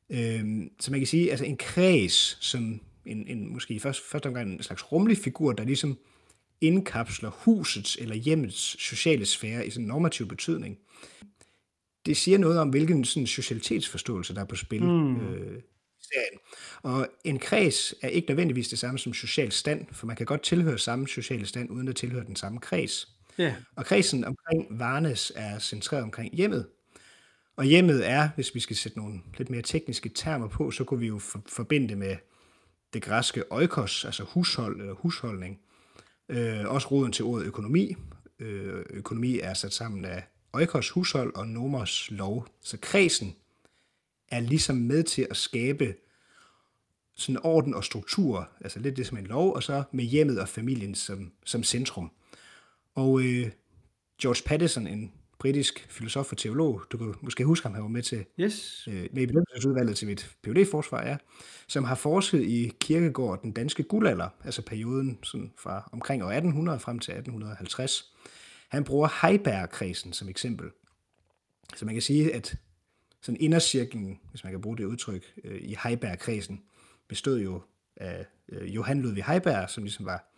Øhm, 0.10 0.72
så 0.80 0.92
man 0.92 1.00
kan 1.00 1.08
sige, 1.08 1.30
altså 1.32 1.46
en 1.46 1.58
kreds, 1.58 2.38
som 2.46 2.82
en, 3.06 3.28
en 3.28 3.54
måske 3.54 3.74
i 3.74 3.80
første, 3.80 4.04
første 4.12 4.28
omgang 4.28 4.52
en 4.52 4.64
slags 4.64 4.92
rummelig 4.92 5.18
figur, 5.18 5.54
der 5.54 5.64
ligesom 5.64 5.98
indkapsler 6.62 7.30
husets 7.30 7.98
eller 8.02 8.16
hjemmets 8.16 8.84
sociale 8.84 9.26
sfære 9.26 9.68
i 9.68 9.70
sådan 9.70 9.84
en 9.84 9.88
normativ 9.88 10.28
betydning. 10.28 10.78
Det 12.06 12.18
siger 12.18 12.38
noget 12.38 12.60
om, 12.60 12.70
hvilken 12.70 13.06
sådan 13.06 13.28
socialitetsforståelse, 13.28 14.36
der 14.36 14.42
er 14.42 14.46
på 14.46 14.56
spil 14.56 14.84
mm. 14.84 15.16
øh, 15.16 15.62
serien. 16.14 16.40
Og 16.84 17.08
en 17.24 17.40
kreds 17.40 17.94
er 18.02 18.08
ikke 18.08 18.28
nødvendigvis 18.28 18.68
det 18.68 18.80
samme 18.80 19.00
som 19.00 19.14
social 19.14 19.52
stand, 19.52 19.86
for 19.92 20.08
man 20.08 20.16
kan 20.16 20.26
godt 20.26 20.42
tilhøre 20.42 20.80
samme 20.80 21.08
sociale 21.08 21.46
stand, 21.46 21.70
uden 21.72 21.88
at 21.88 21.96
tilhøre 21.96 22.26
den 22.26 22.36
samme 22.36 22.60
kreds. 22.60 23.08
Ja, 23.38 23.56
Og 23.76 23.86
kredsen 23.86 24.26
omkring 24.26 24.80
Varnes 24.80 25.32
er 25.36 25.60
centreret 25.60 26.04
omkring 26.04 26.36
hjemmet. 26.36 26.68
Og 27.56 27.66
hjemmet 27.66 28.10
er, 28.10 28.30
hvis 28.36 28.56
vi 28.56 28.60
skal 28.60 28.76
sætte 28.76 28.98
nogle 28.98 29.22
lidt 29.38 29.50
mere 29.50 29.62
tekniske 29.62 30.10
termer 30.10 30.48
på, 30.48 30.72
så 30.72 30.84
kunne 30.84 31.00
vi 31.00 31.08
jo 31.08 31.20
for, 31.20 31.44
forbinde 31.48 31.88
det 31.88 31.98
med 31.98 32.16
det 32.94 33.02
græske 33.02 33.44
oikos, 33.52 34.06
altså 34.06 34.24
hushold 34.24 34.80
eller 34.80 34.94
husholdning. 34.94 35.60
Øh, 36.30 36.66
også 36.66 36.88
roden 36.88 37.12
til 37.12 37.26
ordet 37.26 37.46
økonomi. 37.46 37.96
Øh, 38.40 38.86
økonomi 38.90 39.40
er 39.40 39.54
sat 39.54 39.74
sammen 39.74 40.06
af 40.06 40.24
oikos, 40.54 40.90
hushold 40.90 41.36
og 41.36 41.48
nomos 41.48 42.12
lov. 42.12 42.48
Så 42.62 42.78
kredsen 42.82 43.36
er 44.32 44.40
ligesom 44.40 44.76
med 44.76 45.04
til 45.04 45.28
at 45.30 45.38
skabe 45.38 45.96
sådan 47.16 47.40
orden 47.44 47.74
og 47.74 47.84
struktur, 47.84 48.50
altså 48.62 48.80
lidt 48.80 48.98
det 48.98 49.08
som 49.08 49.18
en 49.18 49.28
lov, 49.28 49.54
og 49.54 49.64
så 49.64 49.84
med 49.92 50.06
hjemmet 50.06 50.40
og 50.40 50.50
familien 50.50 50.96
som, 50.96 51.32
som 51.46 51.64
centrum. 51.64 52.12
Og 52.96 53.22
øh, 53.22 53.52
George 54.22 54.44
Patterson, 54.46 54.88
en 54.88 55.12
britisk 55.40 55.88
filosof 55.90 56.32
og 56.32 56.38
teolog, 56.38 56.82
du 56.92 56.98
kan 56.98 57.14
måske 57.22 57.46
huske 57.46 57.66
ham, 57.66 57.74
han 57.74 57.84
var 57.84 57.90
med 57.90 58.04
til 58.04 58.26
yes. 58.40 58.88
øh, 58.88 59.10
med 59.14 59.24
i 59.24 59.26
bedømmelsesudvalget 59.26 59.98
til 59.98 60.08
mit 60.08 60.36
phd 60.44 60.66
forsvar 60.72 61.08
ja, 61.08 61.18
som 61.68 61.84
har 61.84 61.96
forsket 61.96 62.42
i 62.42 62.72
kirkegård 62.80 63.42
den 63.42 63.52
danske 63.52 63.84
guldalder, 63.84 64.30
altså 64.44 64.62
perioden 64.62 65.20
sådan 65.24 65.52
fra 65.58 65.90
omkring 65.94 66.24
år 66.24 66.28
1800 66.28 66.80
frem 66.80 67.00
til 67.00 67.12
1850. 67.12 68.14
Han 68.70 68.84
bruger 68.84 69.28
Heiberg-kredsen 69.28 70.14
som 70.14 70.30
eksempel. 70.30 70.70
Så 71.76 71.86
man 71.86 71.96
kan 71.96 72.02
sige, 72.02 72.36
at 72.36 72.56
sådan 73.22 73.42
indercirklen, 73.42 74.20
hvis 74.30 74.44
man 74.44 74.54
kan 74.54 74.62
bruge 74.62 74.78
det 74.78 74.84
udtryk, 74.84 75.34
øh, 75.44 75.62
i 75.62 75.76
Heiberg-kredsen, 75.84 76.64
bestod 77.08 77.40
jo 77.40 77.62
af 77.96 78.26
øh, 78.50 78.76
Johan 78.76 79.02
Ludvig 79.02 79.26
Heiberg, 79.26 79.70
som 79.70 79.84
ligesom 79.84 80.06
var 80.06 80.34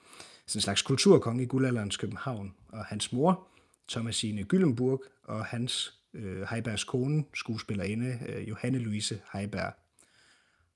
sådan 0.48 0.58
en 0.58 0.62
slags 0.62 0.82
kulturkonge 0.82 1.44
i 1.44 1.46
guldalderens 1.46 1.98
København, 1.98 2.54
og 2.68 2.86
hans 2.86 3.14
mor, 3.14 3.48
Thomasine 3.90 4.44
Gyllenburg, 4.44 5.04
og 5.24 5.46
hans 5.46 6.00
øh, 6.14 6.42
Heibergs 6.42 6.84
kone, 6.84 7.24
skuespillerinde, 7.34 8.20
øh, 8.30 8.50
Johanne 8.50 8.80
Louise 8.80 9.22
Heiberg. 9.34 9.74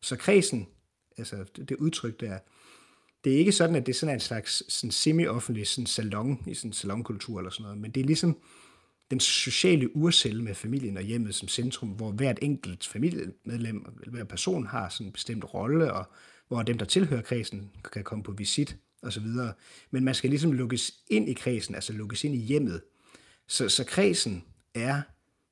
Så 0.01 0.15
kredsen, 0.15 0.67
altså 1.17 1.45
det, 1.55 1.69
det 1.69 1.77
udtryk 1.77 2.19
der, 2.19 2.39
det 3.23 3.33
er 3.33 3.37
ikke 3.37 3.51
sådan, 3.51 3.75
at 3.75 3.85
det 3.85 3.93
er 3.93 3.99
sådan 3.99 4.15
en 4.15 4.19
slags 4.19 4.73
sådan 4.73 4.91
semi-offentlig 4.91 5.67
sådan 5.67 5.85
salon 5.85 6.43
i 6.47 6.53
sådan 6.53 6.69
en 6.69 6.73
salonkultur 6.73 7.39
eller 7.39 7.51
sådan 7.51 7.63
noget, 7.63 7.77
men 7.77 7.91
det 7.91 8.01
er 8.01 8.05
ligesom 8.05 8.37
den 9.13 9.19
sociale 9.19 9.95
urcelle 9.95 10.43
med 10.43 10.55
familien 10.55 10.97
og 10.97 11.03
hjemmet 11.03 11.35
som 11.35 11.47
centrum, 11.47 11.89
hvor 11.89 12.11
hvert 12.11 12.39
enkelt 12.41 12.87
familiemedlem, 12.87 13.85
eller 14.01 14.11
hver 14.11 14.23
person 14.23 14.67
har 14.67 14.89
sådan 14.89 15.07
en 15.07 15.13
bestemt 15.13 15.53
rolle, 15.53 15.93
og 15.93 16.05
hvor 16.47 16.63
dem, 16.63 16.77
der 16.77 16.85
tilhører 16.85 17.21
kredsen, 17.21 17.71
kan 17.93 18.03
komme 18.03 18.23
på 18.23 18.31
visit 18.31 18.77
og 19.01 19.13
så 19.13 19.19
videre. 19.19 19.53
Men 19.91 20.03
man 20.03 20.15
skal 20.15 20.29
ligesom 20.29 20.51
lukkes 20.51 20.93
ind 21.07 21.29
i 21.29 21.33
kredsen, 21.33 21.75
altså 21.75 21.93
lukkes 21.93 22.23
ind 22.23 22.35
i 22.35 22.37
hjemmet. 22.37 22.81
Så, 23.47 23.69
så 23.69 23.83
kredsen 23.83 24.43
er 24.75 25.01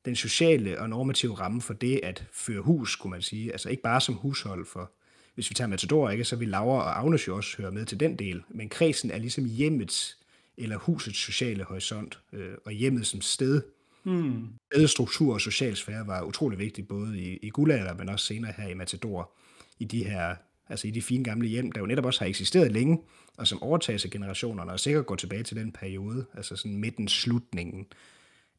den 0.06 0.16
sociale 0.16 0.80
og 0.80 0.90
normative 0.90 1.34
ramme 1.34 1.62
for 1.62 1.74
det 1.74 2.00
at 2.04 2.26
føre 2.34 2.62
hus, 2.62 2.96
kunne 2.96 3.12
man 3.12 3.22
sige. 3.22 3.52
Altså 3.52 3.70
ikke 3.70 3.84
bare 3.84 4.02
som 4.02 4.16
hushold 4.16 4.66
for, 4.66 4.92
hvis 5.36 5.50
vi 5.50 5.54
tager 5.54 5.68
Matador, 5.68 6.10
ikke, 6.10 6.24
så 6.24 6.36
vil 6.36 6.50
Laura 6.50 6.84
og 6.84 7.00
Agnes 7.00 7.28
jo 7.28 7.36
også 7.36 7.58
høre 7.58 7.72
med 7.72 7.86
til 7.86 8.00
den 8.00 8.20
del. 8.20 8.44
Men 8.50 8.70
kredsen 8.70 9.12
er 9.12 9.18
ligesom 9.18 9.46
hjemmets 9.46 10.18
eller 10.64 10.78
husets 10.78 11.20
sociale 11.20 11.64
horisont, 11.64 12.20
øh, 12.34 12.54
og 12.66 12.72
hjemmet 12.72 13.08
som 13.08 13.22
sted 13.22 13.62
Mm. 14.04 14.48
Struktur 14.88 15.34
og 15.34 15.42
social 15.42 15.76
sfære 15.76 16.08
var 16.08 16.22
utrolig 16.22 16.60
vigtigt, 16.60 16.88
både 16.88 17.20
i, 17.20 17.38
i 17.38 17.50
guldalder, 17.50 17.94
men 17.94 18.10
også 18.10 18.26
senere 18.26 18.54
her 18.58 18.68
i 18.68 18.74
Matador, 18.74 19.32
i 19.80 19.86
de 19.86 20.04
her 20.04 20.36
altså 20.70 20.88
i 20.88 20.92
de 20.92 21.02
fine 21.02 21.24
gamle 21.24 21.48
hjem, 21.48 21.72
der 21.72 21.82
jo 21.82 21.86
netop 21.86 22.06
også 22.06 22.20
har 22.20 22.28
eksisteret 22.28 22.72
længe, 22.72 23.00
og 23.38 23.48
som 23.48 23.64
overtages 23.64 24.06
af 24.06 24.12
generationerne, 24.12 24.72
og 24.72 24.80
sikkert 24.80 25.06
går 25.06 25.16
tilbage 25.16 25.44
til 25.44 25.58
den 25.58 25.72
periode, 25.72 26.26
altså 26.34 26.56
sådan 26.56 26.78
midten, 26.78 27.08
slutningen 27.08 27.88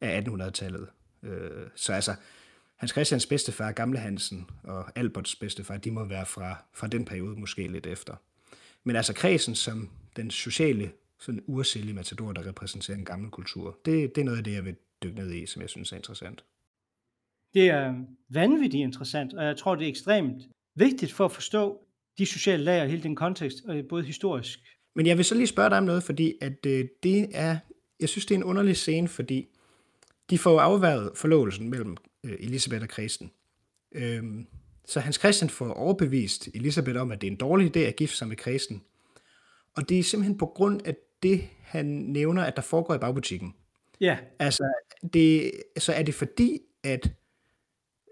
af 0.01 0.21
1800-tallet. 0.21 0.87
Øh, 1.23 1.67
så 1.75 1.93
altså, 1.93 2.15
Hans 2.75 2.91
Christians 2.91 3.25
bedstefar, 3.25 3.71
Gamle 3.71 3.99
Hansen, 3.99 4.49
og 4.63 4.91
Alberts 4.95 5.35
bedstefar, 5.35 5.77
de 5.77 5.91
må 5.91 6.03
være 6.03 6.25
fra, 6.25 6.63
fra 6.73 6.87
den 6.87 7.05
periode 7.05 7.39
måske 7.39 7.67
lidt 7.67 7.87
efter. 7.87 8.15
Men 8.83 8.95
altså 8.95 9.13
kredsen 9.13 9.55
som 9.55 9.89
den 10.15 10.31
sociale, 10.31 10.91
sådan 11.23 11.43
ursælge 11.47 11.93
matador, 11.93 12.33
der 12.33 12.47
repræsenterer 12.47 12.97
en 12.97 13.05
gammel 13.05 13.31
kultur, 13.31 13.79
det, 13.85 14.15
det 14.15 14.21
er 14.21 14.25
noget 14.25 14.37
af 14.37 14.43
det, 14.43 14.53
jeg 14.53 14.65
vil 14.65 14.75
dykke 15.03 15.15
ned 15.15 15.31
i, 15.31 15.45
som 15.45 15.61
jeg 15.61 15.69
synes 15.69 15.91
er 15.91 15.95
interessant. 15.95 16.43
Det 17.53 17.69
er 17.69 17.95
vanvittigt 18.29 18.81
interessant, 18.81 19.33
og 19.33 19.45
jeg 19.45 19.57
tror, 19.57 19.75
det 19.75 19.85
er 19.85 19.89
ekstremt 19.89 20.43
vigtigt 20.75 21.11
for 21.11 21.25
at 21.25 21.31
forstå 21.31 21.85
de 22.17 22.25
sociale 22.25 22.63
lag 22.63 22.81
og 22.81 22.87
hele 22.87 23.03
den 23.03 23.15
kontekst, 23.15 23.57
både 23.89 24.03
historisk. 24.03 24.59
Men 24.95 25.07
jeg 25.07 25.17
vil 25.17 25.25
så 25.25 25.35
lige 25.35 25.47
spørge 25.47 25.69
dig 25.69 25.77
om 25.77 25.83
noget, 25.83 26.03
fordi 26.03 26.33
at 26.41 26.65
øh, 26.65 26.85
det 27.03 27.27
er, 27.33 27.57
jeg 27.99 28.09
synes, 28.09 28.25
det 28.25 28.35
er 28.35 28.39
en 28.39 28.43
underlig 28.43 28.77
scene, 28.77 29.07
fordi 29.07 29.47
de 30.29 30.37
får 30.37 30.59
afværet 30.59 31.11
forlovelsen 31.15 31.69
mellem 31.69 31.97
øh, 32.23 32.35
Elisabeth 32.39 32.83
og 32.83 32.89
Kristen. 32.89 33.31
Øhm, 33.91 34.47
så 34.85 34.99
Hans 34.99 35.15
Christian 35.15 35.49
får 35.49 35.73
overbevist 35.73 36.49
Elisabeth 36.53 37.01
om, 37.01 37.11
at 37.11 37.21
det 37.21 37.27
er 37.27 37.31
en 37.31 37.37
dårlig 37.37 37.77
idé 37.77 37.79
at 37.79 37.95
gifte 37.95 38.17
sig 38.17 38.27
med 38.27 38.35
Kristen. 38.35 38.83
Og 39.75 39.89
det 39.89 39.99
er 39.99 40.03
simpelthen 40.03 40.37
på 40.37 40.45
grund 40.45 40.81
af 40.85 40.95
det, 41.23 41.47
han 41.61 41.85
nævner, 41.85 42.43
at 42.43 42.55
der 42.55 42.61
foregår 42.61 42.95
i 42.95 42.97
bagbutikken. 42.97 43.53
Ja. 44.01 44.17
Altså, 44.39 44.73
det, 45.13 45.51
så 45.77 45.93
er 45.93 46.03
det 46.03 46.13
fordi, 46.13 46.59
at 46.83 47.11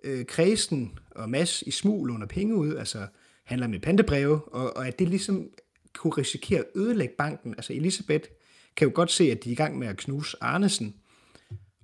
øh, 0.03 0.26
Kristen 0.26 0.99
og 1.12 1.30
Mads 1.30 1.62
i 1.62 1.72
smug 1.72 2.05
låner 2.05 2.26
penge 2.26 2.55
ud, 2.55 2.76
altså 2.76 3.07
handler 3.43 3.68
med 3.68 3.80
pantebreve, 3.80 4.41
og, 4.53 4.78
og 4.78 4.88
at 4.88 4.99
det 4.99 5.09
ligesom 5.09 5.49
kunne 5.93 6.14
risikere 6.14 6.59
at 6.59 6.66
ødelægge 6.76 7.14
banken. 7.18 7.53
Altså 7.53 7.74
Elisabeth 7.74 8.30
kan 8.76 8.88
jo 8.88 8.91
godt 8.95 9.12
se, 9.12 9.32
at 9.32 9.43
de 9.43 9.49
er 9.49 9.53
i 9.53 9.55
gang 9.55 9.80
med 9.80 9.88
at 9.88 9.97
knuse 9.97 10.38
Arnesen, 10.41 10.95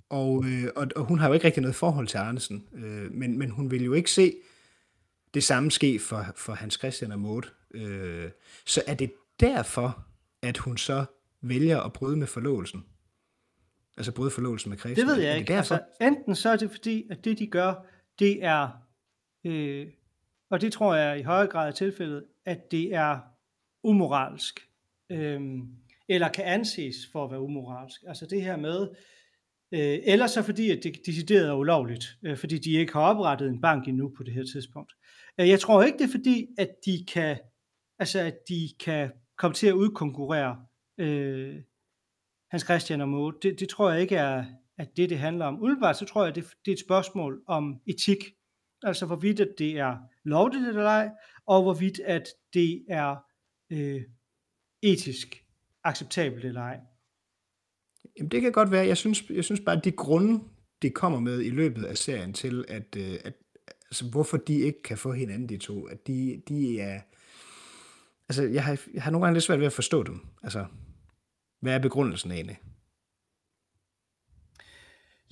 og, 0.10 0.46
øh, 0.46 0.70
og, 0.76 0.88
og 0.96 1.06
hun 1.06 1.20
har 1.20 1.28
jo 1.28 1.34
ikke 1.34 1.46
rigtig 1.46 1.62
noget 1.62 1.76
forhold 1.76 2.08
til 2.08 2.18
Arnesen, 2.18 2.68
øh, 2.76 3.12
men, 3.12 3.38
men 3.38 3.50
hun 3.50 3.72
vil 3.72 3.84
jo 3.84 3.94
ikke 3.94 4.12
se 4.12 4.34
det 5.34 5.44
samme 5.44 5.72
ske 5.72 6.00
for, 6.00 6.26
for 6.36 6.54
Hans 6.54 6.74
Christian 6.74 7.12
og 7.12 7.20
Maud. 7.20 7.42
Øh, 7.74 8.30
så 8.66 8.82
er 8.88 8.94
det 8.94 9.12
derfor, 9.40 10.06
at 10.42 10.58
hun 10.58 10.78
så 10.78 11.06
vælger 11.42 11.80
at 11.80 11.94
bryde 11.94 12.18
med 12.18 12.28
forlovelsen? 12.28 12.86
Altså 13.98 14.12
bryde 14.14 14.32
forlovelsen 14.32 14.70
med 14.70 14.78
Christian? 14.78 15.08
Det 15.08 15.16
ved 15.16 15.24
jeg 15.24 15.38
ikke. 15.38 15.54
Altså, 15.54 15.82
enten 16.02 16.36
så 16.36 16.50
er 16.50 16.58
det 16.58 16.72
fordi, 16.72 17.08
at 17.10 17.26
det 17.26 17.40
de 17.40 17.48
gør, 17.48 17.86
det 18.20 18.44
er, 18.44 18.70
øh, 19.46 19.88
og 20.50 20.62
det 20.62 20.74
tror 20.74 20.96
jeg 20.96 21.20
i 21.20 21.24
højere 21.24 21.48
grad 21.48 21.68
er 21.68 21.72
tilfældet, 21.72 22.24
at 22.46 22.72
det 22.72 22.94
er 22.94 23.20
umoralsk, 23.84 24.60
øh, 25.12 25.42
eller 26.10 26.30
kan 26.30 26.46
anses 26.46 26.96
for 27.12 27.26
at 27.26 27.32
være 27.32 27.42
umoralsk. 27.42 28.02
Altså 28.08 28.26
det 28.26 28.42
her 28.42 28.58
med, 28.58 28.88
øh, 29.72 30.00
eller 30.04 30.28
så 30.28 30.44
fordi, 30.44 30.70
at 30.70 30.84
det 30.84 30.96
decideret 31.06 31.50
er 31.50 31.54
ulovligt, 31.54 32.06
øh, 32.26 32.38
fordi 32.38 32.58
de 32.58 32.72
ikke 32.72 32.94
har 32.94 33.02
oprettet 33.02 33.50
en 33.50 33.62
bank 33.62 33.88
endnu 33.88 34.14
på 34.18 34.24
det 34.24 34.34
her 34.34 34.44
tidspunkt. 34.54 34.94
Øh, 35.40 35.50
jeg 35.50 35.60
tror 35.60 35.84
ikke, 35.84 35.98
det 35.98 36.04
er 36.04 36.12
fordi, 36.18 36.48
at 36.58 36.70
de 36.86 37.06
kan, 37.14 37.38
altså 38.00 38.20
at 38.20 38.38
de 38.50 38.70
kan 38.80 39.12
komme 39.38 39.54
til 39.54 39.68
at 39.68 39.74
udkonkurrere 39.74 40.67
øh, 40.98 41.56
Hans 42.52 42.64
Christian 42.64 43.02
og 43.02 43.10
Måde, 43.10 43.38
Det, 43.42 43.60
det 43.60 43.70
tror 43.70 43.92
jeg 43.92 44.02
ikke 44.02 44.16
er 44.16 44.46
at 44.78 44.98
det, 44.98 45.10
det 45.10 45.20
handler 45.20 45.46
om. 45.46 45.60
Udebart 45.62 45.98
så 45.98 46.06
tror 46.06 46.26
jeg, 46.26 46.36
det, 46.36 46.44
det 46.66 46.72
er 46.72 46.76
et 46.76 46.80
spørgsmål 46.80 47.44
om 47.48 47.82
etik. 47.88 48.18
Altså 48.84 49.06
hvorvidt 49.06 49.40
at 49.40 49.50
det 49.58 49.80
er 49.80 49.98
lovligt 50.24 50.68
eller 50.68 50.84
ej, 50.84 51.10
og 51.46 51.64
hvorvidt 51.64 52.00
at 52.00 52.28
det 52.54 52.86
er 52.90 53.16
øh, 53.72 54.02
etisk 54.82 55.46
acceptabelt 55.84 56.46
eller 56.46 56.62
ej. 56.62 56.80
Jamen 58.18 58.32
det 58.32 58.42
kan 58.42 58.52
godt 58.52 58.72
være. 58.72 58.88
Jeg 58.88 58.98
synes, 58.98 59.30
jeg 59.30 59.44
synes 59.44 59.62
bare, 59.66 59.78
at 59.78 59.86
de 59.86 59.92
grunde, 59.92 60.44
det 60.82 60.94
kommer 60.94 61.20
med 61.20 61.42
i 61.42 61.50
løbet 61.50 61.86
af 61.86 61.98
serien 61.98 62.34
til, 62.34 62.66
at, 62.68 62.96
øh, 62.98 63.20
at 63.24 63.34
altså, 63.86 64.10
hvorfor 64.10 64.38
de 64.38 64.60
ikke 64.60 64.84
kan 64.84 64.98
få 64.98 65.12
hinanden, 65.12 65.50
de 65.50 65.58
to, 65.58 65.88
at 65.88 66.08
de, 66.08 66.42
de 66.48 66.80
er... 66.80 67.02
Altså, 68.30 68.44
jeg 68.44 68.64
har, 68.64 68.80
jeg 68.94 69.04
har 69.04 69.12
nogle 69.12 69.26
gange 69.26 69.36
lidt 69.36 69.44
svært 69.44 69.60
ved 69.60 69.66
at 69.66 69.74
forstå 69.74 70.04
dem. 70.04 70.20
Altså, 70.44 70.66
hvad 71.60 71.74
er 71.74 71.80
begrundelsen 71.80 72.32
egentlig? 72.32 72.60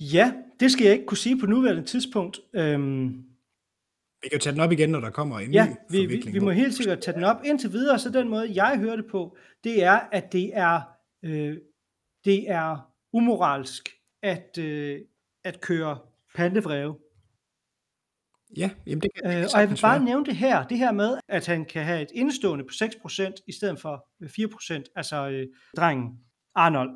Ja, 0.00 0.32
det 0.60 0.72
skal 0.72 0.84
jeg 0.84 0.92
ikke 0.92 1.06
kunne 1.06 1.18
sige 1.18 1.40
på 1.40 1.46
nuværende 1.46 1.84
tidspunkt. 1.84 2.40
Øhm, 2.52 3.08
vi 4.22 4.28
kan 4.28 4.32
jo 4.32 4.38
tage 4.38 4.52
den 4.52 4.60
op 4.60 4.72
igen, 4.72 4.90
når 4.90 5.00
der 5.00 5.10
kommer 5.10 5.38
en 5.38 5.52
ja, 5.52 5.66
ny 5.66 5.74
vi, 5.90 6.06
vi, 6.06 6.30
vi 6.32 6.38
må 6.38 6.50
helt 6.50 6.74
sikkert 6.74 7.00
tage 7.00 7.14
den 7.14 7.24
op. 7.24 7.36
Indtil 7.44 7.72
videre, 7.72 7.98
så 7.98 8.10
den 8.10 8.28
måde, 8.28 8.54
jeg 8.54 8.78
hører 8.78 8.96
det 8.96 9.06
på, 9.06 9.36
det 9.64 9.84
er, 9.84 10.00
at 10.12 10.32
det 10.32 10.56
er, 10.56 10.80
øh, 11.22 11.56
det 12.24 12.50
er 12.50 12.92
umoralsk 13.12 13.88
at, 14.22 14.58
øh, 14.58 15.00
at 15.44 15.60
køre 15.60 15.98
pandevreve. 16.34 16.96
Ja, 18.56 18.70
jamen 18.86 19.02
det 19.02 19.10
kan 19.14 19.24
øh, 19.24 19.46
Og 19.54 19.60
jeg 19.60 19.70
vil 19.70 19.78
bare 19.82 20.04
nævne 20.04 20.26
det 20.26 20.36
her, 20.36 20.66
det 20.66 20.78
her 20.78 20.92
med, 20.92 21.18
at 21.28 21.46
han 21.46 21.64
kan 21.64 21.84
have 21.84 22.02
et 22.02 22.10
indstående 22.14 22.64
på 22.64 22.72
6% 22.72 23.44
i 23.46 23.52
stedet 23.52 23.80
for 23.80 24.06
4%, 24.22 24.92
altså 24.96 25.28
øh, 25.28 25.46
drengen 25.76 26.18
Arnold. 26.54 26.90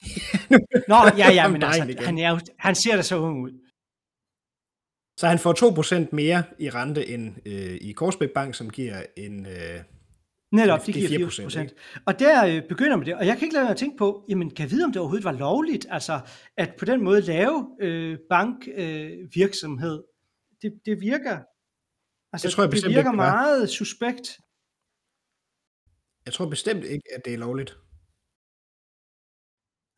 Nå, 0.92 0.96
ja, 1.18 1.32
ja, 1.32 1.48
men 1.48 1.62
altså, 1.62 2.04
han, 2.04 2.18
er 2.18 2.30
jo, 2.30 2.38
han 2.58 2.74
ser 2.74 2.96
da 2.96 3.02
så 3.02 3.16
ung 3.16 3.42
ud. 3.42 3.52
Så 5.20 5.26
han 5.26 5.38
får 5.38 6.04
2% 6.06 6.08
mere 6.12 6.42
i 6.58 6.70
rente 6.70 7.08
end 7.08 7.34
øh, 7.46 7.76
i 7.80 7.92
Korsbæk 7.92 8.30
Bank, 8.30 8.54
som 8.54 8.70
giver 8.70 9.02
en... 9.16 9.46
Øh, 9.46 9.80
Netop, 10.54 10.86
det 10.86 10.94
giver 10.94 11.28
4%. 11.28 11.42
procent. 11.42 11.74
Og 12.06 12.18
der 12.18 12.46
øh, 12.46 12.62
begynder 12.68 12.96
man 12.96 13.06
det, 13.06 13.14
og 13.14 13.26
jeg 13.26 13.36
kan 13.36 13.46
ikke 13.46 13.54
lade 13.54 13.64
mig 13.64 13.70
at 13.70 13.76
tænke 13.76 13.96
på, 13.96 14.24
jamen 14.28 14.50
kan 14.50 14.62
jeg 14.62 14.70
vide, 14.70 14.84
om 14.84 14.92
det 14.92 15.00
overhovedet 15.00 15.24
var 15.24 15.32
lovligt, 15.32 15.86
altså 15.90 16.20
at 16.56 16.74
på 16.78 16.84
den 16.84 17.04
måde 17.04 17.20
lave 17.20 17.76
øh, 17.80 18.18
bankvirksomhed, 18.30 19.94
øh, 19.94 20.04
det, 20.62 20.80
det 20.86 21.00
virker, 21.00 21.38
altså 22.32 22.48
jeg 22.48 22.52
tror, 22.52 22.62
jeg 22.62 22.72
det 22.72 22.84
virker 22.84 22.98
ikke, 22.98 23.16
meget 23.16 23.70
suspekt. 23.70 24.38
Jeg 26.26 26.32
tror 26.32 26.48
bestemt 26.48 26.84
ikke, 26.84 27.08
at 27.16 27.24
det 27.24 27.34
er 27.34 27.38
lovligt. 27.38 27.76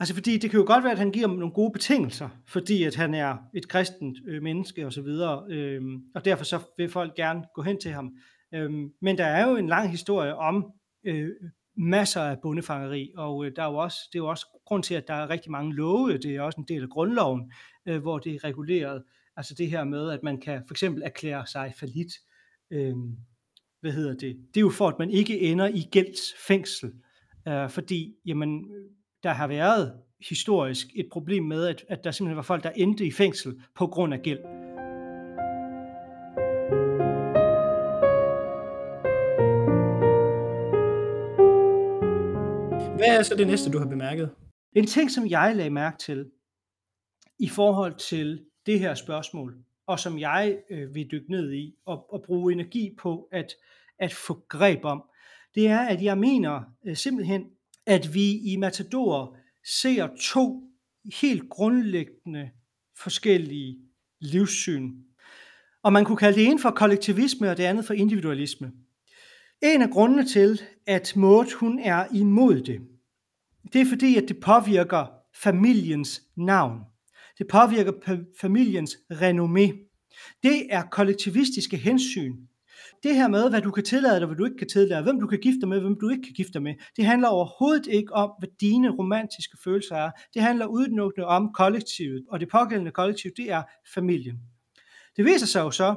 Altså 0.01 0.15
fordi 0.15 0.39
det 0.39 0.51
kan 0.51 0.61
jo 0.61 0.67
godt 0.67 0.85
være, 0.85 0.93
at 0.93 0.99
han 0.99 1.11
giver 1.11 1.27
nogle 1.27 1.51
gode 1.51 1.73
betingelser, 1.73 2.29
fordi 2.49 2.83
at 2.83 2.95
han 2.95 3.15
er 3.15 3.37
et 3.55 3.69
kristent 3.69 4.19
øh, 4.27 4.43
menneske 4.43 4.87
og 4.87 4.93
så 4.93 5.03
videre, 5.03 5.47
øh, 5.51 5.83
og 6.15 6.25
derfor 6.25 6.45
så 6.45 6.61
vil 6.79 6.91
folk 6.91 7.15
gerne 7.15 7.45
gå 7.55 7.63
hen 7.63 7.81
til 7.81 7.91
ham. 7.91 8.17
Øh, 8.57 8.71
men 9.01 9.19
der 9.19 9.25
er 9.25 9.51
jo 9.51 9.57
en 9.57 9.67
lang 9.67 9.91
historie 9.91 10.37
om 10.37 10.73
øh, 11.05 11.31
masser 11.77 12.21
af 12.21 12.37
bondefangeri, 12.43 13.13
og 13.17 13.45
øh, 13.45 13.53
der 13.57 13.63
er 13.63 13.67
jo 13.71 13.77
også, 13.77 13.99
det 14.13 14.19
er 14.19 14.23
jo 14.23 14.29
også 14.29 14.47
grund 14.67 14.83
til, 14.83 14.95
at 14.95 15.09
der 15.09 15.15
er 15.15 15.31
rigtig 15.31 15.51
mange 15.53 15.75
love, 15.75 16.19
det 16.19 16.37
er 16.37 16.41
også 16.41 16.61
en 16.61 16.69
del 16.69 16.83
af 16.83 16.89
grundloven, 16.89 17.53
øh, 17.87 18.03
hvor 18.03 18.19
det 18.19 18.35
er 18.35 18.45
reguleret, 18.45 19.03
altså 19.37 19.55
det 19.55 19.71
her 19.71 19.85
med, 19.85 20.11
at 20.11 20.23
man 20.23 20.41
kan 20.41 20.63
for 20.67 20.75
eksempel 20.75 21.03
erklære 21.03 21.47
sig 21.47 21.73
falit, 21.77 22.13
øh, 22.71 22.95
hvad 23.81 23.93
hedder 23.93 24.13
det, 24.13 24.37
det 24.55 24.57
er 24.57 24.61
jo 24.61 24.71
for, 24.71 24.89
at 24.89 24.99
man 24.99 25.11
ikke 25.11 25.41
ender 25.41 25.67
i 25.67 25.89
gældsfængsel, 25.91 26.93
øh, 27.49 27.71
fordi 27.71 28.15
jamen, 28.27 28.65
der 29.23 29.33
har 29.33 29.47
været 29.47 29.93
historisk 30.29 30.87
et 30.95 31.09
problem 31.13 31.45
med, 31.45 31.67
at, 31.67 31.85
at 31.89 32.05
der 32.05 32.11
simpelthen 32.11 32.37
var 32.37 32.43
folk, 32.43 32.63
der 32.63 32.71
endte 32.71 33.07
i 33.07 33.11
fængsel 33.11 33.61
på 33.75 33.87
grund 33.87 34.15
af 34.15 34.23
gæld. 34.23 34.66
Hvad 42.97 43.19
er 43.19 43.23
så 43.23 43.35
det 43.35 43.47
næste, 43.47 43.71
du 43.71 43.79
har 43.79 43.87
bemærket? 43.87 44.31
En 44.77 44.87
ting, 44.87 45.11
som 45.11 45.27
jeg 45.27 45.57
lagde 45.57 45.71
mærke 45.71 45.99
til 45.99 46.31
i 47.39 47.49
forhold 47.49 47.95
til 47.95 48.45
det 48.67 48.81
her 48.81 48.95
spørgsmål, 48.95 49.57
og 49.87 50.01
som 50.01 50.19
jeg 50.19 50.59
øh, 50.71 50.95
vil 50.95 51.09
dykke 51.11 51.31
ned 51.31 51.53
i 51.53 51.75
og, 51.87 52.13
og 52.13 52.23
bruge 52.27 52.53
energi 52.53 52.95
på 52.99 53.29
at, 53.33 53.53
at 53.99 54.13
få 54.13 54.45
greb 54.49 54.85
om, 54.85 55.03
det 55.55 55.69
er, 55.69 55.79
at 55.79 56.03
jeg 56.03 56.19
mener 56.19 56.63
øh, 56.87 56.97
simpelthen, 56.97 57.45
at 57.87 58.15
vi 58.15 58.39
i 58.39 58.57
Matador 58.57 59.37
ser 59.65 60.09
to 60.21 60.71
helt 61.21 61.51
grundlæggende 61.51 62.51
forskellige 62.99 63.79
livssyn. 64.21 64.93
Og 65.83 65.93
man 65.93 66.05
kunne 66.05 66.19
kalde 66.19 66.39
det 66.39 66.47
ene 66.47 66.61
for 66.61 66.71
kollektivisme, 66.71 67.51
og 67.51 67.57
det 67.57 67.65
andet 67.65 67.85
for 67.85 67.95
individualisme. 67.95 68.73
En 69.63 69.83
af 69.83 69.91
grundene 69.91 70.25
til, 70.25 70.63
at 70.87 71.17
Maud 71.17 71.55
hun 71.59 71.79
er 71.79 72.07
imod 72.15 72.61
det, 72.61 72.81
det 73.73 73.81
er 73.81 73.87
fordi, 73.87 74.17
at 74.17 74.29
det 74.29 74.41
påvirker 74.41 75.07
familiens 75.43 76.23
navn. 76.37 76.81
Det 77.39 77.47
påvirker 77.49 77.93
familiens 78.41 78.97
renommé. 79.13 79.93
Det 80.43 80.67
er 80.71 80.83
kollektivistiske 80.83 81.77
hensyn, 81.77 82.37
Det 83.03 83.15
her 83.15 83.29
med, 83.29 83.51
hvad 83.51 83.63
du 83.63 83.71
kan 83.71 83.85
tillade 83.85 84.21
dig, 84.21 84.27
hvad 84.27 84.37
du 84.37 84.45
ikke 84.45 84.57
kan 84.57 84.69
tillade 84.69 84.91
dig, 84.91 85.03
hvem 85.03 85.21
du 85.21 85.27
kan 85.27 85.39
gifte 85.39 85.61
dig 85.61 85.69
med, 85.69 85.81
hvem 85.81 86.01
du 86.01 86.09
ikke 86.09 86.23
kan 86.23 86.33
gifte 86.33 86.53
dig 86.53 86.63
med, 86.63 86.75
det 86.97 87.05
handler 87.05 87.29
overhovedet 87.29 87.87
ikke 87.87 88.13
om, 88.13 88.31
hvad 88.39 88.49
dine 88.61 88.91
romantiske 88.91 89.57
følelser 89.65 89.97
er. 89.97 90.11
Det 90.35 90.43
handler 90.43 90.67
udelukkende 90.67 91.27
om 91.27 91.53
kollektivet, 91.55 92.25
og 92.29 92.41
det 92.41 92.49
pågældende 92.49 92.91
kollektiv, 92.91 93.31
det 93.37 93.51
er 93.51 93.63
familien. 93.95 94.37
Det 95.17 95.25
viser 95.25 95.47
sig 95.47 95.61
jo 95.61 95.71
så, 95.71 95.95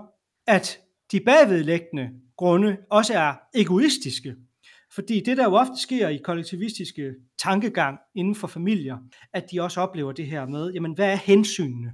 at 0.47 0.79
de 1.11 1.19
bagvedlæggende 1.19 2.09
grunde 2.39 2.77
også 2.89 3.13
er 3.13 3.33
egoistiske. 3.55 4.35
Fordi 4.95 5.21
det, 5.25 5.37
der 5.37 5.43
jo 5.43 5.53
ofte 5.53 5.81
sker 5.81 6.09
i 6.09 6.17
kollektivistiske 6.17 7.13
tankegang 7.43 7.97
inden 8.15 8.35
for 8.35 8.47
familier, 8.47 8.97
at 9.33 9.45
de 9.51 9.61
også 9.61 9.81
oplever 9.81 10.11
det 10.11 10.27
her 10.27 10.45
med, 10.45 10.71
jamen 10.73 10.93
hvad 10.93 11.11
er 11.11 11.15
hensynene? 11.15 11.93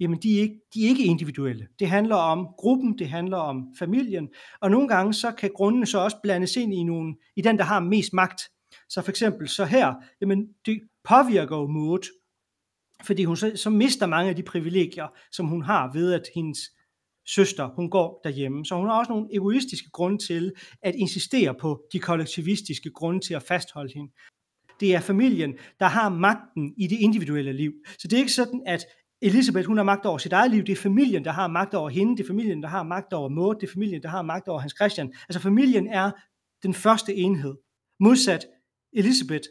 Jamen 0.00 0.18
de 0.22 0.36
er, 0.36 0.40
ikke, 0.40 0.60
de 0.74 0.84
er 0.84 0.88
ikke 0.88 1.04
individuelle. 1.04 1.66
Det 1.78 1.88
handler 1.88 2.16
om 2.16 2.48
gruppen, 2.58 2.98
det 2.98 3.08
handler 3.08 3.36
om 3.36 3.62
familien, 3.78 4.28
og 4.60 4.70
nogle 4.70 4.88
gange 4.88 5.14
så 5.14 5.32
kan 5.32 5.50
grundene 5.54 5.86
så 5.86 5.98
også 5.98 6.16
blandes 6.22 6.56
ind 6.56 6.74
i, 6.74 6.82
nogle, 6.82 7.14
i 7.36 7.40
den, 7.40 7.58
der 7.58 7.64
har 7.64 7.80
mest 7.80 8.12
magt. 8.12 8.40
Så 8.88 9.02
for 9.02 9.10
eksempel 9.10 9.48
så 9.48 9.64
her, 9.64 9.94
jamen 10.20 10.48
det 10.66 10.80
påvirker 11.04 11.56
jo 11.56 11.66
Maud, 11.66 12.08
fordi 13.04 13.24
hun 13.24 13.36
så, 13.36 13.52
så 13.56 13.70
mister 13.70 14.06
mange 14.06 14.30
af 14.30 14.36
de 14.36 14.42
privilegier, 14.42 15.06
som 15.32 15.46
hun 15.46 15.62
har 15.62 15.92
ved, 15.92 16.12
at 16.12 16.22
hendes 16.34 16.58
søster, 17.34 17.68
hun 17.76 17.90
går 17.90 18.20
derhjemme. 18.24 18.66
Så 18.66 18.74
hun 18.76 18.86
har 18.86 18.98
også 18.98 19.12
nogle 19.12 19.28
egoistiske 19.32 19.90
grunde 19.90 20.26
til 20.26 20.52
at 20.82 20.94
insistere 20.94 21.54
på 21.54 21.82
de 21.92 21.98
kollektivistiske 21.98 22.90
grunde 22.90 23.20
til 23.20 23.34
at 23.34 23.42
fastholde 23.42 23.92
hende. 23.94 24.12
Det 24.80 24.94
er 24.94 25.00
familien, 25.00 25.54
der 25.80 25.86
har 25.86 26.08
magten 26.08 26.74
i 26.76 26.86
det 26.86 26.98
individuelle 27.00 27.52
liv. 27.52 27.72
Så 27.98 28.08
det 28.08 28.12
er 28.12 28.18
ikke 28.18 28.32
sådan, 28.32 28.62
at 28.66 28.84
Elisabeth, 29.22 29.66
hun 29.66 29.76
har 29.76 29.84
magt 29.84 30.06
over 30.06 30.18
sit 30.18 30.32
eget 30.32 30.50
liv. 30.50 30.62
Det 30.62 30.72
er 30.72 30.76
familien, 30.76 31.24
der 31.24 31.32
har 31.32 31.46
magt 31.46 31.74
over 31.74 31.88
hende. 31.88 32.16
Det 32.16 32.22
er 32.22 32.26
familien, 32.26 32.62
der 32.62 32.68
har 32.68 32.82
magt 32.82 33.12
over 33.12 33.28
Maud. 33.28 33.54
Det 33.54 33.68
er 33.68 33.72
familien, 33.72 34.02
der 34.02 34.08
har 34.08 34.22
magt 34.22 34.48
over 34.48 34.60
Hans 34.60 34.74
Christian. 34.80 35.12
Altså 35.28 35.40
familien 35.40 35.86
er 35.86 36.10
den 36.62 36.74
første 36.74 37.14
enhed. 37.14 37.54
Modsat 38.00 38.46
Elisabeth, 38.92 39.48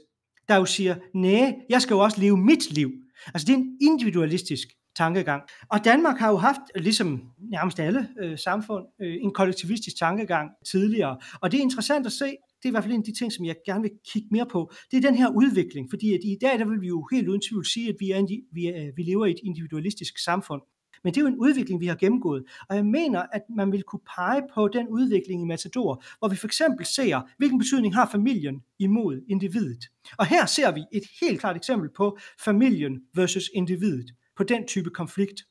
der 0.48 0.56
jo 0.56 0.66
siger, 0.66 0.96
nej, 1.14 1.56
jeg 1.70 1.82
skal 1.82 1.94
jo 1.94 2.00
også 2.00 2.22
leve 2.22 2.38
mit 2.38 2.72
liv. 2.72 2.92
Altså 3.34 3.46
det 3.46 3.54
er 3.54 3.58
en 3.58 3.78
individualistisk 3.82 4.68
tankegang. 4.98 5.44
Og 5.72 5.86
Danmark 5.86 6.18
har 6.18 6.30
jo 6.30 6.38
haft, 6.38 6.62
ligesom 6.76 7.22
nærmest 7.40 7.80
alle 7.80 8.08
øh, 8.22 8.38
samfund, 8.38 8.86
øh, 9.02 9.16
en 9.22 9.34
kollektivistisk 9.34 9.98
tankegang 10.00 10.50
tidligere. 10.72 11.18
Og 11.42 11.52
det 11.52 11.58
er 11.58 11.62
interessant 11.62 12.06
at 12.06 12.12
se, 12.12 12.26
det 12.26 12.66
er 12.66 12.70
i 12.70 12.72
hvert 12.72 12.84
fald 12.84 12.94
en 12.94 13.02
af 13.02 13.06
de 13.06 13.18
ting, 13.20 13.34
som 13.34 13.46
jeg 13.46 13.56
gerne 13.66 13.82
vil 13.82 13.92
kigge 14.12 14.28
mere 14.32 14.46
på, 14.46 14.72
det 14.92 14.98
er 14.98 15.02
den 15.02 15.16
her 15.16 15.30
udvikling, 15.30 15.90
fordi 15.90 16.14
at 16.14 16.20
i 16.24 16.38
dag 16.42 16.60
der 16.60 16.66
vil 16.66 16.82
vi 16.82 16.88
jo 16.88 17.08
helt 17.12 17.28
uden 17.28 17.42
tvivl 17.42 17.66
sige, 17.66 17.90
at 17.90 17.96
vi, 18.00 18.12
er 18.12 18.18
en, 18.18 18.30
vi, 18.52 18.66
er, 18.66 18.92
vi 18.96 19.04
lever 19.04 19.26
i 19.26 19.32
et 19.32 19.40
individualistisk 19.44 20.24
samfund. 20.24 20.62
Men 21.04 21.14
det 21.14 21.20
er 21.20 21.22
jo 21.22 21.28
en 21.28 21.38
udvikling, 21.38 21.82
vi 21.82 21.88
har 21.88 21.96
gennemgået. 21.96 22.44
Og 22.70 22.76
jeg 22.76 22.86
mener, 22.86 23.24
at 23.32 23.42
man 23.56 23.72
vil 23.72 23.84
kunne 23.84 24.00
pege 24.16 24.42
på 24.54 24.68
den 24.68 24.88
udvikling 24.88 25.42
i 25.42 25.46
Matador, 25.46 26.04
hvor 26.20 26.28
vi 26.28 26.36
for 26.36 26.48
eksempel 26.48 26.86
ser, 26.86 27.22
hvilken 27.38 27.60
betydning 27.60 27.96
har 27.96 28.10
familien 28.12 28.62
imod 28.80 29.22
individet. 29.30 29.86
Og 30.18 30.26
her 30.26 30.46
ser 30.46 30.72
vi 30.72 30.82
et 30.92 31.04
helt 31.22 31.40
klart 31.40 31.56
eksempel 31.56 31.90
på 31.98 32.18
familien 32.40 33.02
versus 33.16 33.50
individet 33.54 34.12
på 34.38 34.44
den 34.44 34.68
type 34.68 34.90
konflikt. 34.90 35.42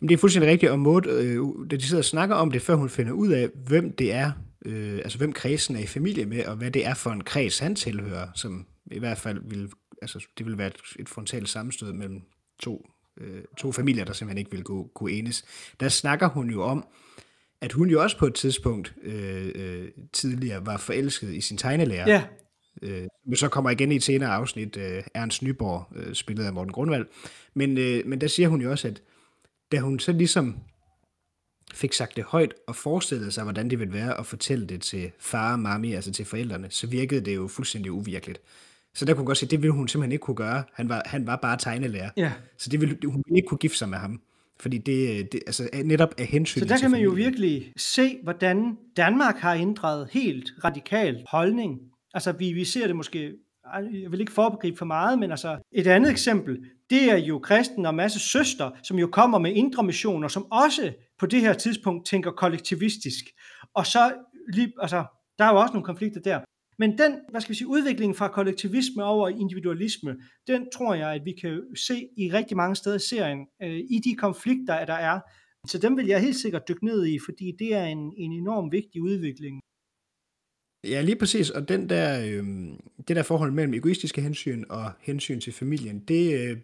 Jamen, 0.00 0.08
det 0.08 0.14
er 0.14 0.18
fuldstændig 0.18 0.50
rigtigt, 0.50 0.72
og 0.72 0.78
Maud, 0.78 1.06
øh, 1.06 1.70
da 1.70 1.76
de 1.76 1.82
sidder 1.82 2.00
og 2.00 2.04
snakker 2.04 2.36
om 2.36 2.50
det, 2.50 2.62
før 2.62 2.74
hun 2.74 2.90
finder 2.90 3.12
ud 3.12 3.28
af, 3.28 3.48
hvem 3.66 3.92
det 3.92 4.12
er, 4.12 4.32
øh, 4.64 4.98
altså 4.98 5.18
hvem 5.18 5.32
kredsen 5.32 5.76
er 5.76 5.80
i 5.80 5.86
familie 5.86 6.26
med, 6.26 6.44
og 6.44 6.56
hvad 6.56 6.70
det 6.70 6.86
er 6.86 6.94
for 6.94 7.10
en 7.10 7.24
kreds, 7.24 7.58
han 7.58 7.74
tilhører, 7.74 8.28
som 8.34 8.66
i 8.90 8.98
hvert 8.98 9.18
fald 9.18 9.40
vil, 9.44 9.70
altså 10.02 10.26
det 10.38 10.46
vil 10.46 10.58
være 10.58 10.66
et, 10.66 10.78
et 10.98 11.08
frontalt 11.08 11.48
sammenstød 11.48 11.92
mellem 11.92 12.22
to, 12.60 12.90
øh, 13.20 13.42
to 13.58 13.72
familier, 13.72 14.04
der 14.04 14.12
simpelthen 14.12 14.38
ikke 14.38 14.50
vil 14.50 14.64
gå, 14.64 14.90
gå 14.94 15.06
enes. 15.06 15.44
Der 15.80 15.88
snakker 15.88 16.28
hun 16.28 16.50
jo 16.50 16.62
om, 16.62 16.86
at 17.60 17.72
hun 17.72 17.90
jo 17.90 18.02
også 18.02 18.18
på 18.18 18.26
et 18.26 18.34
tidspunkt 18.34 18.94
øh, 19.02 19.52
øh, 19.54 19.88
tidligere 20.12 20.66
var 20.66 20.76
forelsket 20.76 21.34
i 21.34 21.40
sin 21.40 21.58
tegnelærer. 21.58 22.10
Ja. 22.10 22.24
Øh, 22.82 23.06
så 23.34 23.48
kommer 23.48 23.70
igen 23.70 23.92
i 23.92 23.96
et 23.96 24.02
senere 24.02 24.30
afsnit, 24.30 24.76
øh, 24.76 25.02
Ernst 25.14 25.42
Nyborg, 25.42 25.86
øh, 25.96 26.14
spillet 26.14 26.44
af 26.44 26.52
Morten 26.52 26.72
Grundvald. 26.72 27.06
Men, 27.54 27.78
øh, 27.78 28.06
men 28.06 28.20
der 28.20 28.26
siger 28.26 28.48
hun 28.48 28.62
jo 28.62 28.70
også, 28.70 28.88
at 28.88 29.02
da 29.72 29.78
hun 29.78 29.98
så 29.98 30.12
ligesom 30.12 30.56
fik 31.74 31.92
sagt 31.92 32.16
det 32.16 32.24
højt 32.24 32.54
og 32.66 32.76
forestillede 32.76 33.32
sig, 33.32 33.44
hvordan 33.44 33.70
det 33.70 33.78
ville 33.78 33.94
være 33.94 34.18
at 34.18 34.26
fortælle 34.26 34.66
det 34.66 34.82
til 34.82 35.10
far 35.18 35.52
og 35.52 35.58
mami, 35.58 35.92
altså 35.92 36.12
til 36.12 36.24
forældrene, 36.24 36.66
så 36.70 36.86
virkede 36.86 37.20
det 37.20 37.34
jo 37.34 37.48
fuldstændig 37.48 37.92
uvirkeligt. 37.92 38.40
Så 38.94 39.04
der 39.04 39.12
kunne 39.12 39.18
hun 39.18 39.26
godt 39.26 39.38
sige, 39.38 39.46
at 39.46 39.50
det 39.50 39.62
ville 39.62 39.72
hun 39.72 39.88
simpelthen 39.88 40.12
ikke 40.12 40.22
kunne 40.22 40.34
gøre. 40.34 40.64
Han 40.72 40.88
var, 40.88 41.02
han 41.06 41.26
var 41.26 41.36
bare 41.36 41.56
tegnelærer. 41.56 42.10
Ja. 42.16 42.32
Så 42.58 42.70
det 42.70 42.80
ville, 42.80 42.98
hun 43.04 43.22
ville 43.26 43.36
ikke 43.36 43.48
kunne 43.48 43.58
gifte 43.58 43.78
sig 43.78 43.88
med 43.88 43.98
ham. 43.98 44.20
Fordi 44.60 44.78
det, 44.78 45.32
det 45.32 45.40
altså 45.46 45.68
netop 45.84 46.14
af 46.18 46.26
hensyn 46.26 46.60
Så 46.60 46.66
der 46.66 46.78
kan 46.78 46.90
man 46.90 47.00
jo 47.00 47.10
virkelig 47.10 47.72
se, 47.76 48.18
hvordan 48.22 48.76
Danmark 48.96 49.36
har 49.36 49.54
ændret 49.54 50.08
helt 50.12 50.52
radikalt 50.64 51.18
holdning 51.28 51.80
Altså, 52.16 52.32
vi, 52.32 52.52
vi 52.52 52.64
ser 52.64 52.86
det 52.86 52.96
måske, 52.96 53.32
jeg 53.74 54.10
vil 54.12 54.20
ikke 54.20 54.32
forbegribe 54.32 54.76
for 54.76 54.84
meget, 54.84 55.18
men 55.18 55.30
altså, 55.30 55.58
et 55.72 55.86
andet 55.86 56.10
eksempel, 56.10 56.64
det 56.90 57.10
er 57.10 57.16
jo 57.16 57.38
kristen 57.38 57.86
og 57.86 57.94
masse 57.94 58.20
søster, 58.20 58.70
som 58.82 58.98
jo 58.98 59.06
kommer 59.06 59.38
med 59.38 59.52
indre 59.52 59.82
missioner, 59.82 60.28
som 60.28 60.52
også 60.52 60.92
på 61.18 61.26
det 61.26 61.40
her 61.40 61.52
tidspunkt 61.52 62.06
tænker 62.06 62.30
kollektivistisk. 62.30 63.24
Og 63.74 63.86
så, 63.86 64.12
lige, 64.52 64.72
altså, 64.80 65.04
der 65.38 65.44
er 65.44 65.52
jo 65.52 65.60
også 65.60 65.72
nogle 65.72 65.84
konflikter 65.84 66.20
der. 66.20 66.40
Men 66.78 66.98
den, 66.98 67.12
hvad 67.30 67.40
skal 67.40 67.52
vi 67.52 67.58
sige, 67.58 67.68
udvikling 67.68 68.16
fra 68.16 68.28
kollektivisme 68.28 69.04
over 69.04 69.28
individualisme, 69.28 70.16
den 70.46 70.66
tror 70.74 70.94
jeg, 70.94 71.12
at 71.12 71.24
vi 71.24 71.32
kan 71.40 71.62
se 71.76 72.08
i 72.16 72.30
rigtig 72.32 72.56
mange 72.56 72.76
steder 72.76 72.96
i 72.96 73.08
serien, 73.10 73.46
øh, 73.62 73.78
i 73.90 74.00
de 74.04 74.14
konflikter, 74.14 74.84
der 74.84 74.94
er. 74.94 75.20
Så 75.66 75.78
dem 75.78 75.96
vil 75.96 76.06
jeg 76.06 76.20
helt 76.20 76.36
sikkert 76.36 76.68
dykke 76.68 76.84
ned 76.84 77.06
i, 77.06 77.18
fordi 77.24 77.52
det 77.58 77.74
er 77.74 77.84
en, 77.84 78.12
en 78.16 78.32
enorm 78.32 78.72
vigtig 78.72 79.02
udvikling. 79.02 79.60
Ja, 80.88 81.00
lige 81.00 81.16
præcis. 81.16 81.50
Og 81.50 81.68
den 81.68 81.88
der, 81.88 82.20
øh, 82.26 82.44
det 83.08 83.16
der 83.16 83.22
forhold 83.22 83.52
mellem 83.52 83.74
egoistiske 83.74 84.20
hensyn 84.20 84.64
og 84.68 84.92
hensyn 85.00 85.40
til 85.40 85.52
familien, 85.52 85.98
det, 85.98 86.34
øh, 86.34 86.56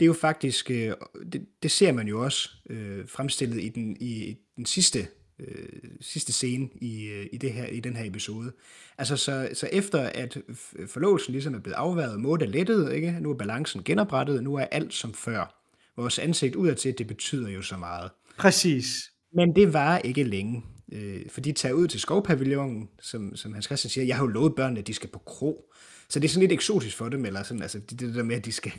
det 0.00 0.04
er 0.04 0.06
jo 0.06 0.12
faktisk, 0.12 0.70
øh, 0.70 0.92
det, 1.32 1.46
det 1.62 1.70
ser 1.70 1.92
man 1.92 2.08
jo 2.08 2.24
også 2.24 2.50
øh, 2.70 3.08
fremstillet 3.08 3.62
i 3.62 3.68
den, 3.68 3.96
i 4.00 4.36
den 4.56 4.66
sidste, 4.66 5.06
øh, 5.38 5.68
sidste 6.00 6.32
scene 6.32 6.68
i, 6.80 7.06
øh, 7.06 7.26
i, 7.32 7.36
det 7.36 7.52
her, 7.52 7.66
i 7.66 7.80
den 7.80 7.96
her 7.96 8.04
episode. 8.04 8.52
Altså, 8.98 9.16
så, 9.16 9.48
så 9.54 9.68
efter 9.72 10.00
at 10.00 10.38
forlovelsen 10.86 11.32
ligesom 11.32 11.54
er 11.54 11.58
blevet 11.58 11.76
afværet, 11.76 12.20
måde 12.20 12.44
er 12.44 12.48
lettet, 12.48 12.92
ikke? 12.92 13.16
nu 13.20 13.30
er 13.30 13.36
balancen 13.36 13.82
genoprettet, 13.84 14.42
nu 14.42 14.54
er 14.54 14.64
alt 14.64 14.94
som 14.94 15.14
før. 15.14 15.62
Vores 15.96 16.18
ansigt 16.18 16.54
udadtil, 16.54 16.98
det 16.98 17.06
betyder 17.06 17.48
jo 17.48 17.62
så 17.62 17.76
meget. 17.76 18.10
Præcis. 18.38 19.12
Men 19.36 19.56
det 19.56 19.72
var 19.72 19.98
ikke 19.98 20.22
længe. 20.22 20.62
Øh, 20.92 21.20
for 21.30 21.40
de 21.40 21.52
tager 21.52 21.72
ud 21.72 21.88
til 21.88 22.00
skovpavillonen, 22.00 22.88
som, 23.00 23.36
som 23.36 23.52
Hans 23.52 23.64
Christian 23.64 23.90
siger, 23.90 24.04
jeg 24.04 24.16
har 24.16 24.24
jo 24.24 24.28
lovet 24.28 24.54
børnene, 24.54 24.80
at 24.80 24.86
de 24.86 24.94
skal 24.94 25.10
på 25.10 25.18
kro. 25.18 25.72
Så 26.08 26.20
det 26.20 26.24
er 26.24 26.28
sådan 26.28 26.40
lidt 26.40 26.52
eksotisk 26.52 26.96
for 26.96 27.08
dem, 27.08 27.24
eller 27.24 27.42
sådan, 27.42 27.62
altså 27.62 27.78
det, 27.78 28.00
det 28.00 28.14
der 28.14 28.22
med, 28.22 28.36
at 28.36 28.44
de 28.44 28.52
skal, 28.52 28.72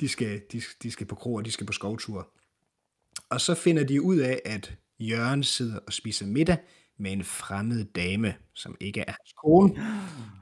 de 0.00 0.08
skal, 0.08 0.40
de, 0.52 0.62
de 0.82 0.90
skal 0.90 1.06
på 1.06 1.14
kro, 1.14 1.34
og 1.34 1.44
de 1.44 1.50
skal 1.52 1.66
på 1.66 1.72
skovtur. 1.72 2.28
Og 3.30 3.40
så 3.40 3.54
finder 3.54 3.84
de 3.84 4.02
ud 4.02 4.16
af, 4.16 4.40
at 4.44 4.74
Jørgen 5.00 5.42
sidder 5.44 5.78
og 5.86 5.92
spiser 5.92 6.26
middag 6.26 6.56
med 6.98 7.12
en 7.12 7.24
fremmed 7.24 7.84
dame, 7.84 8.34
som 8.54 8.76
ikke 8.80 9.00
er 9.00 9.12
hans 9.12 9.34
kone. 9.44 9.74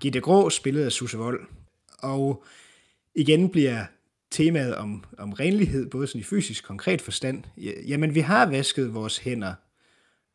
Gitte 0.00 0.20
Grå, 0.20 0.50
spillet 0.50 0.84
af 0.84 0.92
Susse 0.92 1.18
Vold. 1.18 1.40
Og 1.98 2.44
igen 3.14 3.50
bliver 3.50 3.84
temaet 4.30 4.74
om, 4.74 5.04
om 5.18 5.32
renlighed, 5.32 5.90
både 5.90 6.06
sådan 6.06 6.20
i 6.20 6.24
fysisk 6.24 6.64
konkret 6.64 7.02
forstand. 7.02 7.42
Jamen, 7.88 8.14
vi 8.14 8.20
har 8.20 8.46
vasket 8.46 8.94
vores 8.94 9.18
hænder 9.18 9.54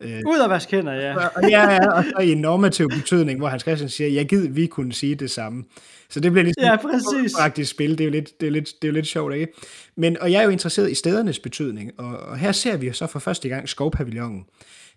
Øh, 0.04 0.22
Ud 0.28 0.39
af 0.39 0.50
vaske 0.50 0.76
hænder, 0.76 0.94
ja. 0.94 1.16
Og, 1.28 1.50
ja, 1.50 1.92
og 1.98 2.04
så 2.04 2.22
i 2.22 2.34
normativ 2.34 2.89
betydning, 2.89 3.39
hvor 3.39 3.48
Hans 3.48 3.62
Christian 3.62 3.89
siger, 3.89 4.10
jeg 4.10 4.26
gider, 4.26 4.50
vi 4.50 4.68
kunne 4.68 4.94
sige 4.94 5.16
det 5.16 5.32
samme. 5.32 5.64
Så 6.10 6.20
det 6.20 6.32
bliver 6.32 6.44
ligesom 6.44 6.64
ja, 6.64 6.76
præcis. 6.76 7.34
praktisk 7.38 7.72
spil, 7.72 7.92
det 7.92 8.02
er, 8.02 8.06
jo 8.06 8.12
lidt, 8.12 8.42
det, 8.42 8.48
er 8.48 8.52
lidt, 8.52 8.70
det 8.82 8.88
er 8.88 8.92
jo 8.92 8.94
lidt 8.94 9.08
sjovt, 9.08 9.34
ikke? 9.34 9.54
Men, 9.96 10.18
og 10.22 10.32
jeg 10.32 10.39
er 10.39 10.44
jo 10.44 10.50
interesseret 10.50 10.92
i 10.92 10.96
stedernes 10.96 11.39
betydning, 11.39 11.92
og, 11.98 12.18
og 12.18 12.38
her 12.38 12.52
ser 12.52 12.78
vi 12.78 12.92
så 12.94 13.08
for 13.08 13.20
første 13.20 13.50
gang 13.50 13.70
skovpavillonen, 13.70 14.46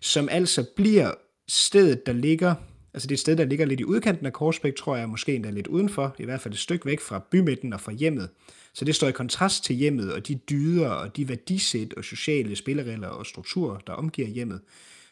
som 0.01 0.29
altså 0.31 0.65
bliver 0.75 1.11
stedet, 1.47 2.05
der 2.05 2.13
ligger, 2.13 2.55
altså 2.93 3.07
det 3.07 3.11
er 3.11 3.15
et 3.15 3.19
sted, 3.19 3.35
der 3.35 3.45
ligger 3.45 3.65
lidt 3.65 3.79
i 3.79 3.85
udkanten 3.85 4.25
af 4.25 4.33
Korsbæk, 4.33 4.75
tror 4.75 4.95
jeg, 4.95 5.09
måske 5.09 5.35
endda 5.35 5.49
lidt 5.49 5.67
udenfor, 5.67 6.15
i 6.19 6.25
hvert 6.25 6.41
fald 6.41 6.53
et 6.53 6.59
stykke 6.59 6.85
væk 6.85 6.99
fra 6.99 7.21
bymidten 7.31 7.73
og 7.73 7.81
fra 7.81 7.91
hjemmet. 7.91 8.29
Så 8.75 8.85
det 8.85 8.95
står 8.95 9.07
i 9.07 9.11
kontrast 9.11 9.63
til 9.63 9.75
hjemmet 9.75 10.13
og 10.13 10.27
de 10.27 10.35
dyder 10.35 10.89
og 10.89 11.17
de 11.17 11.29
værdisæt 11.29 11.93
og 11.93 12.03
sociale 12.03 12.55
spilleregler 12.55 13.07
og 13.07 13.25
strukturer, 13.25 13.77
der 13.77 13.93
omgiver 13.93 14.27
hjemmet. 14.27 14.61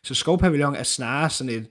Så 0.03 0.13
skovpavillon 0.13 0.75
er 0.75 0.83
snarere 0.83 1.29
sådan 1.29 1.53
et, 1.53 1.67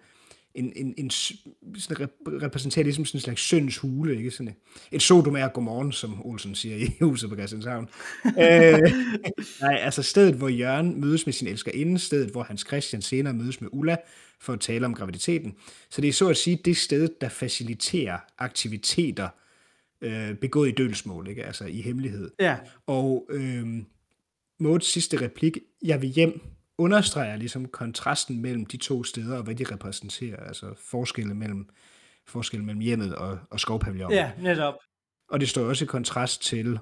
en, 0.54 0.72
en, 0.76 0.94
en 0.98 1.10
sådan 1.10 2.08
repræsenterer 2.26 2.84
ligesom 2.84 3.04
sådan 3.04 3.18
en 3.18 3.22
slags 3.22 3.42
søns 3.42 3.78
hule, 3.78 4.16
ikke? 4.16 4.30
Sådan 4.30 4.48
et, 4.48 4.54
et 4.92 5.02
sodom 5.02 5.36
er 5.36 5.48
godmorgen, 5.48 5.92
som 5.92 6.26
Olsen 6.26 6.54
siger 6.54 6.76
i 6.76 6.96
huset 7.00 7.30
på 7.30 7.36
Christianshavn. 7.36 7.88
øh, 8.26 8.80
nej, 9.60 9.74
altså 9.80 10.02
stedet, 10.02 10.34
hvor 10.34 10.48
Jørgen 10.48 11.00
mødes 11.00 11.26
med 11.26 11.32
sin 11.32 11.48
elskerinde, 11.48 11.98
stedet, 11.98 12.30
hvor 12.30 12.42
Hans 12.42 12.64
Christian 12.66 13.02
senere 13.02 13.34
mødes 13.34 13.60
med 13.60 13.68
Ulla 13.72 13.96
for 14.40 14.52
at 14.52 14.60
tale 14.60 14.86
om 14.86 14.94
graviditeten. 14.94 15.54
Så 15.90 16.00
det 16.00 16.08
er 16.08 16.12
så 16.12 16.28
at 16.28 16.36
sige 16.36 16.60
det 16.64 16.76
sted, 16.76 17.08
der 17.20 17.28
faciliterer 17.28 18.18
aktiviteter 18.38 19.28
øh, 20.02 20.34
begået 20.34 20.68
i 20.68 20.72
dølsmål, 20.72 21.28
ikke? 21.28 21.44
altså 21.44 21.64
i 21.64 21.80
hemmelighed. 21.80 22.30
Ja. 22.40 22.56
Og 22.86 23.26
øh, 23.30 23.66
Mauds 24.60 24.92
sidste 24.92 25.20
replik, 25.20 25.58
jeg 25.84 26.02
vil 26.02 26.10
hjem, 26.10 26.40
understreger 26.78 27.36
ligesom 27.36 27.68
kontrasten 27.68 28.42
mellem 28.42 28.66
de 28.66 28.76
to 28.76 29.04
steder, 29.04 29.36
og 29.36 29.42
hvad 29.42 29.54
de 29.54 29.64
repræsenterer, 29.72 30.36
altså 30.36 30.74
forskelle 30.90 31.34
mellem, 31.34 31.68
forskelle 32.26 32.66
mellem 32.66 32.80
hjemmet 32.80 33.14
og, 33.14 33.38
og 33.50 33.60
skovpavillonen. 33.60 34.18
Ja, 34.18 34.30
netop. 34.40 34.74
Og 35.30 35.40
det 35.40 35.48
står 35.48 35.64
også 35.64 35.84
i 35.84 35.86
kontrast 35.86 36.42
til 36.42 36.78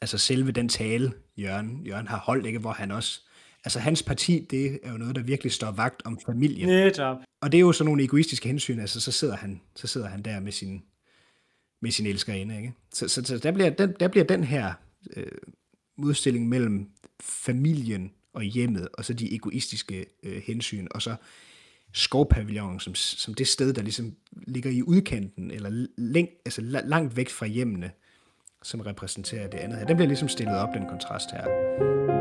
altså 0.00 0.18
selve 0.18 0.52
den 0.52 0.68
tale, 0.68 1.12
Jørgen, 1.36 1.86
Jørgen 1.86 2.08
har 2.08 2.18
holdt, 2.18 2.46
ikke, 2.46 2.58
hvor 2.58 2.72
han 2.72 2.90
også 2.90 3.20
altså 3.64 3.78
hans 3.78 4.02
parti, 4.02 4.46
det 4.50 4.78
er 4.82 4.92
jo 4.92 4.98
noget, 4.98 5.16
der 5.16 5.22
virkelig 5.22 5.52
står 5.52 5.70
vagt 5.70 6.02
om 6.04 6.18
familien. 6.26 6.68
Netop. 6.68 7.16
Og 7.42 7.52
det 7.52 7.58
er 7.58 7.62
jo 7.62 7.72
sådan 7.72 7.86
nogle 7.86 8.04
egoistiske 8.04 8.48
hensyn, 8.48 8.80
altså 8.80 9.00
så 9.00 9.12
sidder 9.12 9.36
han, 9.36 9.60
så 9.76 9.86
sidder 9.86 10.08
han 10.08 10.22
der 10.22 10.40
med 10.40 10.52
sin, 10.52 10.82
med 11.82 11.90
sin 11.90 12.06
elskerinde, 12.06 12.56
ikke? 12.56 12.72
Så, 12.92 13.08
så, 13.08 13.22
så 13.24 13.38
der, 13.38 13.52
bliver 13.52 13.70
den, 13.70 13.94
der 14.00 14.08
bliver 14.08 14.24
den 14.24 14.44
her 14.44 14.72
øh, 15.16 15.26
modstilling 15.98 16.48
mellem 16.48 16.90
familien 17.20 18.12
og 18.32 18.42
hjemmet, 18.42 18.88
og 18.94 19.04
så 19.04 19.12
de 19.12 19.34
egoistiske 19.34 20.06
øh, 20.22 20.42
hensyn, 20.46 20.86
og 20.90 21.02
så 21.02 21.16
skovpavillonen 21.92 22.80
som, 22.80 22.94
som 22.94 23.34
det 23.34 23.48
sted, 23.48 23.72
der 23.72 23.82
ligesom 23.82 24.16
ligger 24.46 24.70
i 24.70 24.82
udkanten, 24.82 25.50
eller 25.50 25.86
læng, 25.98 26.28
altså 26.44 26.60
langt 26.62 27.16
væk 27.16 27.30
fra 27.30 27.46
hjemmene, 27.46 27.90
som 28.62 28.80
repræsenterer 28.80 29.50
det 29.50 29.58
andet 29.58 29.78
her. 29.78 29.86
Den 29.86 29.96
bliver 29.96 30.08
ligesom 30.08 30.28
stillet 30.28 30.56
op, 30.56 30.74
den 30.74 30.88
kontrast 30.88 31.30
her. 31.30 32.19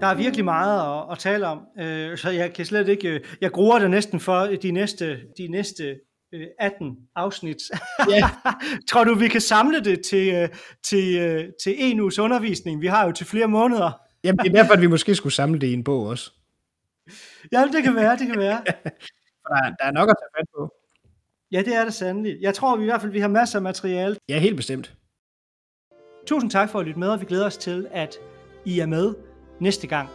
Der 0.00 0.06
er 0.06 0.14
virkelig 0.14 0.44
meget 0.44 1.00
at, 1.00 1.12
at 1.12 1.18
tale 1.18 1.46
om, 1.46 1.60
øh, 1.78 2.18
så 2.18 2.30
jeg 2.30 2.52
kan 2.52 2.66
slet 2.66 2.88
ikke, 2.88 3.08
øh, 3.08 3.20
jeg 3.40 3.52
gruer 3.52 3.78
det 3.78 3.90
næsten 3.90 4.20
for 4.20 4.40
de 4.62 4.70
næste, 4.70 5.20
de 5.38 5.48
næste 5.48 5.96
18 6.58 6.86
øh, 6.86 6.92
afsnit. 7.16 7.56
Yeah. 8.10 8.30
Tror 8.90 9.04
du, 9.04 9.14
vi 9.14 9.28
kan 9.28 9.40
samle 9.40 9.84
det 9.84 10.04
til, 10.04 10.50
til, 10.82 11.52
til 11.64 11.74
en 11.78 12.00
uges 12.00 12.18
undervisning? 12.18 12.80
Vi 12.80 12.86
har 12.86 13.06
jo 13.06 13.12
til 13.12 13.26
flere 13.26 13.46
måneder. 13.46 14.00
Jamen, 14.24 14.38
det 14.38 14.46
er 14.46 14.52
derfor, 14.52 14.74
at 14.74 14.80
vi 14.80 14.86
måske 14.86 15.14
skulle 15.14 15.32
samle 15.32 15.60
det 15.60 15.66
i 15.66 15.72
en 15.72 15.84
bog 15.84 16.06
også. 16.06 16.30
Ja, 17.52 17.68
det 17.72 17.82
kan 17.82 17.94
være, 17.94 18.16
det 18.16 18.26
kan 18.26 18.38
være. 18.38 18.62
der, 19.48 19.74
der 19.78 19.84
er 19.84 19.90
nok 19.90 20.08
at 20.10 20.16
tage 20.20 20.40
fat 20.40 20.46
på. 20.56 20.74
Ja, 21.52 21.62
det 21.62 21.74
er 21.74 21.84
det 21.84 21.94
sandelig. 21.94 22.36
Jeg 22.40 22.54
tror 22.54 22.76
vi 22.76 22.82
i 22.82 22.86
hvert 22.86 23.00
fald, 23.00 23.12
vi 23.12 23.20
har 23.20 23.28
masser 23.28 23.58
af 23.58 23.62
materiale. 23.62 24.16
Ja, 24.28 24.38
helt 24.38 24.56
bestemt. 24.56 24.94
Tusind 26.26 26.50
tak 26.50 26.70
for 26.70 26.78
at 26.78 26.86
lytte 26.86 27.00
med, 27.00 27.08
og 27.08 27.20
vi 27.20 27.26
glæder 27.26 27.46
os 27.46 27.56
til, 27.56 27.88
at 27.92 28.16
I 28.64 28.80
er 28.80 28.86
med 28.86 29.14
næste 29.60 29.86
gang. 29.86 30.08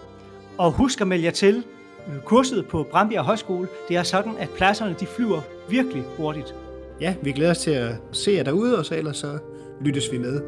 Og 0.58 0.72
husk 0.72 1.02
at 1.02 1.08
melde 1.08 1.26
jer 1.26 1.32
til 1.32 1.64
øh, 2.08 2.22
kurset 2.22 2.68
på 2.68 2.88
Brandbjerg 2.92 3.24
Højskole. 3.24 3.68
Det 3.88 3.98
er 3.98 4.04
sådan, 4.04 4.34
at 4.40 4.50
pladserne 4.50 4.96
de 5.00 5.06
flyver 5.06 5.42
virkelig 5.70 6.04
hurtigt. 6.18 6.56
Ja, 7.02 7.16
vi 7.22 7.32
glæder 7.32 7.52
os 7.52 7.58
til 7.58 7.72
at 7.72 7.96
se 8.12 8.32
jer 8.32 8.44
derude, 8.44 8.80
og 8.80 8.86
så 8.86 8.96
ellers 8.96 9.18
så 9.18 9.38
lyttes 9.82 10.12
vi 10.12 10.18
med. 10.18 10.42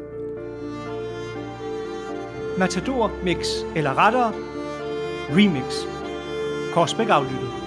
Matador 2.58 3.12
Mix, 3.24 3.48
eller 3.76 3.98
rettere 3.98 4.32
Remix. 5.30 5.84
Korsbæk 6.74 7.08
aflyttet. 7.08 7.57